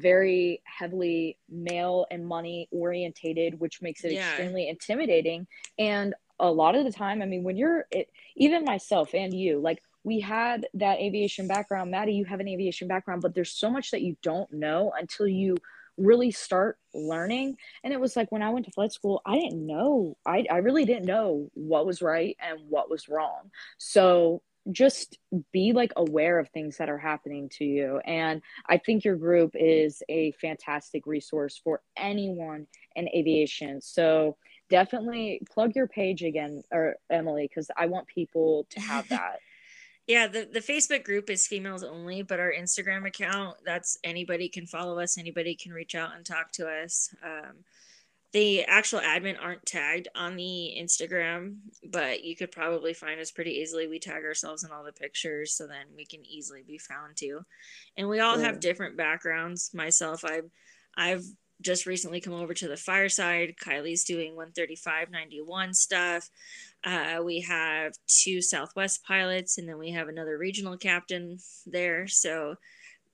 Very 0.00 0.62
heavily 0.64 1.38
male 1.48 2.06
and 2.10 2.26
money 2.26 2.68
orientated, 2.70 3.60
which 3.60 3.82
makes 3.82 4.04
it 4.04 4.12
yeah. 4.12 4.28
extremely 4.28 4.68
intimidating. 4.68 5.46
And 5.78 6.14
a 6.38 6.50
lot 6.50 6.74
of 6.74 6.84
the 6.84 6.92
time, 6.92 7.22
I 7.22 7.26
mean, 7.26 7.44
when 7.44 7.56
you're 7.56 7.84
it, 7.90 8.10
even 8.36 8.64
myself 8.64 9.14
and 9.14 9.32
you, 9.34 9.60
like 9.60 9.82
we 10.04 10.20
had 10.20 10.66
that 10.74 10.98
aviation 10.98 11.46
background. 11.46 11.90
Maddie, 11.90 12.14
you 12.14 12.24
have 12.24 12.40
an 12.40 12.48
aviation 12.48 12.88
background, 12.88 13.22
but 13.22 13.34
there's 13.34 13.52
so 13.52 13.70
much 13.70 13.90
that 13.90 14.02
you 14.02 14.16
don't 14.22 14.50
know 14.52 14.92
until 14.98 15.28
you 15.28 15.56
really 15.98 16.30
start 16.30 16.78
learning. 16.94 17.56
And 17.84 17.92
it 17.92 18.00
was 18.00 18.16
like 18.16 18.32
when 18.32 18.42
I 18.42 18.48
went 18.50 18.64
to 18.66 18.72
flight 18.72 18.92
school, 18.92 19.20
I 19.26 19.38
didn't 19.38 19.66
know, 19.66 20.16
I, 20.24 20.46
I 20.50 20.58
really 20.58 20.86
didn't 20.86 21.04
know 21.04 21.50
what 21.54 21.86
was 21.86 22.00
right 22.00 22.36
and 22.40 22.60
what 22.68 22.88
was 22.88 23.08
wrong. 23.08 23.50
So 23.76 24.42
just 24.70 25.18
be 25.52 25.72
like 25.72 25.92
aware 25.96 26.38
of 26.38 26.48
things 26.50 26.76
that 26.76 26.88
are 26.88 26.98
happening 26.98 27.48
to 27.48 27.64
you. 27.64 27.98
And 28.04 28.42
i 28.66 28.76
think 28.76 29.04
your 29.04 29.16
group 29.16 29.52
is 29.54 30.02
a 30.08 30.32
fantastic 30.32 31.06
resource 31.06 31.60
for 31.62 31.82
anyone 31.96 32.66
in 32.96 33.08
aviation. 33.08 33.80
So 33.80 34.36
definitely 34.68 35.42
plug 35.50 35.74
your 35.74 35.88
page 35.88 36.22
again 36.22 36.62
or 36.70 36.94
Emilee 37.10 37.48
because 37.48 37.70
i 37.76 37.86
want 37.86 38.06
people 38.06 38.66
to 38.70 38.80
have 38.80 39.08
that. 39.10 39.40
Yeah 40.06 40.28
the, 40.28 40.48
the 40.50 40.60
facebook 40.60 41.04
group 41.04 41.28
is 41.28 41.46
females 41.46 41.82
only 41.82 42.22
but 42.22 42.40
our 42.40 42.52
instagram 42.52 43.06
account 43.06 43.56
that's 43.66 43.98
anybody 44.04 44.48
can 44.48 44.66
follow 44.66 44.98
us 45.00 45.18
anybody 45.18 45.54
can 45.54 45.72
reach 45.72 45.94
out 45.94 46.14
and 46.14 46.24
talk 46.24 46.52
to 46.52 46.68
us. 46.68 47.14
Um, 47.22 47.64
the 48.32 48.64
actual 48.64 49.00
admin 49.00 49.36
aren't 49.40 49.66
tagged 49.66 50.08
on 50.14 50.36
the 50.36 50.76
Instagram, 50.78 51.56
but 51.90 52.22
you 52.22 52.36
could 52.36 52.52
probably 52.52 52.94
find 52.94 53.20
us 53.20 53.32
pretty 53.32 53.52
easily. 53.52 53.88
We 53.88 53.98
tag 53.98 54.24
ourselves 54.24 54.62
in 54.62 54.70
all 54.70 54.84
the 54.84 54.92
pictures, 54.92 55.54
so 55.54 55.66
then 55.66 55.86
we 55.96 56.06
can 56.06 56.24
easily 56.24 56.62
be 56.64 56.78
found 56.78 57.16
too. 57.16 57.40
And 57.96 58.08
we 58.08 58.20
all 58.20 58.38
have 58.38 58.60
different 58.60 58.96
backgrounds. 58.96 59.72
Myself, 59.74 60.24
I've 60.24 60.50
I've 60.96 61.24
just 61.60 61.86
recently 61.86 62.20
come 62.20 62.32
over 62.32 62.54
to 62.54 62.68
the 62.68 62.76
fireside. 62.76 63.54
Kylie's 63.62 64.04
doing 64.04 64.36
13591 64.36 65.74
stuff. 65.74 66.30
Uh, 66.84 67.20
we 67.24 67.40
have 67.40 67.92
two 68.06 68.40
Southwest 68.40 69.04
pilots, 69.04 69.58
and 69.58 69.68
then 69.68 69.78
we 69.78 69.90
have 69.90 70.08
another 70.08 70.38
regional 70.38 70.76
captain 70.76 71.38
there. 71.66 72.06
So 72.06 72.54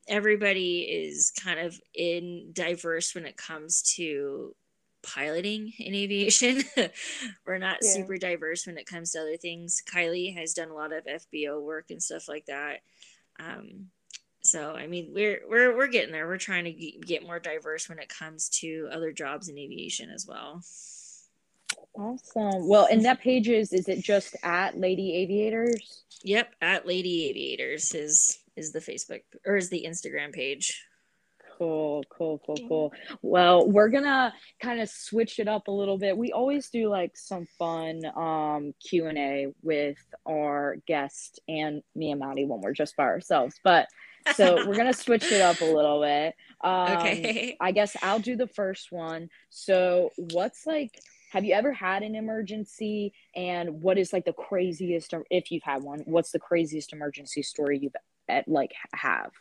everybody 0.09 0.81
is 0.83 1.33
kind 1.43 1.59
of 1.59 1.81
in 1.95 2.51
diverse 2.53 3.15
when 3.15 3.27
it 3.27 3.37
comes 3.37 3.83
to 3.97 4.55
piloting 5.07 5.73
in 5.79 5.95
aviation. 5.95 6.62
We're 7.47 7.59
not 7.59 7.79
yeah. 7.83 7.90
super 7.92 8.19
diverse 8.19 8.66
when 8.66 8.79
it 8.79 8.87
comes 8.87 9.12
to 9.12 9.21
other 9.21 9.37
things. 9.37 9.83
Kylie 9.90 10.37
has 10.37 10.55
done 10.55 10.71
a 10.71 10.75
lot 10.75 10.92
of 10.92 11.05
FBO 11.05 11.62
work 11.62 11.90
and 11.90 12.03
stuff 12.03 12.29
like 12.29 12.47
that. 12.47 12.81
Um, 13.38 13.87
so 14.42 14.73
I 14.73 14.87
mean, 14.87 15.11
we're 15.12 15.42
we're 15.49 15.77
we're 15.77 15.88
getting 15.88 16.12
there. 16.12 16.27
We're 16.27 16.38
trying 16.38 16.64
to 16.64 16.73
get 16.73 17.27
more 17.27 17.40
diverse 17.40 17.88
when 17.88 17.99
it 17.99 18.09
comes 18.09 18.49
to 18.61 18.88
other 18.92 19.12
jobs 19.12 19.49
in 19.49 19.59
aviation 19.59 20.11
as 20.11 20.27
well. 20.27 20.62
Awesome. 21.95 22.69
Well, 22.69 22.87
and 22.90 23.05
that 23.05 23.21
page 23.21 23.49
is 23.49 23.73
is 23.73 23.88
it 23.88 24.03
just 24.03 24.37
at 24.42 24.79
Lady 24.79 25.14
Aviators? 25.16 26.05
Yep, 26.23 26.55
at 26.62 26.87
Lady 26.87 27.29
Aviators 27.29 27.95
is 27.95 28.38
is 28.57 28.73
the 28.73 28.79
Facebook 28.79 29.23
or 29.45 29.57
is 29.57 29.69
the 29.71 29.85
Instagram 29.87 30.33
page. 30.33 30.87
Cool, 31.57 32.05
cool, 32.11 32.40
cool, 32.45 32.59
cool. 32.69 32.92
Well, 33.23 33.66
we're 33.66 33.88
gonna 33.88 34.35
kind 34.61 34.81
of 34.81 34.90
switch 34.90 35.38
it 35.38 35.49
up 35.49 35.69
a 35.69 35.71
little 35.71 35.97
bit. 35.97 36.16
We 36.16 36.33
always 36.33 36.69
do 36.69 36.88
like 36.88 37.16
some 37.16 37.47
fun 37.59 38.03
um 38.14 38.75
Q 38.87 39.07
and 39.07 39.16
A 39.19 39.47
with 39.62 39.99
our 40.29 40.77
guest 40.87 41.40
and 41.49 41.83
me 41.95 42.11
and 42.11 42.21
Maddie 42.21 42.45
when 42.45 42.61
we're 42.61 42.73
just 42.73 42.97
by 42.97 43.05
ourselves. 43.05 43.59
But 43.64 43.88
so 44.35 44.57
we're 44.66 44.77
gonna 44.77 44.92
switch 44.92 45.31
it 45.33 45.40
up 45.40 45.61
a 45.61 45.64
little 45.64 46.03
bit. 46.03 46.35
Um, 46.62 46.97
okay. 46.99 47.57
I 47.61 47.73
guess 47.73 47.97
I'll 48.03 48.19
do 48.19 48.37
the 48.37 48.49
first 48.49 48.92
one. 48.92 49.29
So, 49.51 50.11
what's 50.16 50.66
like? 50.66 51.01
Have 51.33 51.45
you 51.45 51.55
ever 51.55 51.73
had 51.73 52.03
an 52.03 52.14
emergency? 52.14 53.12
And 53.35 53.83
what 53.83 53.99
is 53.99 54.12
like 54.12 54.25
the 54.25 54.33
craziest, 54.33 55.12
if 55.31 55.51
you've 55.51 55.62
had 55.64 55.83
one? 55.83 56.01
What's 56.07 56.31
the 56.31 56.38
craziest 56.38 56.92
emergency 56.92 57.42
story 57.42 57.79
you've 57.79 57.97
eh, 58.29 58.42
like 58.47 58.73
have 58.95 59.33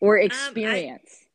or 0.00 0.18
experience? 0.18 1.02
Um, 1.08 1.18
I- 1.20 1.33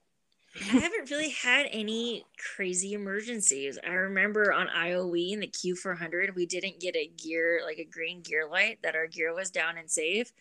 I 0.62 0.78
haven't 0.78 1.10
really 1.10 1.30
had 1.30 1.67
any 1.72 2.26
crazy 2.56 2.93
emergencies. 2.93 3.80
I 3.86 3.91
remember 3.91 4.52
on 4.52 4.67
IOE 4.67 5.32
in 5.32 5.39
the 5.39 5.48
Q400, 5.48 6.36
we 6.36 6.45
didn't 6.45 6.80
get 6.80 6.95
a 6.95 7.08
gear, 7.08 7.62
like 7.65 7.78
a 7.78 7.86
green 7.86 8.22
gear 8.22 8.48
light, 8.50 8.80
that 8.84 8.95
our 8.95 9.08
gear 9.08 9.34
was 9.34 9.50
down 9.50 9.78
and 9.78 9.89
safe. 9.89 10.32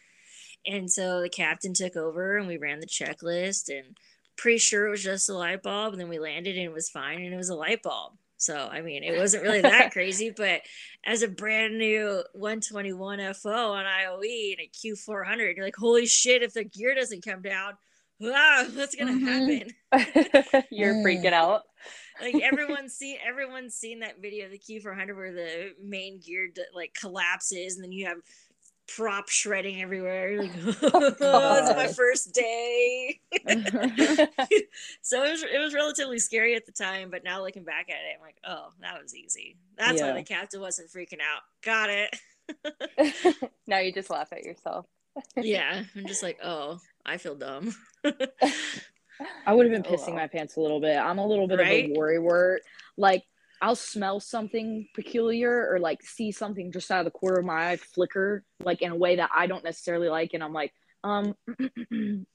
And 0.67 0.91
so 0.91 1.21
the 1.21 1.29
captain 1.29 1.73
took 1.73 1.97
over 1.97 2.37
and 2.37 2.49
we 2.49 2.57
ran 2.57 2.81
the 2.81 2.87
checklist 2.87 3.69
and 3.69 3.97
pretty 4.37 4.59
sure 4.59 4.87
it 4.87 4.91
was 4.91 5.03
just 5.03 5.29
a 5.29 5.35
light 5.35 5.63
bulb. 5.63 5.93
And 5.93 6.01
then 6.01 6.09
we 6.09 6.19
landed 6.19 6.57
and 6.57 6.67
it 6.67 6.73
was 6.73 6.91
fine 6.91 7.23
and 7.23 7.33
it 7.33 7.39
was 7.39 7.49
a 7.49 7.55
light 7.55 7.83
bulb. 7.83 8.15
So, 8.37 8.69
I 8.71 8.83
mean, 8.83 9.03
it 9.03 9.19
wasn't 9.19 9.43
really 9.43 9.63
that 9.63 9.91
crazy, 9.93 10.31
but 10.31 10.63
as 11.05 11.23
a 11.23 11.29
brand 11.29 11.77
new 11.77 12.23
121 12.35 13.35
FO 13.35 13.73
on 13.73 13.85
IOE 13.85 14.53
and 14.53 14.61
a 14.61 14.71
Q400, 14.73 15.57
you're 15.57 15.65
like, 15.65 15.77
holy 15.77 16.07
shit, 16.07 16.43
if 16.43 16.55
the 16.55 16.65
gear 16.65 16.95
doesn't 16.95 17.25
come 17.25 17.43
down, 17.43 17.75
ah, 18.23 18.65
what's 18.75 18.95
gonna 18.95 19.13
mm-hmm. 19.13 19.27
happen? 19.93 20.65
You're 20.71 20.95
freaking 20.95 21.33
out. 21.33 21.63
like 22.21 22.37
everyone's 22.43 22.95
seen 22.95 23.19
everyone's 23.27 23.75
seen 23.75 24.01
that 24.01 24.21
video 24.21 24.47
of 24.47 24.53
the 24.53 24.59
Q400 24.59 25.17
where 25.17 25.33
the 25.33 25.73
main 25.83 26.21
gear 26.21 26.49
like 26.75 26.95
collapses 26.95 27.77
and 27.77 27.85
then 27.85 27.93
you 27.93 28.07
have 28.07 28.19
prop 28.89 29.29
shredding 29.29 29.81
everywhere. 29.83 30.43
Like, 30.43 30.51
oh, 30.83 31.59
it's 31.59 31.77
my 31.77 31.89
first 31.89 32.33
day. 32.35 33.21
so 35.03 35.25
it 35.25 35.31
was 35.31 35.43
it 35.43 35.59
was 35.59 35.75
relatively 35.75 36.19
scary 36.19 36.57
at 36.57 36.67
the 36.67 36.73
time, 36.73 37.11
but 37.11 37.23
now 37.23 37.43
looking 37.43 37.65
back 37.65 37.89
at 37.91 37.97
it, 37.97 38.17
I'm 38.17 38.23
like, 38.23 38.39
oh, 38.47 38.73
that 38.81 39.01
was 39.01 39.15
easy. 39.15 39.57
That's 39.77 40.01
yeah. 40.01 40.09
why 40.09 40.17
the 40.19 40.25
captain 40.25 40.61
wasn't 40.61 40.91
freaking 40.91 41.21
out. 41.21 41.43
Got 41.63 41.91
it. 41.91 43.51
now 43.67 43.79
you 43.79 43.93
just 43.93 44.11
laugh 44.11 44.33
at 44.33 44.43
yourself. 44.43 44.87
yeah, 45.37 45.83
I'm 45.97 46.07
just 46.07 46.23
like, 46.23 46.39
oh, 46.43 46.81
I 47.09 47.17
feel 47.17 47.35
dumb. 47.35 47.75
I 49.47 49.53
would 49.53 49.71
have 49.71 49.83
been 49.83 49.93
pissing 49.93 50.11
oh, 50.11 50.17
my 50.17 50.29
pants 50.29 50.57
a 50.57 50.61
little 50.61 50.81
bit. 50.81 50.97
I'm 50.97 51.19
a 51.19 51.27
little 51.27 51.49
bit 51.49 51.59
right? 51.59 51.85
of 51.87 51.91
a 51.91 51.99
worry 51.99 52.19
word. 52.19 52.61
Like 52.97 53.25
I'll 53.61 53.77
smell 53.77 54.21
something 54.21 54.89
peculiar 54.95 55.69
or 55.73 55.81
like 55.81 56.03
see 56.03 56.31
something 56.33 56.71
just 56.71 56.91
out 56.91 57.01
of 57.01 57.05
the 57.07 57.19
corner 57.19 57.39
of 57.39 57.45
my 57.45 57.71
eye 57.71 57.77
flicker 57.77 58.45
like 58.63 58.83
in 58.83 58.93
a 58.93 58.97
way 58.97 59.17
that 59.17 59.31
I 59.35 59.47
don't 59.47 59.65
necessarily 59.65 60.09
like, 60.09 60.35
and 60.35 60.43
I'm 60.43 60.53
like, 60.53 60.73
um. 61.05 61.35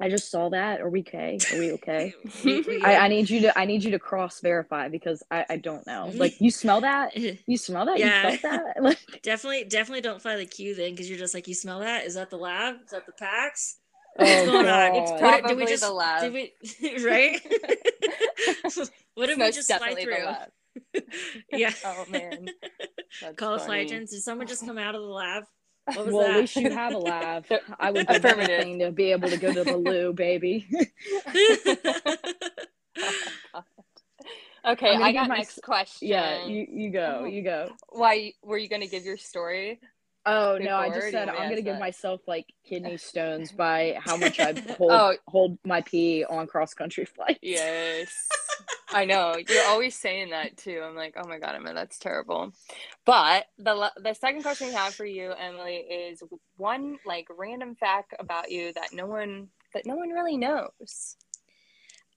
I 0.00 0.08
just 0.08 0.32
saw 0.32 0.48
that. 0.48 0.80
Are 0.80 0.90
we 0.90 1.02
okay? 1.02 1.38
Are 1.52 1.58
we 1.60 1.72
okay? 1.74 2.12
I, 2.84 2.96
I, 2.96 3.08
need 3.08 3.30
you 3.30 3.42
to 3.42 3.56
I 3.56 3.66
need 3.66 3.84
you 3.84 3.92
to 3.92 4.00
cross 4.00 4.40
verify 4.40 4.88
because 4.88 5.22
I, 5.30 5.46
I 5.48 5.56
don't 5.58 5.86
know. 5.86 6.10
Like 6.12 6.40
you 6.40 6.50
smell 6.50 6.80
that? 6.80 7.16
You 7.46 7.56
smell 7.56 7.86
that? 7.86 8.00
Yeah. 8.00 8.30
You 8.30 8.38
felt 8.38 8.64
that? 8.64 8.82
Like 8.82 8.98
definitely 9.22 9.62
definitely 9.62 10.00
don't 10.00 10.20
fly 10.20 10.36
the 10.36 10.44
Q 10.44 10.74
then 10.74 10.90
because 10.90 11.08
you're 11.08 11.20
just 11.20 11.34
like 11.34 11.46
you 11.46 11.54
smell 11.54 11.78
that? 11.80 12.04
Is 12.04 12.14
that 12.14 12.30
the 12.30 12.36
lab? 12.36 12.78
Is 12.84 12.90
that 12.90 13.06
the 13.06 13.12
PAX? 13.12 13.78
What's 14.16 14.30
oh, 14.30 14.46
going 14.52 14.68
on? 14.68 14.94
It's 14.96 15.12
probably 15.12 15.48
did 15.48 15.58
we 15.58 15.66
just, 15.66 15.82
the 15.82 15.92
lab. 15.92 16.22
Did 16.22 16.32
we, 16.32 17.04
right? 17.04 17.40
what 19.14 19.26
did 19.26 19.38
we 19.38 19.52
just 19.52 19.72
fly 19.72 19.94
through? 19.94 21.02
yeah. 21.52 21.72
Oh 21.84 22.04
man. 22.08 22.48
That's 23.20 23.36
Call 23.36 23.58
funny. 23.58 23.66
flight 23.66 23.86
attendants. 23.86 24.12
Did 24.12 24.22
someone 24.22 24.46
just 24.46 24.64
come 24.64 24.78
out 24.78 24.94
of 24.94 25.02
the 25.02 25.06
lab? 25.06 25.44
well, 25.96 26.18
that? 26.18 26.30
at 26.30 26.36
least 26.36 26.56
you 26.56 26.70
have 26.70 26.94
a 26.94 26.98
lab. 26.98 27.44
I 27.78 27.90
would 27.90 28.06
do 28.06 28.28
anything 28.28 28.78
to 28.80 28.92
be 28.92 29.12
able 29.12 29.28
to 29.28 29.36
go 29.36 29.52
to 29.52 29.64
the 29.64 29.76
loo, 29.76 30.12
baby. 30.12 30.68
okay, 34.64 34.94
I 34.94 35.12
got 35.12 35.28
my 35.28 35.38
next 35.38 35.60
question. 35.62 36.08
Yeah, 36.08 36.46
you, 36.46 36.66
you 36.70 36.90
go. 36.90 37.20
Oh. 37.22 37.24
You 37.24 37.42
go. 37.42 37.70
Why 37.88 38.32
were 38.44 38.58
you 38.58 38.68
going 38.68 38.82
to 38.82 38.88
give 38.88 39.04
your 39.04 39.16
story? 39.16 39.80
Oh 40.24 40.56
no! 40.60 40.76
I 40.76 40.88
just 40.88 41.10
said 41.10 41.28
I'm 41.28 41.48
gonna 41.48 41.62
give 41.62 41.80
myself 41.80 42.20
like 42.28 42.46
kidney 42.64 42.96
stones 42.98 43.50
by 43.50 43.98
how 43.98 44.16
much 44.16 44.38
I 44.38 44.52
hold 44.78 44.92
oh. 44.92 45.14
hold 45.26 45.58
my 45.64 45.80
pee 45.80 46.24
on 46.24 46.46
cross 46.46 46.74
country 46.74 47.04
flights. 47.16 47.40
Yes, 47.42 48.28
I 48.92 49.04
know 49.04 49.36
you're 49.36 49.66
always 49.66 49.96
saying 49.96 50.30
that 50.30 50.56
too. 50.56 50.80
I'm 50.84 50.94
like, 50.94 51.14
oh 51.16 51.26
my 51.26 51.38
god, 51.38 51.56
Emma, 51.56 51.74
that's 51.74 51.98
terrible. 51.98 52.52
But 53.04 53.46
the 53.58 53.90
the 53.96 54.14
second 54.14 54.42
question 54.42 54.68
we 54.68 54.74
have 54.74 54.94
for 54.94 55.04
you, 55.04 55.32
Emilee, 55.32 55.86
is 55.90 56.22
one 56.56 56.98
like 57.04 57.26
random 57.36 57.74
fact 57.74 58.14
about 58.20 58.50
you 58.50 58.72
that 58.74 58.92
no 58.92 59.06
one 59.06 59.48
that 59.74 59.86
no 59.86 59.96
one 59.96 60.10
really 60.10 60.36
knows. 60.36 61.16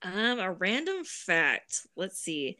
Um, 0.02 0.38
a 0.38 0.52
random 0.52 1.02
fact. 1.04 1.88
Let's 1.96 2.18
see. 2.20 2.58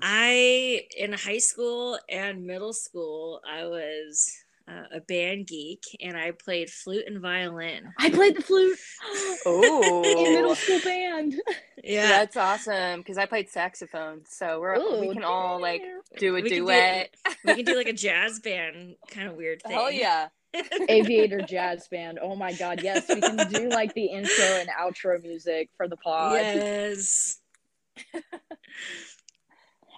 I 0.00 0.82
in 0.96 1.12
high 1.12 1.38
school 1.38 1.98
and 2.08 2.46
middle 2.46 2.72
school, 2.72 3.40
I 3.46 3.66
was 3.66 4.32
uh, 4.70 4.96
a 4.96 5.00
band 5.00 5.46
geek 5.46 5.82
and 6.00 6.16
I 6.16 6.32
played 6.32 6.70
flute 6.70 7.04
and 7.06 7.20
violin. 7.20 7.92
I 7.98 8.10
played 8.10 8.36
the 8.36 8.42
flute. 8.42 8.78
Oh, 9.46 10.02
in 10.04 10.34
middle 10.34 10.54
school 10.54 10.80
band. 10.84 11.34
Yeah, 11.82 12.08
that's 12.08 12.36
awesome 12.36 13.00
because 13.00 13.16
I 13.16 13.24
played 13.24 13.48
saxophone. 13.48 14.20
So 14.28 14.60
we're 14.60 14.74
Ooh, 14.74 15.00
we 15.00 15.14
can 15.14 15.24
all 15.24 15.58
like 15.58 15.80
do 16.18 16.36
a 16.36 16.42
we 16.42 16.50
duet. 16.50 17.16
Can 17.24 17.32
do, 17.32 17.38
we 17.46 17.54
can 17.54 17.64
do 17.64 17.74
like 17.74 17.88
a 17.88 17.94
jazz 17.94 18.38
band 18.40 18.96
kind 19.08 19.28
of 19.28 19.36
weird 19.36 19.62
thing. 19.62 19.78
Oh 19.78 19.88
yeah. 19.88 20.28
Aviator 20.90 21.40
Jazz 21.40 21.88
Band. 21.88 22.18
Oh 22.20 22.36
my 22.36 22.52
god, 22.52 22.82
yes, 22.82 23.08
we 23.08 23.22
can 23.22 23.48
do 23.50 23.70
like 23.70 23.94
the 23.94 24.06
intro 24.06 24.44
and 24.44 24.68
outro 24.68 25.22
music 25.22 25.70
for 25.76 25.88
the 25.88 25.96
pod. 25.96 26.34
Yes. 26.34 27.38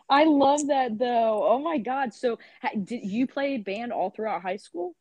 I 0.09 0.24
love 0.24 0.66
that 0.68 0.98
though. 0.98 1.46
Oh 1.48 1.59
my 1.59 1.78
god! 1.78 2.14
So, 2.14 2.38
did 2.84 3.05
you 3.05 3.26
play 3.26 3.59
band 3.59 3.92
all 3.92 4.11
throughout 4.11 4.42
high 4.42 4.57
school? 4.57 4.94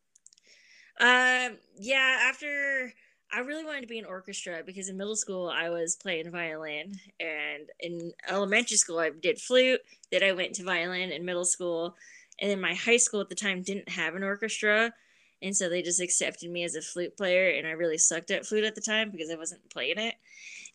Um, 0.99 1.57
yeah. 1.77 2.19
After 2.29 2.93
I 3.33 3.39
really 3.39 3.63
wanted 3.63 3.81
to 3.81 3.87
be 3.87 3.97
in 3.97 4.05
orchestra 4.05 4.61
because 4.65 4.89
in 4.89 4.97
middle 4.97 5.15
school 5.15 5.49
I 5.49 5.69
was 5.69 5.95
playing 5.95 6.31
violin, 6.31 6.93
and 7.19 7.69
in 7.79 8.11
elementary 8.27 8.77
school 8.77 8.99
I 8.99 9.09
did 9.09 9.39
flute. 9.39 9.81
Then 10.11 10.23
I 10.23 10.33
went 10.33 10.55
to 10.55 10.63
violin 10.63 11.11
in 11.11 11.25
middle 11.25 11.45
school, 11.45 11.95
and 12.39 12.51
then 12.51 12.59
my 12.59 12.73
high 12.73 12.97
school 12.97 13.21
at 13.21 13.29
the 13.29 13.35
time 13.35 13.61
didn't 13.61 13.89
have 13.89 14.15
an 14.15 14.23
orchestra, 14.23 14.93
and 15.41 15.55
so 15.55 15.69
they 15.69 15.81
just 15.81 16.01
accepted 16.01 16.49
me 16.51 16.63
as 16.63 16.75
a 16.75 16.81
flute 16.81 17.15
player, 17.17 17.49
and 17.57 17.65
I 17.65 17.71
really 17.71 17.97
sucked 17.97 18.31
at 18.31 18.45
flute 18.45 18.65
at 18.65 18.75
the 18.75 18.81
time 18.81 19.11
because 19.11 19.31
I 19.31 19.35
wasn't 19.35 19.69
playing 19.69 19.97
it. 19.97 20.15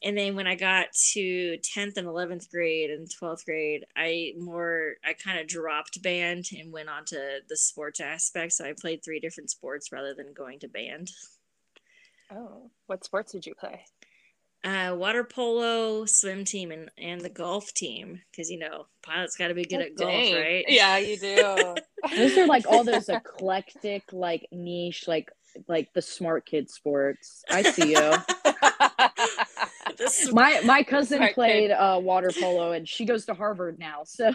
And 0.02 0.16
then 0.16 0.36
when 0.36 0.46
I 0.46 0.54
got 0.54 0.92
to 1.12 1.58
10th 1.58 1.96
and 1.96 2.06
11th 2.06 2.50
grade 2.50 2.90
and 2.90 3.08
12th 3.08 3.44
grade, 3.44 3.84
I 3.96 4.34
more, 4.38 4.94
I 5.04 5.14
kind 5.14 5.40
of 5.40 5.46
dropped 5.46 6.02
band 6.02 6.46
and 6.56 6.72
went 6.72 6.88
on 6.88 7.04
to 7.06 7.38
the 7.48 7.56
sports 7.56 8.00
aspect. 8.00 8.52
So 8.52 8.64
I 8.64 8.74
played 8.78 9.02
three 9.02 9.20
different 9.20 9.50
sports 9.50 9.90
rather 9.92 10.14
than 10.14 10.34
going 10.34 10.60
to 10.60 10.68
band. 10.68 11.10
Oh, 12.30 12.70
what 12.86 13.04
sports 13.04 13.32
did 13.32 13.46
you 13.46 13.54
play? 13.54 13.84
Uh, 14.64 14.94
water 14.96 15.22
polo, 15.22 16.04
swim 16.06 16.44
team, 16.44 16.72
and, 16.72 16.90
and 16.98 17.20
the 17.20 17.28
golf 17.28 17.72
team. 17.72 18.20
Because, 18.30 18.50
you 18.50 18.58
know, 18.58 18.86
pilots 19.02 19.36
got 19.36 19.48
to 19.48 19.54
be 19.54 19.64
good 19.64 19.80
oh, 19.80 19.84
at 19.84 19.94
golf, 19.96 20.10
dang. 20.10 20.34
right? 20.34 20.64
Yeah, 20.68 20.98
you 20.98 21.18
do. 21.18 21.76
those 22.16 22.36
are 22.36 22.46
like 22.46 22.66
all 22.68 22.82
those 22.84 23.08
eclectic, 23.08 24.12
like 24.12 24.48
niche, 24.50 25.06
like 25.06 25.30
like 25.68 25.92
the 25.94 26.02
smart 26.02 26.46
kid 26.46 26.68
sports. 26.68 27.44
I 27.50 27.62
see 27.62 27.92
you. 27.92 28.12
my 30.32 30.60
my 30.64 30.82
cousin 30.82 31.28
played 31.34 31.70
uh, 31.70 31.98
water 32.02 32.30
polo 32.38 32.72
and 32.72 32.88
she 32.88 33.04
goes 33.04 33.26
to 33.26 33.34
Harvard 33.34 33.78
now. 33.78 34.02
So 34.04 34.32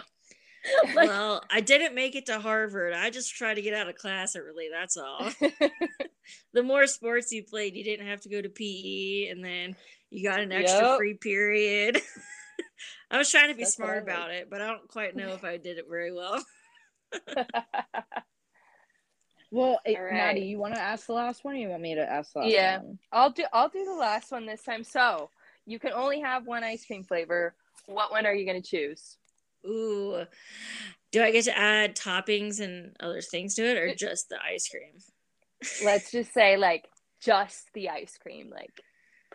like, 0.94 1.08
well, 1.08 1.42
I 1.50 1.60
didn't 1.60 1.94
make 1.94 2.14
it 2.14 2.26
to 2.26 2.38
Harvard. 2.38 2.94
I 2.94 3.10
just 3.10 3.34
tried 3.34 3.54
to 3.54 3.62
get 3.62 3.74
out 3.74 3.88
of 3.88 3.96
class 3.96 4.36
early. 4.36 4.68
That's 4.72 4.96
all. 4.96 5.30
the 6.52 6.62
more 6.62 6.86
sports 6.86 7.32
you 7.32 7.44
played, 7.44 7.74
you 7.74 7.84
didn't 7.84 8.06
have 8.06 8.20
to 8.22 8.28
go 8.28 8.40
to 8.40 8.48
PE, 8.48 9.28
and 9.30 9.44
then 9.44 9.76
you 10.10 10.28
got 10.28 10.40
an 10.40 10.52
extra 10.52 10.88
yep. 10.88 10.96
free 10.98 11.14
period. 11.14 12.00
I 13.10 13.18
was 13.18 13.30
trying 13.30 13.48
to 13.48 13.54
be 13.54 13.64
That's 13.64 13.74
smart 13.74 14.02
about 14.02 14.30
it, 14.30 14.48
but 14.50 14.60
I 14.62 14.68
don't 14.68 14.88
quite 14.88 15.16
know 15.16 15.28
if 15.28 15.44
I 15.44 15.56
did 15.56 15.78
it 15.78 15.86
very 15.88 16.12
well. 16.12 16.42
well, 19.50 19.80
right. 19.86 20.12
Maddie, 20.12 20.42
you 20.42 20.58
want 20.58 20.74
to 20.74 20.80
ask 20.80 21.06
the 21.06 21.12
last 21.12 21.44
one, 21.44 21.54
or 21.54 21.58
you 21.58 21.68
want 21.68 21.82
me 21.82 21.94
to 21.96 22.10
ask 22.10 22.32
the 22.32 22.40
last 22.40 22.50
yeah, 22.50 22.78
one? 22.78 22.98
I'll 23.10 23.30
do. 23.30 23.44
I'll 23.52 23.68
do 23.68 23.84
the 23.84 23.94
last 23.94 24.30
one 24.30 24.46
this 24.46 24.62
time. 24.62 24.84
So, 24.84 25.28
you 25.66 25.78
can 25.78 25.92
only 25.92 26.20
have 26.20 26.46
one 26.46 26.64
ice 26.64 26.84
cream 26.84 27.04
flavor. 27.04 27.54
What 27.86 28.10
one 28.10 28.26
are 28.26 28.34
you 28.34 28.46
going 28.46 28.62
to 28.62 28.68
choose? 28.68 29.16
Ooh. 29.66 30.24
Do 31.10 31.22
I 31.22 31.30
get 31.30 31.44
to 31.44 31.56
add 31.56 31.96
toppings 31.96 32.60
and 32.60 32.96
other 33.00 33.20
things 33.20 33.54
to 33.56 33.64
it 33.64 33.76
or 33.76 33.94
just 33.94 34.28
the 34.28 34.38
ice 34.42 34.68
cream? 34.68 34.92
Let's 35.84 36.10
just 36.12 36.32
say 36.32 36.56
like 36.56 36.88
just 37.20 37.68
the 37.74 37.90
ice 37.90 38.18
cream, 38.20 38.50
like 38.50 38.80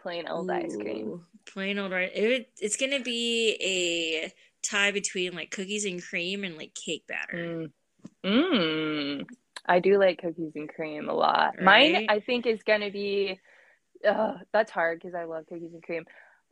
plain 0.01 0.27
old 0.27 0.49
Ooh, 0.49 0.53
ice 0.53 0.75
cream. 0.75 1.25
Plain 1.45 1.79
old 1.79 1.93
ice. 1.93 2.11
It, 2.13 2.49
it's 2.59 2.77
going 2.77 2.91
to 2.91 3.03
be 3.03 3.57
a 3.61 4.33
tie 4.67 4.91
between 4.91 5.33
like 5.33 5.51
cookies 5.51 5.85
and 5.85 6.01
cream 6.01 6.43
and 6.43 6.57
like 6.57 6.73
cake 6.73 7.03
batter. 7.07 7.69
Mm. 8.25 8.25
mm. 8.25 9.25
I 9.65 9.79
do 9.79 9.99
like 9.99 10.21
cookies 10.21 10.53
and 10.55 10.69
cream 10.69 11.09
a 11.09 11.13
lot. 11.13 11.55
Right? 11.57 11.93
Mine, 11.93 12.05
I 12.09 12.19
think, 12.21 12.45
is 12.45 12.63
going 12.63 12.81
to 12.81 12.91
be 12.91 13.39
uh, 14.05 14.35
that's 14.53 14.71
hard 14.71 14.99
because 14.99 15.15
I 15.15 15.25
love 15.25 15.45
cookies 15.47 15.73
and 15.73 15.83
cream. 15.83 16.05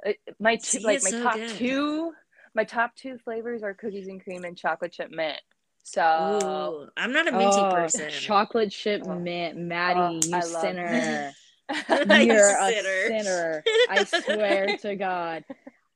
Uh, 0.06 0.12
my 0.40 0.58
two, 0.58 0.80
like 0.80 1.04
my 1.04 1.10
so 1.10 1.24
top 1.24 1.36
good. 1.36 1.50
two, 1.52 2.14
my 2.54 2.64
top 2.64 2.96
two 2.96 3.18
flavors 3.20 3.64
are 3.64 3.74
cookies 3.74 4.08
and 4.08 4.24
cream 4.24 4.44
and 4.44 4.58
chocolate 4.58 4.92
chip 4.92 5.12
mint. 5.12 5.40
So 5.84 6.02
Ooh, 6.44 6.90
I'm 6.98 7.12
not 7.12 7.28
a 7.28 7.32
minty 7.32 7.58
oh, 7.58 7.72
person. 7.72 8.10
Chocolate 8.10 8.72
chip 8.72 9.04
oh. 9.06 9.20
mint, 9.20 9.58
Maddie, 9.58 10.20
oh, 10.34 10.38
you 10.38 10.42
sinner. 10.42 11.32
You're 11.90 12.58
a 12.60 12.84
sinner. 13.08 13.64
I 13.90 14.04
swear 14.04 14.78
to 14.82 14.96
God. 14.96 15.44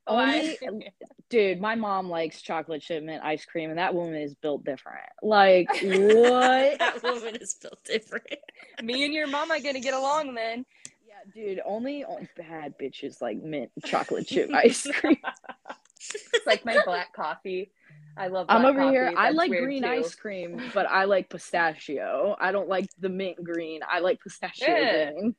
Only, 0.07 0.57
dude, 1.29 1.61
my 1.61 1.75
mom 1.75 2.09
likes 2.09 2.41
chocolate 2.41 2.81
chip 2.81 3.03
mint 3.03 3.23
ice 3.23 3.45
cream, 3.45 3.69
and 3.69 3.77
that 3.77 3.93
woman 3.93 4.15
is 4.15 4.33
built 4.33 4.63
different. 4.63 5.05
Like, 5.21 5.69
what? 5.71 6.79
that 6.79 7.01
woman 7.03 7.35
is 7.35 7.55
built 7.55 7.79
different. 7.85 8.25
Me 8.81 9.05
and 9.05 9.13
your 9.13 9.27
mom 9.27 9.51
are 9.51 9.59
gonna 9.59 9.79
get 9.79 9.93
along 9.93 10.33
then 10.33 10.65
dude, 11.33 11.61
only 11.65 12.05
bad 12.37 12.77
bitches 12.77 13.21
like 13.21 13.41
mint 13.41 13.71
chocolate 13.85 14.27
chip 14.27 14.49
ice 14.53 14.87
cream. 14.93 15.17
it's 15.99 16.45
like 16.45 16.65
my 16.65 16.81
black 16.85 17.13
coffee. 17.13 17.71
I 18.17 18.27
love. 18.27 18.47
I'm 18.49 18.65
over 18.65 18.79
coffee. 18.79 18.91
here. 18.91 19.05
That's 19.05 19.17
I 19.17 19.29
like 19.31 19.51
green 19.51 19.83
too. 19.83 19.89
ice 19.89 20.15
cream, 20.15 20.61
but 20.73 20.85
I 20.89 21.05
like 21.05 21.29
pistachio. 21.29 22.35
I 22.39 22.51
don't 22.51 22.67
like 22.67 22.89
the 22.99 23.09
mint 23.09 23.43
green. 23.43 23.81
I 23.89 23.99
like 23.99 24.19
pistachio. 24.21 24.65
Thing. 24.67 25.35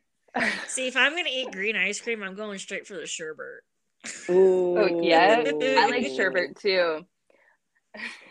See, 0.66 0.86
if 0.86 0.96
I'm 0.96 1.16
gonna 1.16 1.28
eat 1.30 1.50
green 1.52 1.76
ice 1.76 2.00
cream, 2.00 2.22
I'm 2.22 2.36
going 2.36 2.58
straight 2.58 2.86
for 2.86 2.94
the 2.94 3.06
sherbet. 3.06 3.62
Oh, 4.28 4.32
Ooh. 4.32 4.78
Oh, 4.78 5.02
yeah. 5.02 5.42
I 5.46 5.86
like 5.90 6.06
sherbet 6.16 6.56
too. 6.56 7.04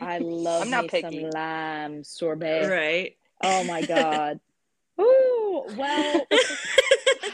I 0.01 0.17
love 0.19 0.63
I'm 0.63 0.69
not 0.69 0.83
me 0.83 0.89
picky. 0.89 1.21
some 1.21 1.29
lime 1.31 2.03
sorbet. 2.03 2.67
Right. 2.69 3.17
Oh 3.43 3.63
my 3.65 3.81
god. 3.83 4.39
Ooh, 4.99 5.63
well, 5.77 6.27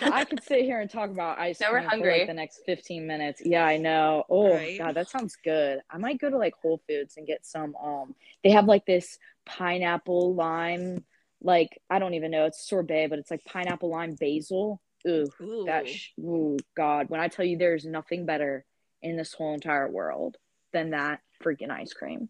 I 0.01 0.25
could 0.25 0.43
sit 0.43 0.61
here 0.61 0.79
and 0.79 0.89
talk 0.89 1.09
about 1.09 1.39
ice 1.39 1.57
cream 1.59 1.89
for 1.89 1.97
like 1.97 2.27
the 2.27 2.33
next 2.33 2.61
15 2.65 3.05
minutes. 3.05 3.41
Yeah, 3.43 3.65
I 3.65 3.77
know. 3.77 4.23
Oh 4.29 4.53
right. 4.53 4.77
god, 4.77 4.95
that 4.95 5.09
sounds 5.09 5.37
good. 5.43 5.79
I 5.89 5.97
might 5.97 6.19
go 6.19 6.29
to 6.29 6.37
like 6.37 6.53
Whole 6.61 6.81
Foods 6.87 7.17
and 7.17 7.27
get 7.27 7.45
some 7.45 7.75
um 7.75 8.15
they 8.43 8.51
have 8.51 8.65
like 8.65 8.85
this 8.85 9.17
pineapple 9.45 10.33
lime 10.35 11.03
like 11.41 11.79
I 11.89 11.99
don't 11.99 12.15
even 12.15 12.31
know, 12.31 12.45
it's 12.45 12.67
sorbet, 12.67 13.07
but 13.07 13.19
it's 13.19 13.31
like 13.31 13.43
pineapple 13.45 13.89
lime 13.89 14.15
basil. 14.15 14.81
Ooh, 15.07 15.27
ooh. 15.39 15.65
that 15.67 15.87
sh- 15.87 16.11
ooh 16.19 16.57
god, 16.75 17.09
when 17.09 17.21
I 17.21 17.27
tell 17.27 17.45
you 17.45 17.57
there's 17.57 17.85
nothing 17.85 18.25
better 18.25 18.65
in 19.01 19.17
this 19.17 19.33
whole 19.33 19.53
entire 19.53 19.87
world 19.87 20.37
than 20.73 20.91
that 20.91 21.21
freaking 21.43 21.69
ice 21.69 21.93
cream. 21.93 22.29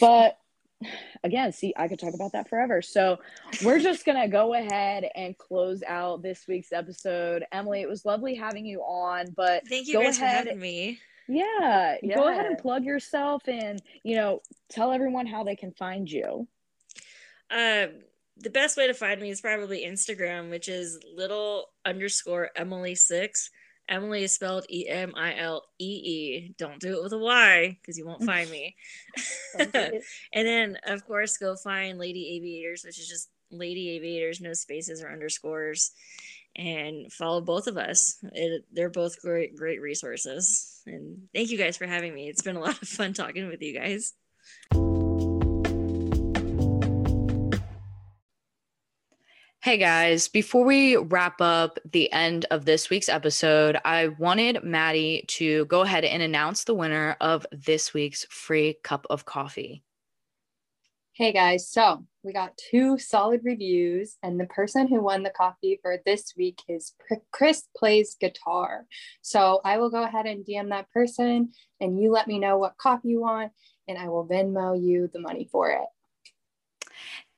But 0.00 0.38
again, 1.24 1.52
see, 1.52 1.72
I 1.76 1.88
could 1.88 1.98
talk 1.98 2.14
about 2.14 2.32
that 2.32 2.48
forever. 2.48 2.82
So 2.82 3.18
we're 3.64 3.78
just 3.78 4.04
going 4.04 4.20
to 4.20 4.28
go 4.28 4.54
ahead 4.54 5.08
and 5.14 5.36
close 5.36 5.82
out 5.86 6.22
this 6.22 6.46
week's 6.46 6.72
episode. 6.72 7.44
Emilee, 7.52 7.82
it 7.82 7.88
was 7.88 8.04
lovely 8.04 8.34
having 8.34 8.66
you 8.66 8.80
on, 8.80 9.32
but 9.36 9.66
thank 9.68 9.88
you 9.88 9.94
guys 10.02 10.18
ahead. 10.18 10.44
for 10.44 10.48
having 10.48 10.60
me. 10.60 10.98
Yeah, 11.28 11.96
yeah, 12.02 12.14
go 12.14 12.28
ahead 12.28 12.46
and 12.46 12.56
plug 12.56 12.84
yourself 12.84 13.48
and, 13.48 13.82
you 14.04 14.14
know, 14.14 14.42
tell 14.68 14.92
everyone 14.92 15.26
how 15.26 15.42
they 15.42 15.56
can 15.56 15.72
find 15.72 16.08
you. 16.08 16.46
Um, 17.50 17.88
the 18.38 18.50
best 18.50 18.76
way 18.76 18.86
to 18.86 18.94
find 18.94 19.20
me 19.20 19.30
is 19.30 19.40
probably 19.40 19.84
Instagram, 19.84 20.50
which 20.50 20.68
is 20.68 21.00
little 21.16 21.70
underscore 21.84 22.50
Emilee 22.54 22.94
six. 22.94 23.50
Emilee 23.88 24.24
is 24.24 24.32
spelled 24.32 24.66
E 24.70 24.88
M 24.88 25.12
I 25.16 25.36
L 25.38 25.64
E 25.78 25.84
E. 25.84 26.54
Don't 26.58 26.80
do 26.80 26.98
it 26.98 27.02
with 27.02 27.12
a 27.12 27.18
Y 27.18 27.78
because 27.80 27.96
you 27.96 28.06
won't 28.06 28.24
find 28.24 28.50
me. 28.50 28.76
and 29.58 30.02
then, 30.32 30.78
of 30.86 31.06
course, 31.06 31.36
go 31.36 31.56
find 31.56 31.98
Lady 31.98 32.36
Aviators, 32.36 32.84
which 32.84 32.98
is 32.98 33.08
just 33.08 33.30
Lady 33.50 33.90
Aviators, 33.90 34.40
no 34.40 34.52
spaces 34.52 35.02
or 35.02 35.10
underscores, 35.10 35.92
and 36.56 37.12
follow 37.12 37.40
both 37.40 37.66
of 37.66 37.76
us. 37.76 38.18
It, 38.32 38.64
they're 38.72 38.90
both 38.90 39.20
great, 39.20 39.56
great 39.56 39.80
resources. 39.80 40.82
And 40.86 41.28
thank 41.34 41.50
you 41.50 41.58
guys 41.58 41.76
for 41.76 41.86
having 41.86 42.14
me. 42.14 42.28
It's 42.28 42.42
been 42.42 42.56
a 42.56 42.60
lot 42.60 42.82
of 42.82 42.88
fun 42.88 43.12
talking 43.12 43.48
with 43.48 43.62
you 43.62 43.78
guys. 43.78 44.14
Hey 49.66 49.78
guys, 49.78 50.28
before 50.28 50.62
we 50.62 50.94
wrap 50.94 51.40
up 51.40 51.80
the 51.90 52.12
end 52.12 52.46
of 52.52 52.64
this 52.64 52.88
week's 52.88 53.08
episode, 53.08 53.76
I 53.84 54.06
wanted 54.06 54.62
Maddie 54.62 55.24
to 55.26 55.64
go 55.64 55.80
ahead 55.80 56.04
and 56.04 56.22
announce 56.22 56.62
the 56.62 56.74
winner 56.74 57.16
of 57.20 57.44
this 57.50 57.92
week's 57.92 58.24
free 58.30 58.78
cup 58.84 59.08
of 59.10 59.24
coffee. 59.24 59.82
Hey 61.14 61.32
guys, 61.32 61.68
so 61.68 62.06
we 62.22 62.32
got 62.32 62.56
two 62.56 62.96
solid 62.96 63.40
reviews, 63.42 64.18
and 64.22 64.38
the 64.38 64.46
person 64.46 64.86
who 64.86 65.02
won 65.02 65.24
the 65.24 65.30
coffee 65.30 65.80
for 65.82 65.98
this 66.06 66.34
week 66.36 66.62
is 66.68 66.94
Chris 67.32 67.64
Plays 67.76 68.16
Guitar. 68.20 68.86
So 69.20 69.60
I 69.64 69.78
will 69.78 69.90
go 69.90 70.04
ahead 70.04 70.26
and 70.26 70.46
DM 70.46 70.68
that 70.68 70.92
person, 70.92 71.50
and 71.80 72.00
you 72.00 72.12
let 72.12 72.28
me 72.28 72.38
know 72.38 72.56
what 72.56 72.78
coffee 72.78 73.08
you 73.08 73.20
want, 73.20 73.50
and 73.88 73.98
I 73.98 74.10
will 74.10 74.28
Venmo 74.28 74.80
you 74.80 75.10
the 75.12 75.18
money 75.18 75.48
for 75.50 75.72
it. 75.72 75.86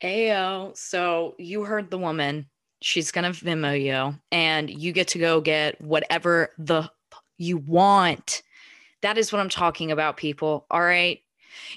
Ayo. 0.02 0.76
So 0.76 1.34
you 1.38 1.64
heard 1.64 1.90
the 1.90 1.98
woman. 1.98 2.46
She's 2.80 3.10
gonna 3.10 3.30
Venmo 3.30 3.80
you, 3.80 4.18
and 4.30 4.70
you 4.70 4.92
get 4.92 5.08
to 5.08 5.18
go 5.18 5.40
get 5.40 5.80
whatever 5.80 6.50
the 6.58 6.90
you 7.38 7.58
want. 7.58 8.42
That 9.02 9.18
is 9.18 9.32
what 9.32 9.40
I'm 9.40 9.48
talking 9.48 9.92
about, 9.92 10.16
people. 10.16 10.66
All 10.70 10.82
right. 10.82 11.20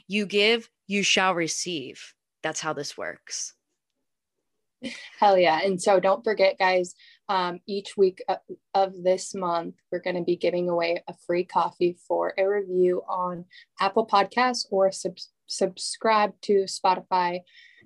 You 0.08 0.26
give, 0.26 0.70
you 0.88 1.04
shall 1.04 1.34
receive. 1.34 2.14
That's 2.44 2.60
how 2.60 2.74
this 2.74 2.98
works. 2.98 3.54
Hell 5.20 5.38
yeah. 5.38 5.60
And 5.64 5.80
so 5.80 6.00
don't 6.00 6.24
forget, 6.24 6.58
guys, 6.58 6.96
um, 7.30 7.60
each 7.68 7.96
week 7.96 8.24
of 8.74 9.04
this 9.04 9.36
month, 9.36 9.76
we're 9.92 10.00
going 10.00 10.16
to 10.16 10.24
be 10.24 10.36
giving 10.36 10.70
away 10.70 11.04
a 11.08 11.14
free 11.28 11.44
coffee 11.44 11.96
for 12.08 12.34
a 12.38 12.46
review 12.46 13.04
on 13.08 13.46
Apple 13.80 14.08
Podcasts 14.08 14.66
or 14.72 14.92
sub- 14.92 15.18
subscribe 15.46 16.34
to 16.42 16.64
Spotify 16.64 17.42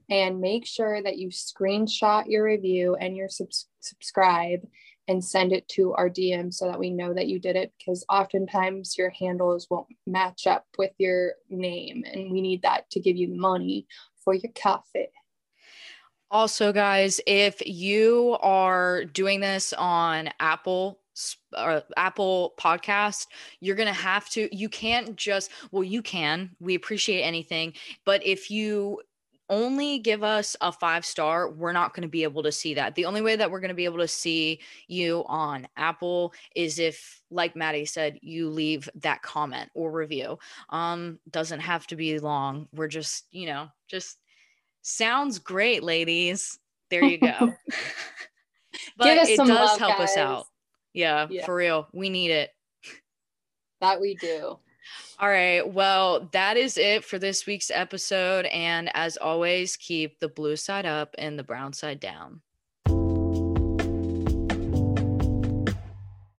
and 0.10 0.40
make 0.40 0.66
sure 0.66 1.02
that 1.02 1.18
you 1.18 1.30
screenshot 1.30 2.26
your 2.28 2.44
review 2.44 2.96
and 2.96 3.16
your 3.16 3.30
sub- 3.30 3.50
subscribe 3.80 4.62
and 5.08 5.24
send 5.24 5.54
it 5.54 5.68
to 5.70 5.94
our 5.94 6.10
DM 6.10 6.54
so 6.54 6.66
that 6.66 6.80
we 6.80 6.90
know 6.90 7.14
that 7.14 7.28
you 7.28 7.40
did 7.40 7.56
it 7.56 7.72
because 7.78 8.06
oftentimes 8.10 8.98
your 8.98 9.12
handles 9.12 9.68
won't 9.70 9.88
match 10.08 10.48
up 10.48 10.66
with 10.78 10.92
your 10.98 11.34
name 11.50 12.04
and 12.12 12.32
we 12.32 12.42
need 12.42 12.62
that 12.64 12.90
to 12.92 13.00
give 13.00 13.16
you 13.16 13.28
money 13.28 13.86
for 14.24 14.34
your 14.34 14.52
coffee. 14.60 15.10
Also, 16.32 16.74
guys, 16.74 17.22
if 17.28 17.62
you 17.66 18.36
are 18.42 19.06
doing 19.06 19.40
this 19.40 19.74
on 19.74 20.30
Apple 20.40 21.00
uh, 21.56 21.80
Apple 21.96 22.54
podcast, 22.60 23.28
you're 23.62 23.78
going 23.78 23.88
to 23.88 23.94
have 23.94 24.30
to, 24.32 24.54
you 24.54 24.68
can't 24.68 25.16
just, 25.16 25.50
well, 25.72 25.84
you 25.84 26.02
can, 26.02 26.50
we 26.60 26.76
appreciate 26.76 27.22
anything. 27.22 27.74
But 28.06 28.26
if 28.26 28.52
you 28.52 29.02
only 29.50 30.00
give 30.00 30.24
us 30.24 30.56
a 30.62 30.72
five 30.72 31.06
star, 31.06 31.50
we're 31.50 31.72
not 31.72 31.94
going 31.94 32.04
to 32.04 32.10
be 32.10 32.24
able 32.24 32.44
to 32.44 32.52
see 32.52 32.74
that. 32.74 32.96
The 32.96 33.06
only 33.06 33.22
way 33.22 33.36
that 33.36 33.50
we're 33.50 33.60
going 33.60 33.70
to 33.70 33.76
be 33.76 33.86
able 33.86 34.00
to 34.00 34.08
see 34.08 34.60
you 34.88 35.24
on 35.28 35.68
Apple 35.78 36.34
is 36.56 36.80
if, 36.80 37.22
like 37.30 37.56
Maddie 37.56 37.86
said, 37.86 38.18
you 38.22 38.50
leave 38.50 38.90
that 38.96 39.22
comment 39.22 39.70
or 39.74 39.92
review. 39.92 40.40
Um, 40.70 41.20
doesn't 41.30 41.60
have 41.60 41.86
to 41.88 41.96
be 41.96 42.20
long. 42.20 42.68
We're 42.74 42.88
just, 42.88 43.26
you 43.32 43.48
know, 43.48 43.68
just 43.88 44.18
sounds 44.82 45.40
great, 45.40 45.84
ladies. 45.84 46.60
There 46.90 47.04
you 47.04 47.18
go. 47.18 47.54
but 48.98 49.08
it 49.08 49.38
does 49.38 49.50
love, 49.50 49.80
help 49.80 49.98
guys. 49.98 50.10
us 50.12 50.18
out. 50.18 50.46
Yeah, 50.94 51.28
yeah, 51.30 51.46
for 51.46 51.56
real. 51.56 51.88
We 51.94 52.10
need 52.10 52.32
it. 52.32 52.52
That 53.82 54.00
we 54.00 54.16
do. 54.16 54.60
All 55.20 55.30
right. 55.30 55.62
Well, 55.62 56.30
that 56.34 56.58
is 56.58 56.78
it 56.78 57.04
for 57.06 57.20
this 57.20 57.46
week's 57.46 57.72
episode. 57.72 58.46
And 58.46 58.90
as 58.94 59.18
always, 59.18 59.78
keep 59.78 60.20
the 60.20 60.28
blue 60.30 60.56
side 60.56 60.86
up 60.86 61.16
and 61.18 61.38
the 61.40 61.44
brown 61.44 61.74
side 61.74 62.00
down. 62.00 62.42